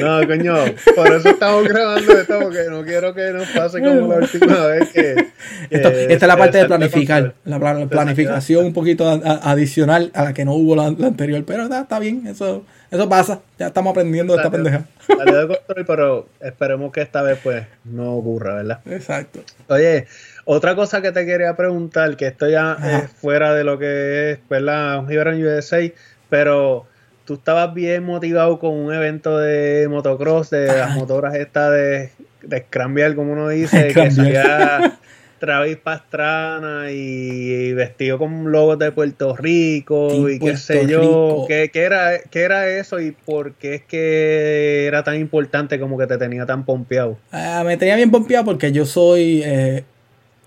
No, 0.00 0.26
coño, 0.26 0.54
por 0.94 1.12
eso 1.12 1.30
estamos 1.30 1.68
grabando 1.68 2.12
esto, 2.12 2.38
porque 2.40 2.64
no 2.70 2.82
quiero 2.84 3.14
que 3.14 3.32
nos 3.32 3.48
pase 3.48 3.80
como 3.80 4.12
la 4.12 4.16
última 4.16 4.66
vez 4.66 4.88
que. 4.90 5.26
esta 5.70 5.88
es 5.90 6.22
la 6.22 6.36
parte 6.36 6.58
de 6.58 6.66
planificar, 6.66 7.34
la, 7.44 7.86
planificación 7.88 8.66
un 8.66 8.72
poquito 8.72 9.08
adicional 9.08 10.10
a 10.14 10.24
la 10.24 10.32
que 10.34 10.44
no 10.44 10.54
hubo 10.54 10.76
la, 10.76 10.86
anterior, 10.86 11.42
pero 11.46 11.64
está, 11.64 11.98
bien, 11.98 12.26
eso, 12.26 12.64
eso 12.90 13.08
pasa, 13.08 13.40
ya 13.58 13.68
estamos 13.68 13.90
aprendiendo 13.92 14.34
de 14.34 14.38
esta 14.38 14.50
pendeja. 14.50 14.84
Salió 15.06 15.46
de 15.46 15.56
control, 15.56 15.86
pero 15.86 16.28
esperemos 16.40 16.92
que 16.92 17.00
esta 17.00 17.22
vez 17.22 17.38
pues 17.42 17.66
no 17.84 18.14
ocurra, 18.14 18.54
¿verdad? 18.54 18.80
Exacto. 18.86 19.40
Oye, 19.68 20.06
otra 20.44 20.74
cosa 20.74 21.02
que 21.02 21.12
te 21.12 21.26
quería 21.26 21.56
preguntar, 21.56 22.16
que 22.16 22.26
esto 22.26 22.48
ya 22.48 22.76
es 22.82 23.10
fuera 23.10 23.54
de 23.54 23.64
lo 23.64 23.78
que 23.78 24.32
es, 24.32 24.38
¿verdad? 24.48 25.00
Un 25.00 25.08
Gibran 25.08 25.42
USA, 25.42 25.80
pero 26.28 26.86
tú 27.28 27.34
estabas 27.34 27.74
bien 27.74 28.04
motivado 28.04 28.58
con 28.58 28.72
un 28.72 28.90
evento 28.90 29.36
de 29.36 29.86
motocross, 29.86 30.48
de 30.48 30.66
las 30.66 30.96
motoras 30.96 31.34
estas 31.34 31.70
de, 31.72 32.10
de 32.40 33.14
como 33.14 33.32
uno 33.32 33.50
dice, 33.50 33.88
que 33.92 34.10
salía 34.10 34.98
Travis 35.38 35.76
Pastrana 35.76 36.90
y, 36.90 37.74
vestido 37.74 38.16
con 38.16 38.50
logos 38.50 38.78
de 38.78 38.92
Puerto 38.92 39.36
Rico 39.36 40.26
y 40.26 40.38
qué 40.38 40.56
sé 40.56 40.86
yo. 40.86 41.44
¿Qué, 41.46 41.70
era, 41.74 42.18
¿Qué 42.30 42.40
era 42.40 42.66
eso 42.66 42.98
y 42.98 43.10
por 43.10 43.52
qué 43.56 43.74
es 43.74 43.82
que 43.82 44.86
era 44.86 45.04
tan 45.04 45.20
importante 45.20 45.78
como 45.78 45.98
que 45.98 46.06
te 46.06 46.16
tenía 46.16 46.46
tan 46.46 46.64
pompeado? 46.64 47.18
Ah, 47.30 47.62
me 47.62 47.76
tenía 47.76 47.96
bien 47.96 48.10
pompeado 48.10 48.46
porque 48.46 48.72
yo 48.72 48.86
soy... 48.86 49.42
Eh, 49.44 49.84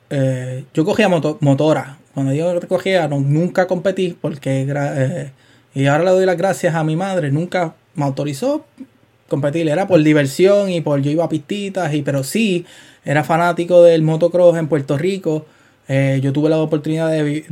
eh, 0.09 0.63
yo 0.73 0.83
cogía 0.83 1.07
motora. 1.07 1.99
Cuando 2.15 2.33
yo 2.33 2.59
cogía, 2.67 3.07
nunca 3.07 3.67
competí 3.67 4.17
porque... 4.19 4.65
Eh, 4.67 5.31
y 5.73 5.86
ahora 5.86 6.03
le 6.03 6.12
doy 6.12 6.25
las 6.25 6.38
gracias 6.38 6.75
a 6.75 6.84
mi 6.84 6.95
madre. 6.95 7.31
Nunca 7.31 7.75
me 7.95 8.03
autorizó 8.03 8.65
competir. 9.27 9.67
Era 9.69 9.88
por 9.88 10.03
diversión 10.03 10.69
y 10.69 10.81
por 10.81 11.01
yo 11.01 11.10
iba 11.12 11.23
a 11.23 11.29
pistitas. 11.29 11.93
Y, 11.93 12.01
pero 12.01 12.23
sí, 12.23 12.65
era 13.05 13.23
fanático 13.23 13.81
del 13.84 14.01
motocross 14.01 14.57
en 14.57 14.67
Puerto 14.67 14.97
Rico. 14.97 15.45
Eh, 15.88 16.19
yo 16.21 16.31
tuve 16.31 16.49
la 16.49 16.57
oportunidad 16.57 17.10
de, 17.10 17.45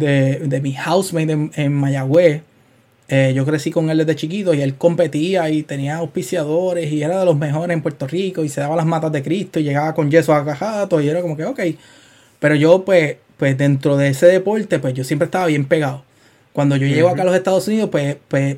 de, 0.45 0.61
mi 0.61 0.73
housemate 0.75 1.49
en, 1.55 1.73
Mayagüez. 1.73 2.43
Eh, 3.07 3.33
yo 3.35 3.43
crecí 3.43 3.71
con 3.71 3.89
él 3.89 3.97
desde 3.97 4.15
chiquito 4.15 4.53
y 4.53 4.61
él 4.61 4.75
competía 4.75 5.49
y 5.49 5.63
tenía 5.63 5.97
auspiciadores 5.97 6.91
y 6.91 7.01
era 7.01 7.19
de 7.19 7.25
los 7.25 7.35
mejores 7.35 7.73
en 7.73 7.81
Puerto 7.81 8.05
Rico 8.05 8.43
y 8.43 8.49
se 8.49 8.61
daba 8.61 8.75
las 8.75 8.85
matas 8.85 9.11
de 9.11 9.23
Cristo 9.23 9.59
y 9.59 9.63
llegaba 9.63 9.95
con 9.95 10.11
yeso 10.11 10.35
a 10.35 10.45
cajato 10.45 11.01
y 11.01 11.09
era 11.09 11.21
como 11.21 11.35
que 11.35 11.45
ok. 11.45 11.59
Pero 12.39 12.53
yo 12.53 12.85
pues, 12.85 13.17
pues 13.37 13.57
dentro 13.57 13.97
de 13.97 14.09
ese 14.09 14.27
deporte 14.27 14.77
pues 14.77 14.93
yo 14.93 15.03
siempre 15.03 15.25
estaba 15.25 15.47
bien 15.47 15.65
pegado. 15.65 16.03
Cuando 16.53 16.75
yo 16.75 16.87
llego 16.87 17.09
acá 17.09 17.21
a 17.21 17.25
los 17.25 17.35
Estados 17.35 17.67
Unidos, 17.67 17.89
pues, 17.91 18.17
pues 18.27 18.57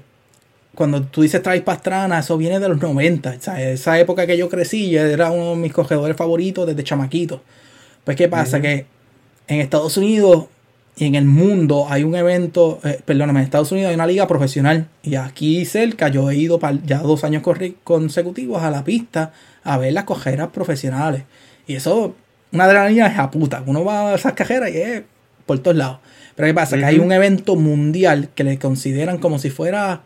cuando 0.76 1.04
tú 1.04 1.22
dices 1.22 1.42
Travis 1.42 1.64
Pastrana, 1.64 2.20
eso 2.20 2.38
viene 2.38 2.60
de 2.60 2.70
los 2.70 2.82
90. 2.82 3.30
O 3.30 3.42
sea, 3.42 3.62
esa 3.62 4.00
época 4.00 4.26
que 4.26 4.38
yo 4.38 4.50
crecí, 4.50 4.90
yo 4.90 5.02
era 5.02 5.32
uno 5.32 5.52
de 5.52 5.56
mis 5.58 5.74
cogedores 5.74 6.16
favoritos 6.16 6.66
desde 6.66 6.84
chamaquito. 6.84 7.42
Pues, 8.04 8.18
¿qué 8.18 8.28
pasa? 8.28 8.62
Que 8.62 8.86
en 9.48 9.60
Estados 9.60 9.98
Unidos 9.98 10.46
y 10.96 11.06
en 11.06 11.16
el 11.16 11.26
mundo 11.26 11.88
hay 11.90 12.04
un 12.04 12.16
evento, 12.16 12.80
eh, 12.84 13.00
perdóname, 13.04 13.40
en 13.40 13.46
Estados 13.46 13.72
Unidos 13.72 13.90
hay 13.90 13.96
una 13.96 14.08
liga 14.08 14.28
profesional. 14.28 14.88
Y 15.04 15.16
aquí 15.16 15.66
cerca 15.66 16.08
yo 16.10 16.30
he 16.30 16.36
ido 16.36 16.60
ya 16.86 17.00
dos 17.00 17.24
años 17.24 17.44
consecutivos 17.84 18.64
a 18.64 18.72
la 18.72 18.84
pista 18.84 19.34
a 19.64 19.78
ver 19.78 19.94
las 19.94 20.06
cojeras 20.06 20.50
profesionales. 20.50 21.24
Y 21.68 21.76
eso, 21.76 22.16
una 22.52 22.66
adrenalina 22.66 23.08
es 23.08 23.20
a 23.20 23.30
puta. 23.32 23.64
Uno 23.66 23.84
va 23.84 24.12
a 24.12 24.16
esas 24.16 24.34
cajeras 24.34 24.72
y 24.72 24.78
es 24.78 25.04
por 25.52 25.60
todos 25.60 25.76
lados. 25.76 25.98
Pero 26.36 26.48
¿qué 26.48 26.54
pasa? 26.54 26.78
Que 26.78 26.86
hay 26.86 27.00
un 27.00 27.12
evento 27.12 27.58
mundial 27.58 28.30
que 28.34 28.46
le 28.46 28.58
consideran 28.58 29.18
como 29.18 29.38
si 29.38 29.50
fuera 29.50 30.04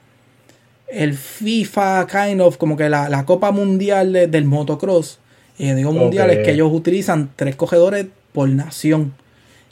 el 0.88 1.14
FIFA, 1.14 2.08
kind 2.08 2.42
of, 2.42 2.58
como 2.58 2.76
que 2.76 2.90
la, 2.90 3.26
Copa 3.26 3.52
Mundial 3.52 4.12
del 4.12 4.46
motocross. 4.46 5.20
Y 5.60 5.72
digo 5.74 5.94
mundial 5.94 6.32
es 6.32 6.40
que 6.40 6.54
ellos 6.54 6.72
utilizan 6.74 7.30
tres 7.36 7.56
cogedores 7.56 8.08
por 8.34 8.50
nación. 8.50 9.14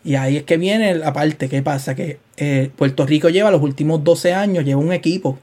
Y 0.04 0.14
ahí 0.14 0.38
es 0.38 0.44
que 0.44 0.58
viene 0.58 0.94
la 0.94 1.12
parte, 1.12 1.50
¿qué 1.50 1.64
pasa? 1.64 1.96
Que 1.96 2.20
eh, 2.38 2.70
Puerto 2.76 3.08
Rico 3.08 3.30
lleva 3.30 3.50
los 3.50 3.64
últimos 3.64 4.04
12 4.04 4.34
años, 4.34 4.64
lleva 4.64 4.80
un 4.80 4.94
equipo. 4.94 5.40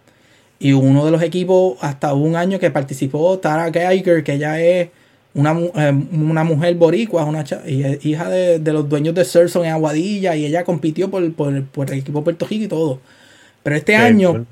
Y 0.60 0.74
uno 0.74 1.04
de 1.04 1.10
los 1.10 1.22
equipos, 1.22 1.76
hasta 1.80 2.14
un 2.14 2.36
año 2.36 2.60
que 2.60 2.70
participó, 2.70 3.36
Tara 3.40 3.72
Geiger, 3.72 4.22
que 4.22 4.34
ella 4.34 4.60
es 4.60 4.90
una, 5.34 5.58
eh, 5.74 5.92
una 6.12 6.44
mujer 6.44 6.74
boricua, 6.74 7.24
una 7.24 7.44
hija 7.66 8.28
de, 8.28 8.72
los 8.72 8.88
dueños 8.88 9.14
de 9.14 9.24
Serson 9.24 9.64
en 9.64 9.72
Aguadilla, 9.72 10.36
y 10.36 10.44
ella 10.44 10.64
compitió 10.64 11.10
por, 11.10 11.32
por, 11.32 11.92
el 11.92 11.98
equipo 11.98 12.24
Puerto 12.24 12.46
Rico 12.46 12.64
y 12.64 12.68
todo. 12.68 13.00
Pero 13.62 13.76
este 13.76 13.96
año, 13.96 14.46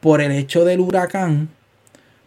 por 0.00 0.20
el 0.20 0.32
hecho 0.32 0.64
del 0.64 0.80
huracán, 0.80 1.48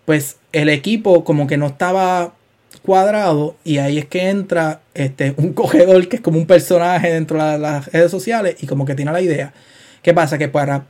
pues 0.05 0.37
el 0.53 0.69
equipo 0.69 1.23
como 1.23 1.47
que 1.47 1.57
no 1.57 1.67
estaba 1.67 2.33
cuadrado 2.81 3.55
y 3.63 3.77
ahí 3.77 3.97
es 3.97 4.05
que 4.05 4.29
entra 4.29 4.81
este, 4.93 5.33
un 5.37 5.53
cogedor 5.53 6.07
que 6.07 6.17
es 6.17 6.21
como 6.21 6.37
un 6.37 6.47
personaje 6.47 7.11
dentro 7.11 7.43
de 7.43 7.59
las 7.59 7.91
redes 7.91 8.11
sociales 8.11 8.55
y 8.61 8.67
como 8.67 8.85
que 8.85 8.95
tiene 8.95 9.11
la 9.11 9.21
idea. 9.21 9.53
¿Qué 10.01 10.13
pasa? 10.13 10.37
Que 10.37 10.47
para, 10.47 10.85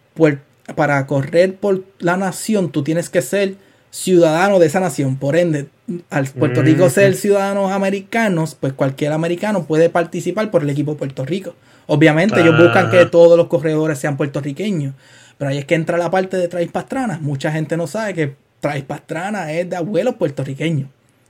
para 0.76 1.08
correr 1.08 1.56
por 1.56 1.84
la 2.00 2.16
nación 2.16 2.72
tú 2.72 2.84
tienes 2.84 3.10
que 3.10 3.22
ser 3.22 3.56
ciudadano 3.92 4.60
de 4.60 4.68
esa 4.68 4.80
nación. 4.80 5.18
Por 5.18 5.36
ende, 5.36 5.68
al 6.10 6.28
Puerto 6.28 6.62
Rico 6.62 6.90
ser 6.90 7.16
ciudadanos 7.16 7.72
americanos, 7.72 8.56
pues 8.60 8.74
cualquier 8.74 9.12
americano 9.12 9.66
puede 9.66 9.90
participar 9.90 10.52
por 10.52 10.64
el 10.64 10.70
equipo 10.70 10.92
de 10.92 10.98
Puerto 10.98 11.26
Rico. 11.26 11.56
Obviamente 11.88 12.40
ellos 12.42 12.58
buscan 12.58 12.92
que 12.92 13.06
todos 13.06 13.38
los 13.38 13.48
corredores 13.48 13.98
sean 13.98 14.18
puertorriqueños. 14.18 14.94
Pero 15.38 15.52
ahí 15.52 15.58
es 15.58 15.66
que 15.66 15.76
entra 15.76 15.98
la 15.98 16.12
parte 16.12 16.38
de 16.38 16.48
Travis 16.48 16.72
Pastrana. 16.72 17.18
Mucha 17.20 17.52
gente 17.52 17.78
no 17.78 17.88
sabe 17.88 18.14
que 18.14 18.36
Travis 18.60 18.84
Pastrana 18.84 19.52
es 19.54 19.70
de 19.70 19.76
abuelo 19.78 20.18
puertorriqueño. 20.18 20.90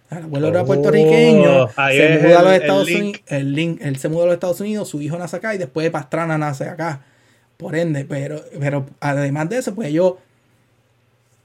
El 0.09 0.23
abuelo 0.23 0.47
era 0.47 0.65
puertorriqueño, 0.65 1.65
oh, 1.65 1.69
se 1.69 2.19
mudó 2.19 2.39
a 2.39 2.41
los 2.41 2.53
Estados 2.53 2.89
Unidos, 2.89 3.21
el 3.27 3.53
link, 3.53 3.79
él 3.79 3.97
se 3.97 4.09
mudó 4.09 4.23
a 4.23 4.25
los 4.25 4.33
Estados 4.33 4.59
Unidos, 4.59 4.89
su 4.89 4.99
hijo 5.03 5.19
nace 5.19 5.37
acá 5.37 5.53
y 5.53 5.59
después 5.59 5.87
Pastrana 5.91 6.35
nace 6.39 6.67
acá. 6.67 7.01
Por 7.57 7.75
ende, 7.75 8.05
pero, 8.05 8.43
pero 8.59 8.87
además 9.01 9.49
de 9.49 9.57
eso, 9.59 9.75
pues 9.75 9.89
ellos 9.89 10.13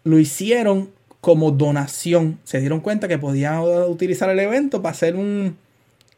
lo 0.04 0.18
hicieron 0.18 0.90
como 1.24 1.52
donación. 1.52 2.38
Se 2.44 2.60
dieron 2.60 2.80
cuenta 2.80 3.08
que 3.08 3.16
podían 3.16 3.62
utilizar 3.88 4.28
el 4.28 4.38
evento 4.38 4.82
para 4.82 4.92
hacer 4.92 5.16
un, 5.16 5.56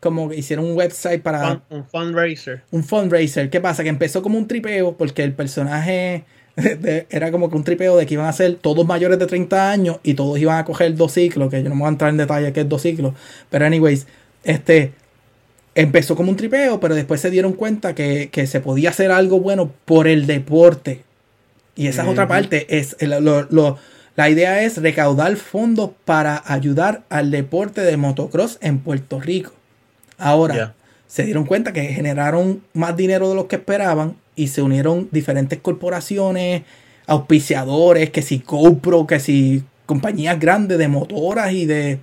como 0.01 0.29
que 0.29 0.37
hicieron 0.37 0.65
un 0.65 0.77
website 0.77 1.23
para... 1.23 1.63
un 1.71 1.85
fundraiser. 1.85 2.63
Un 2.73 2.83
fundraiser. 2.83 3.49
¿Qué 3.49 3.61
pasa? 3.61 3.85
Que 3.85 3.89
empezó 3.89 4.21
como 4.21 4.37
un 4.37 4.49
tripeo 4.49 4.97
porque 4.97 5.23
el 5.23 5.33
personaje 5.33 6.25
era 7.09 7.31
como 7.31 7.49
que 7.49 7.57
un 7.57 7.63
tripeo 7.63 7.97
de 7.97 8.05
que 8.05 8.15
iban 8.15 8.27
a 8.27 8.33
ser 8.33 8.57
todos 8.57 8.85
mayores 8.85 9.21
de 9.21 9.27
30 9.27 9.71
años 9.71 10.01
y 10.03 10.15
todos 10.15 10.41
iban 10.41 10.59
a 10.59 10.65
coger 10.65 10.97
dos 10.97 11.13
ciclos, 11.13 11.53
que 11.53 11.63
yo 11.63 11.69
no 11.69 11.77
me 11.77 11.83
voy 11.83 11.87
a 11.87 11.91
entrar 11.91 12.11
en 12.11 12.17
detalle 12.17 12.53
qué 12.53 12.63
es 12.63 12.69
dos 12.69 12.83
ciclos, 12.83 13.15
pero 13.49 13.65
anyways, 13.65 14.09
este 14.43 14.91
empezó 15.77 16.17
como 16.17 16.31
un 16.31 16.37
tripeo, 16.37 16.81
pero 16.81 16.97
después 16.97 17.21
se 17.21 17.31
dieron 17.31 17.53
cuenta 17.53 17.95
que, 17.95 18.47
se 18.49 18.61
podía 18.61 18.91
hacer 18.91 19.13
algo 19.13 19.39
bueno 19.39 19.71
por 19.85 20.09
el 20.09 20.27
deporte. 20.27 21.05
Y 21.77 21.87
esa 21.87 22.03
es 22.03 22.09
otra 22.09 22.27
parte, 22.27 22.67
es 22.77 22.97
la 24.17 24.31
idea 24.31 24.63
es 24.63 24.79
recaudar 24.79 25.37
fondos 25.37 25.91
para 26.07 26.43
ayudar 26.47 27.05
al 27.11 27.31
deporte 27.31 27.83
de 27.83 27.99
motocross 27.99 28.59
en 28.63 28.79
Puerto 28.79 29.21
Rico. 29.21 29.53
Ahora, 30.17 30.75
se 31.07 31.25
dieron 31.25 31.45
cuenta 31.45 31.75
que 31.75 31.83
generaron 31.89 32.63
más 32.73 32.97
dinero 32.97 33.29
de 33.29 33.35
lo 33.35 33.47
que 33.47 33.57
esperaban 33.57 34.17
y 34.35 34.49
se 34.49 34.63
unieron 34.63 35.09
diferentes 35.13 35.59
corporaciones, 35.61 36.63
auspiciadores, 37.07 38.11
que 38.11 38.23
si 38.23 38.43
GoPro, 38.47 39.07
que 39.07 39.21
si 39.21 39.63
compañías 39.85 40.41
grandes 40.41 40.79
de 40.79 40.89
motoras 40.89 41.53
y 41.53 41.67
de... 41.67 42.01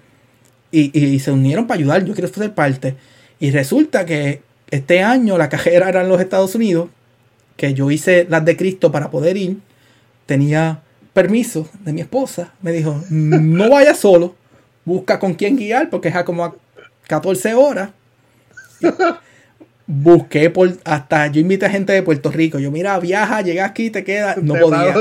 Y, 0.71 1.19
se 1.19 1.31
unieron 1.31 1.67
para 1.67 1.79
ayudar, 1.79 2.03
yo 2.03 2.13
quiero 2.13 2.27
ser 2.33 2.53
parte. 2.53 2.95
Y 3.39 3.51
resulta 3.51 4.05
que 4.05 4.41
este 4.71 5.03
año 5.03 5.37
la 5.37 5.49
cajera 5.49 5.89
era 5.89 6.01
en 6.01 6.09
los 6.09 6.19
Estados 6.19 6.55
Unidos, 6.55 6.89
que 7.57 7.75
yo 7.75 7.91
hice 7.91 8.25
las 8.27 8.43
de 8.43 8.57
Cristo 8.57 8.91
para 8.91 9.11
poder 9.11 9.37
ir, 9.37 9.57
tenía 10.25 10.81
permiso 11.13 11.69
de 11.85 11.93
mi 11.93 12.01
esposa, 12.01 12.53
me 12.61 12.71
dijo, 12.71 13.01
no 13.09 13.69
vaya 13.69 13.93
solo, 13.93 14.35
busca 14.83 15.19
con 15.19 15.33
quién 15.35 15.55
guiar, 15.55 15.89
porque 15.89 16.09
es 16.09 16.15
a 16.15 16.25
como 16.25 16.43
a 16.43 16.55
14 17.07 17.53
horas. 17.53 17.89
busqué 19.85 20.49
por 20.49 20.77
hasta 20.85 21.27
yo 21.27 21.41
invité 21.41 21.65
a 21.65 21.69
gente 21.69 21.91
de 21.91 22.01
Puerto 22.01 22.31
Rico 22.31 22.57
yo 22.57 22.71
mira 22.71 22.97
viaja 22.99 23.41
llega 23.41 23.65
aquí 23.65 23.89
te 23.89 24.05
queda 24.05 24.35
no 24.41 24.53
podía. 24.55 24.93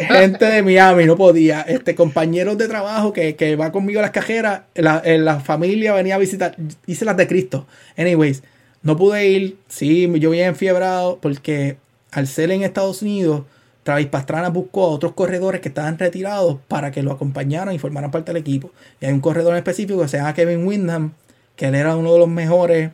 eh, 0.00 0.04
gente 0.08 0.44
de 0.44 0.62
Miami 0.62 1.04
no 1.06 1.16
podía. 1.16 1.62
Este 1.62 1.94
compañeros 1.94 2.58
de 2.58 2.66
trabajo 2.66 3.12
que, 3.12 3.36
que 3.36 3.54
va 3.54 3.70
conmigo 3.70 4.00
a 4.00 4.02
las 4.02 4.10
cajeras 4.10 4.62
la, 4.74 5.00
eh, 5.04 5.18
la, 5.18 5.38
familia 5.38 5.92
venía 5.94 6.16
a 6.16 6.18
visitar 6.18 6.56
hice 6.86 7.04
las 7.04 7.16
de 7.16 7.28
Cristo. 7.28 7.66
Anyways 7.96 8.42
no 8.82 8.96
pude 8.96 9.26
ir 9.28 9.56
sí 9.68 10.10
yo 10.18 10.30
bien 10.30 10.48
enfiebrado 10.48 11.18
porque 11.20 11.76
al 12.10 12.26
ser 12.26 12.50
en 12.50 12.62
Estados 12.62 13.02
Unidos 13.02 13.42
Travis 13.82 14.06
Pastrana 14.06 14.48
buscó 14.48 14.84
a 14.84 14.88
otros 14.88 15.12
corredores 15.12 15.60
que 15.60 15.68
estaban 15.68 15.98
retirados 15.98 16.58
para 16.68 16.90
que 16.90 17.02
lo 17.02 17.12
acompañaran 17.12 17.74
y 17.74 17.78
formaran 17.78 18.10
parte 18.10 18.32
del 18.32 18.40
equipo 18.40 18.70
y 19.00 19.06
hay 19.06 19.12
un 19.12 19.20
corredor 19.20 19.52
en 19.52 19.58
específico 19.58 20.02
que 20.02 20.08
se 20.08 20.18
llama 20.18 20.34
Kevin 20.34 20.66
Windham 20.66 21.12
que 21.56 21.66
él 21.66 21.74
era 21.74 21.96
uno 21.96 22.12
de 22.12 22.18
los 22.18 22.28
mejores 22.28 22.90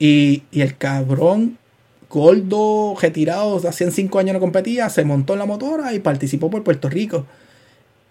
y, 0.00 0.44
el 0.52 0.76
cabrón 0.78 1.58
gordo, 2.08 2.96
retirado, 3.00 3.60
hacían 3.68 3.92
cinco 3.92 4.18
años 4.18 4.32
no 4.32 4.40
competía, 4.40 4.88
se 4.88 5.04
montó 5.04 5.34
en 5.34 5.38
la 5.38 5.46
motora 5.46 5.92
y 5.92 6.00
participó 6.00 6.50
por 6.50 6.64
Puerto 6.64 6.88
Rico. 6.88 7.26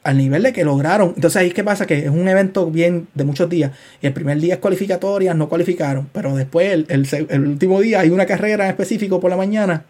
Al 0.04 0.18
nivel 0.18 0.44
de 0.44 0.54
que 0.54 0.64
lograron. 0.64 1.14
Entonces 1.16 1.36
ahí 1.36 1.52
qué 1.52 1.64
pasa, 1.64 1.86
que 1.86 2.06
es 2.06 2.10
un 2.10 2.26
evento 2.30 2.68
bien 2.72 3.08
de 3.16 3.26
muchos 3.26 3.50
días. 3.50 3.72
Y 4.02 4.08
el 4.08 4.14
primer 4.14 4.40
día 4.40 4.54
es 4.54 4.60
cualificatoria, 4.62 5.34
no 5.34 5.50
cualificaron. 5.50 6.10
Pero 6.14 6.36
después, 6.36 6.86
el, 6.88 7.48
último 7.48 7.82
día, 7.82 8.00
hay 8.00 8.10
una 8.10 8.26
carrera 8.26 8.64
en 8.64 8.70
específico 8.70 9.20
por 9.20 9.30
la 9.30 9.36
mañana. 9.36 9.84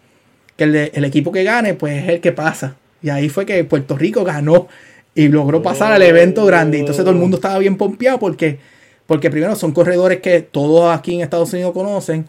Que 0.60 0.64
el, 0.64 0.76
el, 0.76 1.04
equipo 1.04 1.32
que 1.32 1.42
gane, 1.42 1.72
pues 1.72 2.02
es 2.02 2.08
el 2.10 2.20
que 2.20 2.32
pasa. 2.32 2.76
Y 3.00 3.08
ahí 3.08 3.30
fue 3.30 3.46
que 3.46 3.64
Puerto 3.64 3.96
Rico 3.96 4.24
ganó 4.24 4.68
y 5.14 5.28
logró 5.28 5.62
pasar 5.62 5.92
al 5.92 6.02
evento 6.02 6.44
grande. 6.44 6.78
Entonces 6.78 7.02
todo 7.02 7.14
el 7.14 7.20
mundo 7.20 7.38
estaba 7.38 7.58
bien 7.58 7.76
pompeado 7.76 8.18
porque 8.18 8.58
porque 9.10 9.28
primero 9.28 9.56
son 9.56 9.72
corredores 9.72 10.20
que 10.20 10.40
todos 10.40 10.96
aquí 10.96 11.16
en 11.16 11.22
Estados 11.22 11.52
Unidos 11.52 11.72
conocen. 11.72 12.26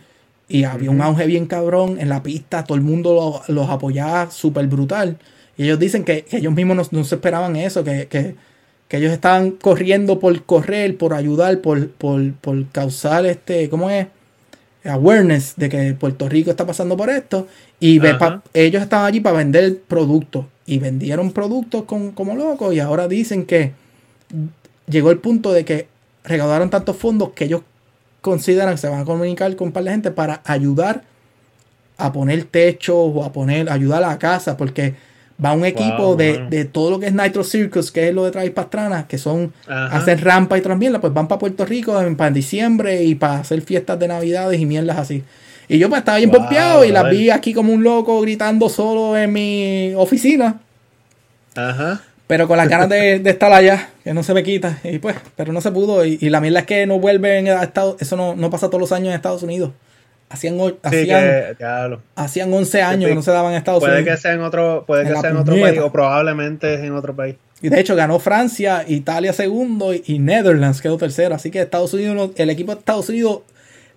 Y 0.50 0.64
había 0.64 0.90
un 0.90 1.00
auge 1.00 1.28
bien 1.28 1.46
cabrón 1.46 2.00
en 2.00 2.10
la 2.10 2.24
pista. 2.24 2.64
Todo 2.64 2.76
el 2.76 2.84
mundo 2.84 3.44
los 3.48 3.70
apoyaba 3.70 4.32
súper 4.32 4.66
brutal. 4.66 5.20
Y 5.58 5.66
ellos 5.66 5.78
dicen 5.78 6.04
que, 6.04 6.26
ellos 6.32 6.52
mismos 6.52 6.92
no, 6.92 7.04
se 7.04 7.14
esperaban 7.14 7.56
eso. 7.56 7.84
Que, 7.84 8.36
ellos 8.90 9.14
estaban 9.14 9.52
corriendo 9.52 10.20
por 10.20 10.44
correr, 10.44 10.98
por 10.98 11.14
ayudar, 11.14 11.60
por, 11.60 11.88
por, 11.92 12.34
por 12.34 12.68
causar 12.70 13.28
este, 13.28 13.70
¿cómo 13.70 13.92
es? 13.92 14.08
Awareness 14.84 15.54
de 15.58 15.70
que 15.70 15.94
Puerto 15.94 16.28
Rico 16.28 16.52
está 16.52 16.66
pasando 16.66 16.98
por 16.98 17.10
esto. 17.10 17.48
Y 17.80 18.00
ellos 18.54 18.82
estaban 18.82 19.06
allí 19.06 19.20
para 19.20 19.38
vender 19.38 19.82
productos. 19.88 20.46
Y 20.66 20.80
vendieron 20.80 21.32
productos 21.32 21.84
como 21.84 22.36
locos. 22.36 22.74
Y 22.74 22.80
ahora 22.80 23.08
dicen 23.08 23.46
que 23.46 23.74
llegó 24.88 25.12
el 25.12 25.20
punto 25.20 25.54
de 25.54 25.66
que 25.66 25.88
recaudaron 26.24 26.70
tantos 26.70 26.96
fondos 26.98 27.32
que 27.32 27.46
ellos 27.46 27.62
consideran 28.22 28.76
que 28.76 28.82
se 28.82 28.90
van 28.90 29.02
a 29.02 29.06
comunicar 29.06 29.56
con 29.56 29.68
un 29.68 29.74
par 29.74 29.84
de 29.84 29.92
gente 29.92 30.12
para 30.12 30.42
ayudar 30.46 31.04
a 31.98 32.12
poner 32.12 32.44
techo 32.46 32.98
o 32.98 33.24
a 33.24 33.32
poner, 33.32 33.70
ayudar 33.70 34.04
a 34.04 34.08
la 34.08 34.20
casa, 34.20 34.58
porque 34.58 34.96
va 35.44 35.54
un 35.54 35.66
equipo 35.66 36.16
de, 36.16 36.70
todo 36.72 36.92
lo 36.92 37.00
que 37.00 37.08
es 37.08 37.14
Nitro 37.14 37.44
Circus, 37.44 37.92
que 37.92 38.10
es 38.10 38.14
lo 38.14 38.26
de 38.26 38.32
Travis 38.32 38.52
Pastrana, 38.52 39.08
que 39.08 39.18
son, 39.18 39.54
hacer 39.68 40.24
rampa 40.24 40.58
y 40.58 40.62
también 40.62 40.94
pues 41.02 41.14
van 41.14 41.28
para 41.28 41.40
Puerto 41.40 41.66
Rico 41.66 42.00
para 42.16 42.32
diciembre 42.32 43.04
y 43.04 43.16
para 43.16 43.40
hacer 43.40 43.62
fiestas 43.62 44.00
de 44.00 44.08
navidades 44.08 44.60
y 44.60 44.66
mierdas 44.66 44.98
así. 44.98 45.24
Y 45.68 45.80
yo 45.80 45.90
pues 45.90 46.00
estaba 46.00 46.18
bien 46.18 46.32
wow, 46.32 46.84
y 46.84 46.92
las 46.92 47.10
vi 47.10 47.30
aquí 47.30 47.54
como 47.54 47.72
un 47.72 47.84
loco 47.84 48.20
gritando 48.22 48.68
solo 48.70 49.18
en 49.18 49.32
mi 49.32 49.94
oficina. 49.96 50.60
Ajá. 51.56 52.02
Pero 52.28 52.48
con 52.48 52.58
las 52.58 52.68
ganas 52.68 52.90
de, 52.90 53.16
estar 53.26 53.52
allá, 53.52 53.90
que 54.04 54.14
no 54.14 54.24
se 54.24 54.34
me 54.34 54.44
quita. 54.44 54.80
Y 54.84 55.00
pues, 55.00 55.16
pero 55.36 55.54
no 55.54 55.62
se 55.62 55.72
pudo. 55.72 56.06
Y, 56.06 56.18
la 56.30 56.42
mierda 56.42 56.60
es 56.60 56.66
que 56.66 56.86
no 56.86 57.00
vuelven 57.00 57.48
a 57.48 57.64
Estados 57.64 58.02
Eso 58.02 58.16
no, 58.16 58.36
no 58.36 58.50
pasa 58.50 58.68
todos 58.68 58.82
los 58.82 58.92
años 58.92 59.10
en 59.10 59.16
Estados 59.16 59.44
Unidos. 59.44 59.72
Hacían, 60.32 60.58
hacían, 60.82 61.58
hacían 62.16 62.54
11 62.54 62.82
años 62.82 63.10
que 63.10 63.16
no 63.16 63.22
se 63.22 63.32
daban 63.32 63.52
en 63.52 63.58
Estados 63.58 63.82
puede 63.82 63.98
Unidos. 63.98 64.16
Que 64.16 64.22
sea 64.22 64.34
en 64.34 64.42
otro, 64.42 64.86
puede 64.88 65.04
que 65.04 65.20
sea 65.20 65.30
en 65.30 65.36
otro 65.36 65.60
país, 65.60 65.80
o 65.80 65.92
probablemente 65.92 66.76
es 66.76 66.80
en 66.80 66.94
otro 66.94 67.14
país. 67.14 67.36
Y 67.62 67.68
de 67.68 67.80
hecho 67.80 67.96
ganó 67.96 68.18
Francia, 68.18 68.86
Italia 68.88 69.34
segundo 69.34 69.94
y, 69.94 70.20
Netherlands 70.20 70.82
quedó 70.82 70.98
tercero. 70.98 71.36
Así 71.36 71.52
que 71.52 71.60
Estados 71.60 71.94
Unidos, 71.94 72.32
el 72.38 72.50
equipo 72.50 72.74
de 72.74 72.80
Estados 72.80 73.10
Unidos 73.10 73.42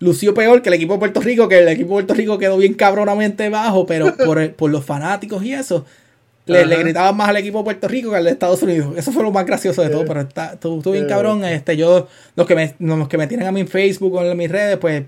lució 0.01 0.35
peor 0.35 0.61
que 0.61 0.71
el 0.71 0.75
equipo 0.75 0.95
de 0.95 0.99
Puerto 0.99 1.21
Rico, 1.21 1.49
que 1.49 1.61
el 1.61 1.69
equipo 1.69 1.91
de 1.91 2.05
Puerto 2.05 2.15
Rico 2.15 2.37
quedó 2.37 2.57
bien 2.57 2.75
cabronamente 2.75 3.49
bajo, 3.49 3.87
pero 3.87 4.15
por, 4.25 4.53
por 4.55 4.71
los 4.71 4.85
fanáticos 4.85 5.43
y 5.45 5.55
eso, 5.55 5.87
le, 6.47 6.67
le, 6.67 6.77
gritaban 6.77 7.17
más 7.17 7.29
al 7.29 7.37
equipo 7.39 7.59
de 7.59 7.65
Puerto 7.65 7.89
Rico 7.89 8.11
que 8.11 8.17
al 8.17 8.25
de 8.25 8.31
Estados 8.31 8.63
Unidos. 8.63 8.95
Eso 8.97 9.13
fue 9.13 9.23
lo 9.23 9.31
más 9.31 9.47
gracioso 9.47 9.83
de 9.83 9.89
todo, 9.89 10.05
pero 10.05 10.21
está, 10.21 10.55
estuvo 10.55 10.91
bien 10.91 11.07
cabrón. 11.07 11.45
Este, 11.45 11.77
yo, 11.77 12.09
los 12.37 12.47
que 12.47 12.55
me, 12.55 12.75
los 12.81 13.09
que 13.09 13.17
me 13.17 13.27
tienen 13.27 13.47
a 13.47 13.53
mí 13.53 13.61
en 13.61 13.69
Facebook 13.69 14.15
o 14.15 14.23
en 14.23 14.37
mis 14.37 14.51
redes, 14.51 14.77
pues 14.77 15.05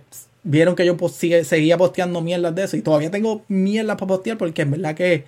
vieron 0.47 0.77
que 0.77 0.87
yo 0.87 0.97
seguía 1.45 1.77
posteando 1.77 2.21
mierdas 2.23 2.55
de 2.55 2.65
eso. 2.65 2.77
Y 2.77 2.83
todavía 2.83 3.11
tengo 3.11 3.43
mierdas 3.49 3.97
para 3.97 4.07
postear 4.07 4.39
porque 4.39 4.63
en 4.63 4.71
verdad 4.71 4.95
que 4.95 5.25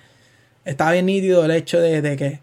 estaba 0.65 0.93
bien 0.93 1.05
nítido 1.05 1.45
el 1.45 1.51
hecho 1.51 1.79
de, 1.79 2.01
de 2.01 2.15
que 2.15 2.39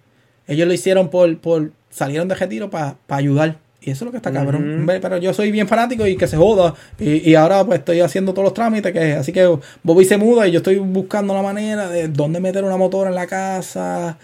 ellos 0.47 0.69
lo 0.69 0.75
hicieron 0.75 1.09
por, 1.09 1.39
por 1.39 1.73
salieron 1.91 2.29
de 2.29 2.35
retiro 2.35 2.71
para 2.71 2.97
ayudar. 3.09 3.59
Y 3.81 3.91
eso 3.91 4.05
es 4.05 4.07
lo 4.07 4.11
que 4.11 4.17
está 4.17 4.33
cabrón. 4.33 4.85
Pero 4.87 5.19
yo 5.19 5.33
soy 5.33 5.51
bien 5.53 5.69
fanático 5.69 6.07
y 6.07 6.17
que 6.17 6.27
se 6.27 6.37
joda. 6.37 6.75
Y, 6.99 7.35
ahora 7.35 7.65
pues 7.65 7.79
estoy 7.79 8.01
haciendo 8.01 8.33
todos 8.33 8.45
los 8.45 8.55
trámites. 8.55 8.93
que 8.93 9.13
Así 9.13 9.33
que 9.33 9.59
Bobby 9.83 10.05
se 10.05 10.17
muda 10.17 10.49
y 10.49 10.53
yo 10.53 10.59
estoy 10.59 10.79
buscando 10.79 11.35
la 11.35 11.43
manera 11.43 11.89
de 11.89 12.09
dónde 12.09 12.41
meter 12.41 12.65
una 12.65 12.77
motora 12.77 13.11
en 13.11 13.15
la 13.15 13.27
casa. 13.27 14.19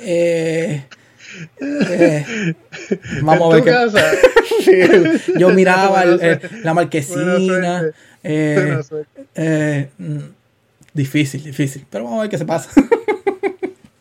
Eh, 0.00 0.82
eh, 1.60 2.54
vamos 3.22 3.52
a 3.52 3.56
ver 3.56 3.64
qué. 3.64 3.74
sí, 4.64 5.38
yo 5.38 5.50
miraba 5.54 6.02
el, 6.02 6.20
el, 6.20 6.40
la 6.62 6.74
marquesina. 6.74 7.82
Eh, 8.22 8.80
eh, 9.34 9.90
mm, 9.98 10.18
difícil, 10.92 11.42
difícil. 11.42 11.86
Pero 11.90 12.04
vamos 12.04 12.18
a 12.18 12.22
ver 12.22 12.30
qué 12.30 12.38
se 12.38 12.44
pasa. 12.44 12.70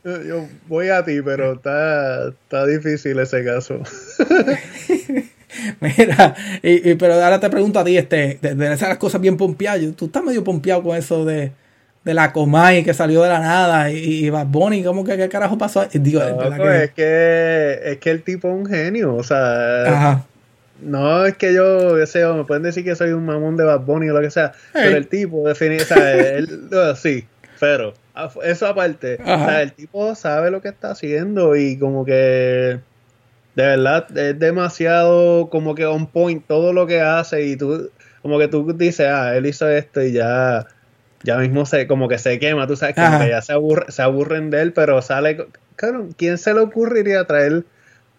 Yo 0.03 0.47
voy 0.67 0.87
a 0.87 1.03
ti, 1.03 1.21
pero 1.21 1.53
está, 1.53 2.29
está 2.29 2.65
difícil 2.65 3.19
ese 3.19 3.43
caso. 3.43 3.81
Mira, 5.81 6.35
y, 6.63 6.91
y, 6.91 6.95
pero 6.95 7.15
ahora 7.15 7.39
te 7.39 7.49
pregunto 7.49 7.79
a 7.79 7.83
ti, 7.83 7.97
este, 7.97 8.39
de, 8.41 8.55
de 8.55 8.73
esas 8.73 8.97
cosas 8.97 9.19
bien 9.19 9.35
pompeadas, 9.35 9.81
tú 9.95 10.05
estás 10.05 10.23
medio 10.23 10.43
pompeado 10.43 10.83
con 10.83 10.95
eso 10.95 11.25
de, 11.25 11.51
de 12.07 12.13
la 12.13 12.31
Comay 12.31 12.85
que 12.85 12.93
salió 12.93 13.21
de 13.21 13.27
la 13.27 13.39
nada 13.39 13.91
y, 13.91 14.25
y 14.25 14.29
Bad 14.29 14.47
Bunny, 14.47 14.81
¿cómo 14.81 15.03
que 15.03 15.17
qué 15.17 15.27
carajo 15.27 15.57
pasó? 15.57 15.85
Digo, 15.91 16.21
no, 16.23 16.37
pues 16.37 16.57
que... 16.57 16.83
Es, 16.83 16.91
que, 16.91 17.79
es 17.91 17.97
que 17.97 18.11
el 18.11 18.23
tipo 18.23 18.47
es 18.47 18.53
un 18.53 18.65
genio, 18.65 19.13
o 19.13 19.23
sea, 19.23 19.83
Ajá. 19.83 20.25
no 20.79 21.25
es 21.25 21.35
que 21.35 21.53
yo, 21.53 21.97
ese, 22.01 22.25
me 22.27 22.45
pueden 22.45 22.63
decir 22.63 22.85
que 22.85 22.95
soy 22.95 23.11
un 23.11 23.25
mamón 23.25 23.57
de 23.57 23.65
Bad 23.65 23.81
Bunny 23.81 24.09
o 24.09 24.13
lo 24.13 24.21
que 24.21 24.31
sea, 24.31 24.53
hey. 24.73 24.83
pero 24.85 24.97
el 24.97 25.07
tipo, 25.09 25.45
define, 25.45 25.81
o 25.81 25.85
sea, 25.85 26.13
él, 26.13 26.47
sí, 26.95 27.25
pero 27.59 27.93
eso 28.45 28.67
aparte, 28.67 29.17
Ajá. 29.21 29.35
o 29.35 29.49
sea, 29.49 29.61
el 29.63 29.73
tipo 29.73 30.15
sabe 30.15 30.49
lo 30.49 30.61
que 30.61 30.69
está 30.69 30.91
haciendo 30.91 31.57
y 31.57 31.77
como 31.77 32.05
que 32.05 32.79
de 33.55 33.65
verdad 33.65 34.17
es 34.17 34.39
demasiado 34.39 35.49
como 35.49 35.75
que 35.75 35.85
on 35.85 36.07
point 36.07 36.45
todo 36.47 36.71
lo 36.71 36.87
que 36.87 37.01
hace 37.01 37.43
y 37.47 37.57
tú 37.57 37.91
como 38.21 38.39
que 38.39 38.47
tú 38.47 38.71
dices, 38.73 39.07
ah, 39.09 39.35
él 39.35 39.45
hizo 39.45 39.67
esto 39.67 40.01
y 40.01 40.13
ya 40.13 40.67
ya 41.23 41.37
mismo 41.37 41.65
se 41.65 41.87
como 41.87 42.07
que 42.07 42.17
se 42.17 42.39
quema, 42.39 42.67
tú 42.67 42.75
sabes, 42.75 42.95
que 42.95 43.29
ya 43.29 43.41
se, 43.41 43.53
aburre, 43.53 43.91
se 43.91 44.01
aburren 44.01 44.49
de 44.49 44.61
él, 44.61 44.73
pero 44.73 45.01
sale, 45.01 45.45
claro, 45.75 46.09
¿quién 46.17 46.37
se 46.37 46.53
le 46.53 46.61
ocurriría 46.61 47.25
traer 47.25 47.63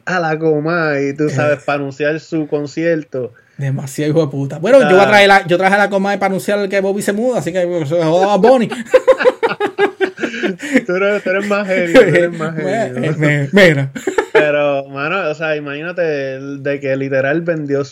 a 0.04 0.20
la 0.20 0.38
coma 0.38 1.00
y 1.00 1.14
tú 1.14 1.28
sabes, 1.28 1.62
para 1.64 1.80
anunciar 1.80 2.18
su 2.20 2.46
concierto? 2.48 3.32
Demasiado 3.56 4.10
hijo 4.10 4.20
de 4.22 4.28
puta. 4.28 4.58
Bueno, 4.58 4.78
ah. 4.82 4.88
yo 4.88 4.96
voy 4.96 5.04
a 5.04 5.08
traer 5.08 5.28
la, 5.28 5.46
yo 5.46 5.58
traje 5.58 5.74
a 5.74 5.78
la 5.78 5.90
coma 5.90 6.14
para 6.14 6.26
anunciar 6.26 6.68
que 6.68 6.80
Bobby 6.80 7.02
se 7.02 7.12
muda, 7.12 7.40
así 7.40 7.52
que 7.52 7.60
se 7.86 8.02
joda 8.02 8.34
a 8.34 8.36
Bonnie. 8.36 8.68
tú, 10.86 10.94
eres, 10.94 11.24
tú, 11.24 11.30
eres, 11.30 11.48
más 11.48 11.66
genio, 11.66 11.92
tú 11.92 12.06
eres 12.06 12.38
más 12.38 12.54
genio. 12.56 13.48
Mira. 13.52 13.90
Pero, 14.32 14.88
mano, 14.88 15.28
o 15.28 15.34
sea, 15.34 15.56
imagínate 15.56 16.02
de 16.02 16.80
que 16.80 16.96
literal 16.96 17.42
vendió 17.42 17.84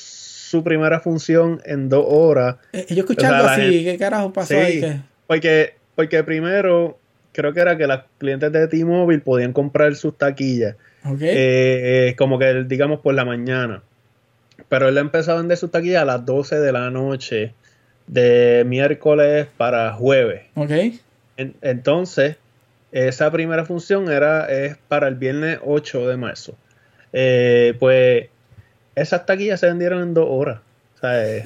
su 0.46 0.62
primera 0.62 1.00
función 1.00 1.60
en 1.64 1.88
dos 1.88 2.04
horas. 2.08 2.56
Eh, 2.72 2.86
yo 2.90 3.00
escuchando 3.00 3.44
o 3.44 3.48
sea, 3.48 3.52
así, 3.54 3.84
¿qué 3.84 3.98
carajo 3.98 4.32
pasó 4.32 4.54
sí, 4.54 4.54
ahí? 4.54 5.02
Porque, 5.26 5.74
porque 5.96 6.22
primero, 6.22 6.98
creo 7.32 7.52
que 7.52 7.60
era 7.60 7.76
que 7.76 7.86
los 7.86 8.00
clientes 8.18 8.52
de 8.52 8.68
T-Mobile 8.68 9.20
podían 9.20 9.52
comprar 9.52 9.96
sus 9.96 10.16
taquillas. 10.16 10.76
Okay. 11.04 11.30
Eh, 11.32 12.14
como 12.16 12.38
que, 12.38 12.64
digamos, 12.64 13.00
por 13.00 13.14
la 13.14 13.24
mañana. 13.24 13.82
Pero 14.68 14.88
él 14.88 14.98
empezó 14.98 15.32
a 15.32 15.36
vender 15.36 15.56
sus 15.56 15.70
taquillas 15.70 16.02
a 16.02 16.04
las 16.04 16.24
12 16.24 16.60
de 16.60 16.72
la 16.72 16.90
noche, 16.90 17.52
de 18.06 18.64
miércoles 18.66 19.48
para 19.56 19.92
jueves. 19.92 20.42
Ok. 20.54 20.70
En, 21.36 21.54
entonces, 21.60 22.36
esa 22.92 23.30
primera 23.32 23.64
función 23.64 24.10
era 24.10 24.46
es 24.46 24.76
para 24.88 25.08
el 25.08 25.16
viernes 25.16 25.58
8 25.64 26.08
de 26.08 26.16
marzo. 26.16 26.56
Eh, 27.12 27.74
pues 27.80 28.28
esas 28.96 29.24
taquillas 29.26 29.60
se 29.60 29.66
vendieron 29.66 30.02
en 30.02 30.14
dos 30.14 30.26
horas. 30.28 30.58
¿sabes? 31.00 31.44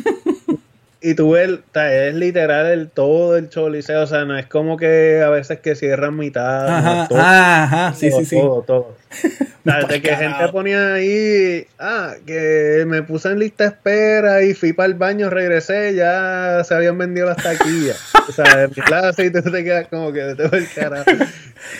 y 1.01 1.15
tú 1.15 1.33
ves, 1.33 1.61
es 1.75 2.15
literal 2.15 2.67
el 2.67 2.89
todo 2.91 3.37
el 3.37 3.49
choliseo, 3.49 4.03
o 4.03 4.07
sea, 4.07 4.25
no 4.25 4.37
es 4.37 4.47
como 4.47 4.77
que 4.77 5.23
a 5.25 5.31
veces 5.31 5.61
que 5.61 5.75
cierran 5.75 6.17
mitad. 6.17 6.69
Ajá, 6.69 7.09
todo, 7.09 7.19
ajá, 7.19 7.95
sí, 7.95 8.11
todo, 8.11 8.21
sí, 8.21 8.27
sí. 8.27 8.37
Todo, 8.37 8.63
todo. 8.63 8.97
de 9.89 10.03
que 10.03 10.17
gente 10.17 10.49
ponía 10.49 10.95
ahí, 10.95 11.67
ah, 11.79 12.15
que 12.27 12.85
me 12.87 13.03
puse 13.03 13.29
en 13.29 13.39
lista 13.39 13.65
de 13.65 13.71
espera 13.71 14.43
y 14.43 14.55
fui 14.55 14.73
para 14.73 14.87
el 14.87 14.95
baño, 14.95 15.31
regresé, 15.31 15.95
ya 15.95 16.63
se 16.65 16.75
habían 16.75 16.99
vendido 16.99 17.27
las 17.27 17.39
taquillas. 17.39 18.13
o 18.29 18.33
sea, 18.33 18.65
en 18.65 18.71
mi 18.71 18.83
clase 18.83 19.27
y 19.27 19.31
tú 19.31 19.43
te 19.43 19.65
quedas 19.65 19.89
como 19.89 20.13
que 20.13 20.35
te 20.35 20.45
el 20.45 20.69
carajo. 20.73 21.11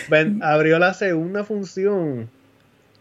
Ven, 0.09 0.41
abrió 0.43 0.79
la 0.79 0.93
segunda 0.93 1.43
función. 1.43 2.29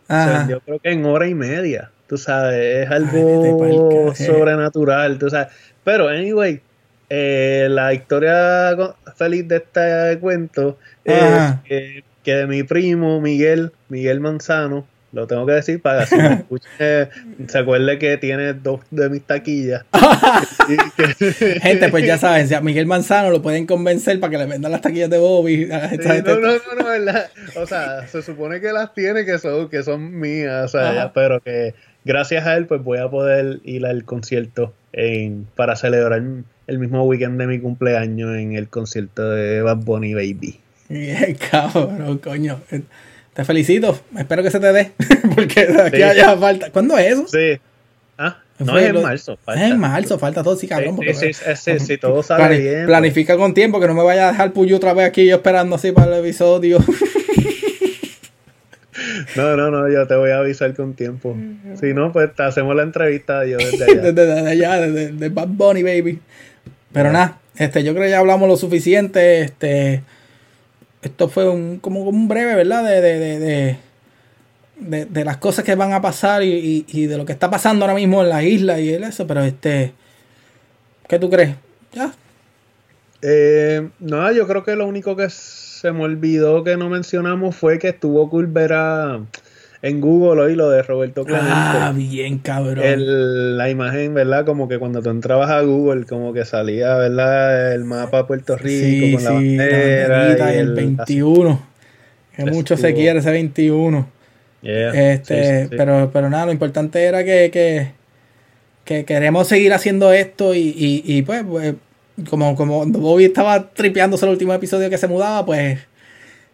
Ajá. 0.09 0.25
Se 0.25 0.39
vendió 0.39 0.61
creo 0.61 0.79
que 0.81 0.91
en 0.91 1.05
hora 1.05 1.27
y 1.29 1.35
media. 1.35 1.91
Tú 2.11 2.19
sabes, 2.19 2.87
es 2.87 2.91
algo 2.91 3.65
Ay, 3.65 4.27
sobrenatural, 4.27 5.17
tú 5.17 5.31
sabes. 5.31 5.47
Pero, 5.85 6.09
anyway, 6.09 6.61
eh, 7.09 7.69
la 7.71 7.95
historia 7.95 8.77
feliz 9.15 9.47
de 9.47 9.59
este 9.59 10.19
cuento 10.19 10.77
es 11.05 11.55
que, 11.63 12.03
que, 12.25 12.35
de 12.35 12.47
mi 12.49 12.65
primo 12.65 13.21
Miguel, 13.21 13.71
Miguel 13.89 14.19
Manzano, 14.19 14.89
lo 15.13 15.29
tengo 15.29 15.47
que 15.47 15.53
decir 15.53 15.81
para 15.81 16.01
que 16.01 16.07
si 16.07 16.17
me 16.17 16.35
escuche, 16.35 17.09
se 17.47 17.59
acuerde 17.59 17.99
que 18.01 18.17
tiene 18.17 18.55
dos 18.55 18.81
de 18.91 19.09
mis 19.09 19.23
taquillas. 19.23 19.85
Gente, 21.63 21.91
pues 21.91 22.05
ya 22.05 22.19
saben, 22.19 22.49
si 22.49 22.55
a 22.55 22.61
Miguel 22.61 22.87
Manzano 22.87 23.31
lo 23.31 23.41
pueden 23.41 23.67
convencer 23.67 24.19
para 24.19 24.33
que 24.33 24.39
le 24.39 24.47
vendan 24.47 24.73
las 24.73 24.81
taquillas 24.81 25.11
de 25.11 25.19
Bobby. 25.19 25.69
Sí, 25.91 26.09
no, 26.25 26.37
no, 26.37 26.53
no, 26.53 26.75
no, 26.77 26.85
¿verdad? 26.87 27.31
O 27.57 27.67
sea, 27.67 28.07
se 28.09 28.23
supone 28.23 28.61
que 28.61 28.73
las 28.73 28.95
tiene 28.95 29.25
que 29.25 29.39
son, 29.39 29.69
que 29.69 29.85
son 29.85 30.19
mías, 30.19 30.65
o 30.65 30.69
sea, 30.69 31.13
pero 31.13 31.41
que 31.41 31.75
gracias 32.05 32.47
a 32.47 32.57
él, 32.57 32.67
pues 32.67 32.83
voy 32.83 32.99
a 32.99 33.09
poder 33.09 33.61
ir 33.65 33.87
al 33.87 34.05
concierto 34.05 34.73
en, 34.93 35.47
para 35.55 35.77
celebrar 35.77 36.23
el 36.67 36.79
mismo 36.79 37.05
weekend 37.05 37.39
de 37.39 37.47
mi 37.47 37.59
cumpleaños 37.59 38.37
en 38.37 38.53
el 38.53 38.69
concierto 38.69 39.31
de 39.31 39.63
Bad 39.63 39.79
Bunny 39.79 40.15
Baby. 40.15 40.61
Bien, 40.89 41.37
cabrón, 41.51 42.19
coño. 42.19 42.61
Te 43.35 43.45
felicito. 43.45 43.99
Espero 44.17 44.43
que 44.43 44.51
se 44.51 44.61
te 44.61 44.73
dé. 44.73 44.93
Porque 45.35 45.61
aquí 45.61 45.97
sí. 45.99 46.03
haya 46.03 46.37
falta. 46.37 46.71
¿Cuándo 46.71 46.99
es 46.99 47.13
eso? 47.13 47.29
Sí. 47.29 47.61
Ah, 48.19 48.39
no, 48.59 48.77
es 48.77 48.89
en 48.89 49.03
marzo. 49.03 49.39
Falta. 49.43 49.65
Es 49.65 49.73
en 49.73 49.79
marzo, 49.79 50.19
falta 50.19 50.43
todo, 50.43 50.57
sí, 50.57 50.67
cabrón. 50.67 50.99
Sí, 51.03 51.15
sí, 51.15 51.33
sí, 51.33 51.57
sí, 51.57 51.79
sí, 51.79 51.99
todo 51.99 52.23
sale 52.23 52.45
Plani 52.45 52.61
bien. 52.61 52.87
Planifica 52.87 53.35
pues. 53.35 53.43
con 53.43 53.55
tiempo, 53.55 53.81
que 53.81 53.87
no 53.87 53.95
me 53.95 54.03
vaya 54.03 54.29
a 54.29 54.33
dejar 54.33 54.53
puyo 54.53 54.77
otra 54.77 54.93
vez 54.93 55.07
aquí 55.07 55.27
yo 55.27 55.37
esperando 55.37 55.77
así 55.77 55.93
para 55.93 56.19
el 56.19 56.25
episodio. 56.25 56.79
No, 59.37 59.57
no, 59.57 59.71
no, 59.71 59.89
yo 59.89 60.07
te 60.07 60.15
voy 60.17 60.31
a 60.31 60.39
avisar 60.39 60.75
con 60.75 60.95
tiempo. 60.95 61.37
Si 61.81 61.95
no, 61.95 62.13
pues 62.13 62.35
te 62.35 62.43
hacemos 62.43 62.75
la 62.75 62.83
entrevista 62.83 63.45
yo 63.47 63.57
desde 63.59 63.85
allá. 63.85 64.03
desde, 64.03 64.13
desde, 64.13 64.51
allá, 64.51 64.81
desde, 64.81 65.13
desde, 65.13 65.29
Bad 65.29 65.49
Bunny, 65.49 65.83
baby. 65.83 66.21
Pero 66.93 67.13
nada, 67.13 67.39
este, 67.57 67.85
yo 67.85 67.93
creo 67.93 68.05
que 68.05 68.11
ya 68.11 68.19
hablamos 68.19 68.49
lo 68.49 68.57
suficiente. 68.57 69.43
Este, 69.43 70.03
esto 71.03 71.29
fue 71.29 71.49
un, 71.49 71.79
como 71.79 72.03
un 72.03 72.29
breve, 72.29 72.55
¿verdad? 72.57 72.85
De, 72.85 73.01
de, 73.01 73.19
de, 73.19 73.77
de, 74.79 75.05
de 75.07 75.25
las 75.25 75.37
cosas 75.37 75.65
que 75.65 75.75
van 75.75 75.93
a 75.93 76.03
pasar 76.03 76.43
y, 76.43 76.53
y, 76.53 76.87
y, 76.89 77.07
de 77.07 77.17
lo 77.17 77.25
que 77.25 77.33
está 77.33 77.49
pasando 77.49 77.85
ahora 77.85 77.95
mismo 77.95 78.23
en 78.23 78.29
la 78.29 78.43
isla 78.43 78.81
y 78.81 78.91
eso. 78.91 79.27
Pero 79.27 79.43
este, 79.45 79.93
¿qué 81.09 81.19
tú 81.19 81.31
crees? 81.31 81.55
¿Ya? 81.93 82.13
Eh, 83.23 83.89
no, 83.99 84.33
yo 84.33 84.47
creo 84.47 84.65
que 84.65 84.77
lo 84.77 84.87
único 84.87 85.17
que 85.17 85.29
se 85.31 85.93
me 85.93 86.03
olvidó 86.03 86.65
que 86.65 86.77
no 86.77 86.89
mencionamos 86.89 87.55
fue 87.57 87.79
que 87.79 87.89
estuvo 87.89 88.29
cool 88.31 88.47
ver 88.47 88.73
a, 88.73 89.21
en 89.83 90.01
Google 90.01 90.43
hoy 90.43 90.55
lo 90.55 90.69
de 90.69 90.83
Roberto 90.83 91.25
Clemente. 91.25 91.51
Ah, 91.53 91.93
bien, 91.95 92.39
cabrón. 92.39 92.85
El, 92.85 93.57
la 93.57 93.71
imagen, 93.71 94.13
¿verdad? 94.13 94.45
Como 94.45 94.69
que 94.69 94.79
cuando 94.79 95.03
tú 95.03 95.11
entrabas 95.11 95.51
a 95.51 95.63
Google, 95.63 96.05
como 96.05 96.33
que 96.33 96.45
salía, 96.45 96.97
¿verdad? 96.97 97.75
El 97.75 97.85
mapa 97.85 98.19
de 98.19 98.25
Puerto 98.25 98.57
Rico 98.57 98.85
sí, 98.85 99.13
con 99.15 99.25
la 99.25 99.31
sí, 99.31 99.57
bandera. 99.57 100.29
La 100.35 100.55
y 100.55 100.59
el, 100.59 100.69
el 100.69 100.75
21. 100.75 101.67
Que 102.37 102.45
mucho 102.47 102.77
se 102.77 102.95
quiere 102.95 103.19
ese 103.21 103.31
21. 103.31 104.07
Yeah, 104.63 105.13
este, 105.13 105.69
sí, 105.69 105.75
Pero, 105.75 106.11
pero 106.13 106.29
nada, 106.29 106.47
lo 106.47 106.53
importante 106.53 107.03
era 107.03 107.25
que, 107.25 107.51
que, 107.51 107.93
que 108.85 109.07
queremos 109.07 109.49
seguir 109.49 109.73
haciendo 109.73 110.13
esto 110.13 110.55
y, 110.55 110.75
y, 110.77 111.03
y 111.07 111.23
pues, 111.23 111.43
pues 111.49 111.75
como, 112.29 112.57
como 112.57 112.87
Bobby 112.87 113.25
estaba 113.25 113.71
tripeándose 113.71 114.27
el 114.27 114.33
último 114.33 114.53
episodio 114.55 114.91
que 114.91 114.99
se 114.99 115.09
mudaba, 115.09 115.45
pues 115.45 115.79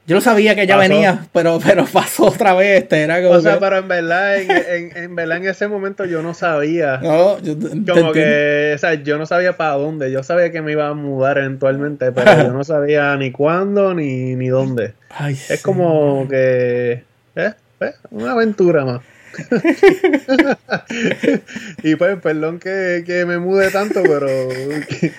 yo 0.06 0.14
no 0.14 0.20
sabía 0.20 0.54
que 0.54 0.68
ya 0.68 0.76
pasó. 0.76 0.88
venía, 0.88 1.26
pero, 1.32 1.58
pero 1.64 1.84
pasó 1.92 2.26
otra 2.26 2.54
vez. 2.54 2.84
Este, 2.84 3.02
era 3.02 3.20
como 3.20 3.34
o 3.34 3.40
sea, 3.40 3.54
que... 3.54 3.60
pero 3.60 3.78
en 3.78 3.88
verdad, 3.88 4.36
en, 4.40 4.50
en, 4.50 4.96
en, 4.96 5.16
verdad, 5.16 5.38
en 5.38 5.48
ese 5.48 5.66
momento 5.66 6.04
yo 6.04 6.22
no 6.22 6.32
sabía. 6.32 7.00
No, 7.06 7.40
yo 7.40 7.54
como 7.94 8.12
que, 8.12 8.72
o 8.74 8.78
sea, 8.78 8.94
yo 8.94 9.18
no 9.18 9.26
sabía 9.26 9.56
para 9.56 9.72
dónde. 9.72 10.12
Yo 10.12 10.22
sabía 10.22 10.52
que 10.52 10.62
me 10.62 10.72
iba 10.72 10.88
a 10.88 10.94
mudar 10.94 11.38
eventualmente, 11.38 12.12
pero 12.12 12.36
yo 12.42 12.52
no 12.52 12.62
sabía 12.64 13.16
ni 13.16 13.32
cuándo 13.32 13.94
ni, 13.94 14.36
ni 14.36 14.48
dónde. 14.48 14.94
Ay, 15.10 15.34
es 15.34 15.46
sí. 15.46 15.62
como 15.62 16.28
que, 16.28 17.02
eh, 17.34 17.52
eh, 17.80 17.92
una 18.10 18.32
aventura 18.32 18.84
más. 18.84 19.00
y 21.82 21.96
pues, 21.96 22.20
perdón 22.20 22.58
que, 22.58 23.04
que, 23.06 23.26
me 23.26 23.38
mude 23.38 23.70
tanto, 23.70 24.02
pero 24.02 24.26
que, 24.88 25.12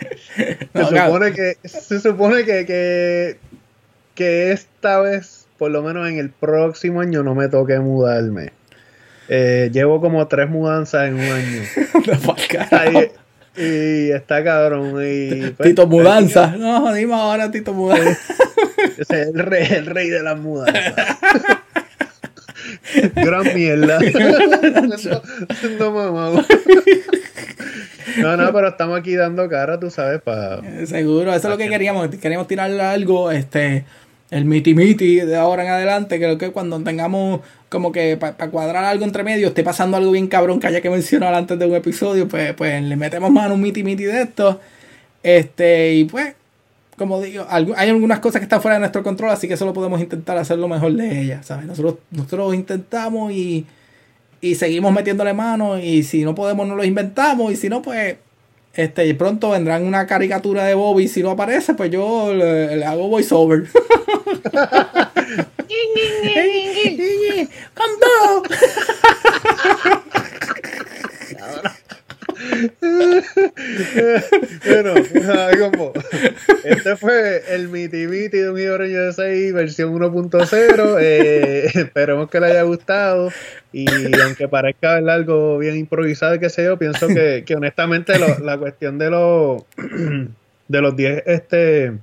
no, 0.73 0.89
se, 0.89 0.97
supone 0.97 1.33
que, 1.33 1.57
se 1.63 1.99
supone 1.99 2.43
que, 2.43 2.65
que, 2.65 3.37
que 4.15 4.51
esta 4.51 4.99
vez, 4.99 5.45
por 5.57 5.71
lo 5.71 5.83
menos 5.83 6.09
en 6.09 6.17
el 6.17 6.29
próximo 6.29 7.01
año, 7.01 7.23
no 7.23 7.35
me 7.35 7.47
toque 7.47 7.79
mudarme. 7.79 8.51
Eh, 9.29 9.69
llevo 9.73 9.99
como 9.99 10.25
tres 10.27 10.49
mudanzas 10.49 11.09
en 11.09 11.15
un 11.15 11.21
año. 11.21 11.61
y, 13.57 13.61
y, 13.61 14.11
está 14.11 14.41
cabrón. 14.43 14.95
Y, 15.03 15.51
pues, 15.51 15.69
Tito 15.69 15.87
Mudanza. 15.87 16.55
No, 16.57 16.93
dime 16.93 17.13
ahora 17.13 17.51
Tito 17.51 17.73
Mudanza. 17.73 18.17
es 18.97 19.09
el 19.09 19.39
rey, 19.39 19.67
el 19.71 19.85
rey 19.85 20.09
de 20.09 20.23
las 20.23 20.39
mudanzas. 20.39 20.95
Gran 23.15 23.53
mierda. 23.53 23.99
no, 25.79 25.91
mamá. 25.91 26.45
No, 28.17 28.37
no, 28.37 28.53
pero 28.53 28.69
estamos 28.69 28.99
aquí 28.99 29.15
dando 29.15 29.47
cara, 29.49 29.79
tú 29.79 29.89
sabes, 29.89 30.21
para... 30.21 30.61
Seguro, 30.85 31.33
eso 31.33 31.47
es 31.47 31.51
lo 31.51 31.57
que 31.57 31.69
queríamos. 31.69 32.07
Queríamos 32.07 32.47
tirarle 32.47 32.81
algo, 32.81 33.31
este, 33.31 33.85
el 34.31 34.45
miti 34.45 34.73
miti 34.73 35.17
de 35.17 35.35
ahora 35.35 35.63
en 35.63 35.69
adelante. 35.69 36.17
Creo 36.17 36.37
que 36.37 36.51
cuando 36.51 36.79
tengamos 36.81 37.41
como 37.69 37.91
que 37.91 38.17
para 38.17 38.49
cuadrar 38.49 38.85
algo 38.85 39.03
entre 39.05 39.23
medio, 39.23 39.49
esté 39.49 39.63
pasando 39.63 39.97
algo 39.97 40.11
bien 40.11 40.27
cabrón 40.27 40.59
que 40.59 40.67
haya 40.67 40.81
que 40.81 40.89
mencionar 40.89 41.33
antes 41.33 41.59
de 41.59 41.65
un 41.65 41.75
episodio, 41.75 42.27
pues, 42.27 42.53
pues 42.53 42.81
le 42.81 42.95
metemos 42.95 43.29
mano 43.31 43.55
un 43.55 43.61
miti 43.61 43.83
miti 43.83 44.05
de 44.05 44.21
esto. 44.21 44.59
Este, 45.21 45.93
y 45.93 46.05
pues, 46.05 46.35
como 46.97 47.21
digo, 47.21 47.45
hay 47.49 47.89
algunas 47.89 48.19
cosas 48.19 48.39
que 48.39 48.45
están 48.45 48.59
fuera 48.59 48.75
de 48.75 48.79
nuestro 48.79 49.03
control, 49.03 49.29
así 49.29 49.47
que 49.47 49.55
solo 49.55 49.71
podemos 49.71 50.01
intentar 50.01 50.35
hacer 50.37 50.57
lo 50.57 50.67
mejor 50.67 50.93
de 50.93 51.21
ellas, 51.21 51.45
¿sabes? 51.45 51.67
Nosotros, 51.67 51.97
nosotros 52.09 52.55
intentamos 52.55 53.31
y, 53.31 53.67
y 54.41 54.55
seguimos 54.55 54.91
metiéndole 54.91 55.31
mano, 55.33 55.77
y 55.77 56.01
si 56.01 56.23
no 56.23 56.33
podemos, 56.33 56.67
no 56.67 56.75
lo 56.75 56.83
inventamos, 56.83 57.51
y 57.51 57.55
si 57.55 57.69
no, 57.69 57.83
pues, 57.83 58.17
este, 58.73 59.13
pronto 59.13 59.51
vendrán 59.51 59.83
una 59.85 60.07
caricatura 60.07 60.63
de 60.65 60.73
Bobby, 60.73 61.03
y 61.03 61.07
si 61.07 61.21
no 61.21 61.29
aparece, 61.29 61.75
pues 61.75 61.91
yo 61.91 62.33
le, 62.33 62.83
hago 62.83 63.09
voiceover. 63.09 63.67
¡Come 67.75 67.93
bueno, 74.65 74.93
como 75.71 75.93
este 76.63 76.95
fue 76.95 77.43
el 77.49 77.69
Miti 77.69 78.07
Miti 78.07 78.37
de 78.37 78.49
un 78.49 78.57
Hero 78.57 78.85
USA 78.85 79.27
versión 79.53 79.93
1.0. 79.93 80.97
Eh, 81.01 81.65
esperemos 81.73 82.29
que 82.29 82.39
le 82.39 82.47
haya 82.47 82.63
gustado. 82.63 83.31
Y 83.73 83.85
aunque 84.21 84.47
parezca 84.47 84.95
algo 84.95 85.57
bien 85.57 85.77
improvisado 85.77 86.35
y 86.35 86.39
que 86.39 86.49
sé 86.49 86.63
yo, 86.63 86.77
pienso 86.77 87.07
que, 87.07 87.43
honestamente 87.55 88.13
la 88.41 88.57
cuestión 88.57 88.97
de 88.97 89.09
los 89.09 89.63
de 90.67 90.81
los 90.81 90.95
10 90.95 91.23
este, 91.25 91.93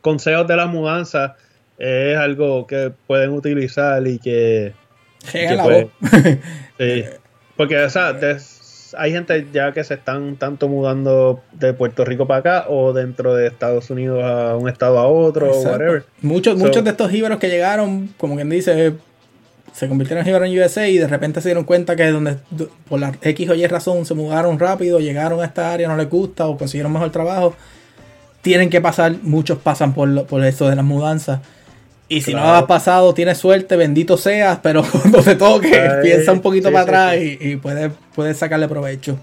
consejos 0.00 0.46
de 0.46 0.56
la 0.56 0.66
mudanza 0.66 1.36
es 1.78 2.16
algo 2.16 2.66
que 2.66 2.92
pueden 3.06 3.30
utilizar 3.30 4.06
y 4.06 4.18
que, 4.18 4.72
porque 7.56 7.82
o 7.82 7.90
sea, 7.90 8.18
hay 8.96 9.12
gente 9.12 9.46
ya 9.52 9.72
que 9.72 9.84
se 9.84 9.94
están 9.94 10.36
tanto 10.36 10.68
mudando 10.68 11.42
de 11.52 11.72
Puerto 11.72 12.04
Rico 12.04 12.26
para 12.26 12.40
acá 12.40 12.66
o 12.68 12.92
dentro 12.92 13.34
de 13.34 13.46
Estados 13.46 13.90
Unidos 13.90 14.22
a 14.24 14.56
un 14.56 14.68
estado 14.68 14.98
a 14.98 15.06
otro 15.06 15.50
o 15.50 15.62
whatever. 15.62 16.04
Muchos, 16.22 16.56
muchos 16.56 16.84
de 16.84 16.90
estos 16.90 17.12
íberos 17.12 17.38
que 17.38 17.48
llegaron, 17.48 18.10
como 18.18 18.34
quien 18.36 18.50
dice, 18.50 18.94
se 19.72 19.88
convirtieron 19.88 20.24
en 20.24 20.30
íberos 20.30 20.48
en 20.48 20.58
USA 20.60 20.88
y 20.88 20.98
de 20.98 21.08
repente 21.08 21.40
se 21.40 21.48
dieron 21.48 21.64
cuenta 21.64 21.96
que 21.96 22.06
donde 22.06 22.36
por 22.88 23.00
la 23.00 23.12
X 23.20 23.50
o 23.50 23.54
Y 23.54 23.66
razón 23.66 24.06
se 24.06 24.14
mudaron 24.14 24.58
rápido, 24.58 25.00
llegaron 25.00 25.40
a 25.40 25.44
esta 25.44 25.72
área, 25.72 25.88
no 25.88 25.96
les 25.96 26.08
gusta 26.08 26.46
o 26.46 26.56
consiguieron 26.56 26.92
mejor 26.92 27.10
trabajo. 27.10 27.54
Tienen 28.40 28.70
que 28.70 28.80
pasar, 28.80 29.16
muchos 29.22 29.58
pasan 29.58 29.94
por, 29.94 30.26
por 30.26 30.44
eso 30.44 30.68
de 30.68 30.76
las 30.76 30.84
mudanzas. 30.84 31.40
Y 32.08 32.20
si 32.20 32.34
no 32.34 32.54
has 32.54 32.64
pasado, 32.64 33.14
tienes 33.14 33.38
suerte, 33.38 33.76
bendito 33.76 34.16
seas, 34.16 34.58
pero 34.62 34.82
cuando 34.92 35.22
te 35.22 35.36
toque, 35.36 35.90
piensa 36.02 36.32
un 36.32 36.40
poquito 36.40 36.70
para 36.70 36.82
atrás 36.82 37.16
y, 37.18 37.56
puedes, 37.56 38.36
sacarle 38.36 38.68
provecho. 38.68 39.18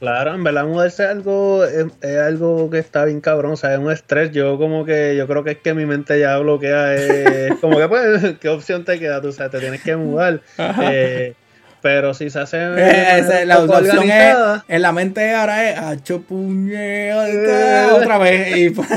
Claro, 0.00 0.34
en 0.34 0.44
verdad 0.44 0.66
mudarse 0.66 1.04
es 1.04 1.08
algo, 1.08 1.64
es, 1.64 2.18
algo 2.18 2.68
que 2.68 2.78
está 2.78 3.04
bien 3.04 3.20
cabrón, 3.20 3.52
o 3.52 3.56
sea, 3.56 3.72
es 3.72 3.78
un 3.78 3.90
estrés, 3.90 4.32
yo 4.32 4.58
como 4.58 4.84
que, 4.84 5.14
yo 5.16 5.26
creo 5.26 5.44
que 5.44 5.52
es 5.52 5.58
que 5.58 5.72
mi 5.72 5.86
mente 5.86 6.18
ya 6.20 6.36
bloquea, 6.38 6.94
es 6.94 7.54
como 7.60 7.78
que 7.78 7.88
pues, 7.88 8.36
¿qué 8.40 8.48
opción 8.48 8.84
te 8.84 8.98
queda? 8.98 9.22
Tú 9.22 9.32
sabes, 9.32 9.52
te 9.52 9.60
tienes 9.60 9.80
que 9.82 9.96
mudar. 9.96 10.40
Eh, 10.58 11.34
pero 11.80 12.14
si 12.14 12.28
se 12.30 12.40
hace 12.40 12.58
eh, 12.58 13.44
la 13.46 13.60
opción 13.60 14.10
es, 14.10 14.36
en 14.68 14.82
la 14.82 14.92
mente 14.92 15.34
ahora 15.34 15.70
es 15.70 15.78
hacho 15.78 16.22
puñeta 16.22 17.94
otra 17.94 18.18
vez 18.18 18.56
y 18.56 18.70
pues. 18.70 18.88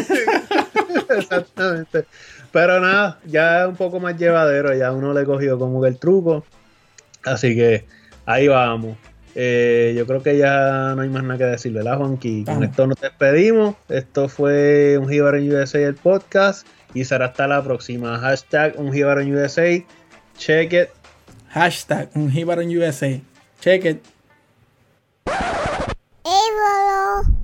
Exactamente 1.10 2.06
pero 2.58 2.80
nada, 2.80 3.20
ya 3.24 3.62
es 3.62 3.68
un 3.68 3.76
poco 3.76 3.99
más 3.99 4.18
llevadero, 4.18 4.76
ya 4.76 4.91
uno 4.91 5.14
le 5.14 5.26
cogió 5.26 5.60
como 5.60 5.80
que 5.80 5.89
el 5.89 5.99
truco. 5.99 6.43
Así 7.24 7.55
que 7.55 7.86
ahí 8.26 8.47
vamos. 8.47 8.97
Eh, 9.36 9.93
yo 9.95 10.08
creo 10.08 10.24
que 10.24 10.39
ya 10.39 10.95
no 10.95 11.03
hay 11.03 11.10
más 11.10 11.22
nada 11.22 11.38
que 11.38 11.43
decir, 11.43 11.72
¿verdad, 11.72 11.99
Juanqui? 11.99 12.45
Con 12.45 12.64
esto 12.64 12.88
nos 12.88 12.99
despedimos. 12.99 13.76
Esto 13.89 14.28
fue 14.28 14.97
Un 14.97 15.05
USA, 15.05 15.82
el 15.82 15.93
podcast. 15.93 16.66
Y 16.95 17.05
será 17.05 17.28
hasta 17.28 17.45
la 17.45 17.64
próxima. 17.64 18.18
Hashtag 18.18 18.74
Un 18.80 18.89
USA. 18.89 19.86
Check 20.36 20.74
it. 20.74 20.89
Hashtag 21.49 22.10
Un 22.16 22.32
USA. 22.36 23.22
Check 23.62 23.86
it. 23.86 24.03
Évalo. 26.26 27.37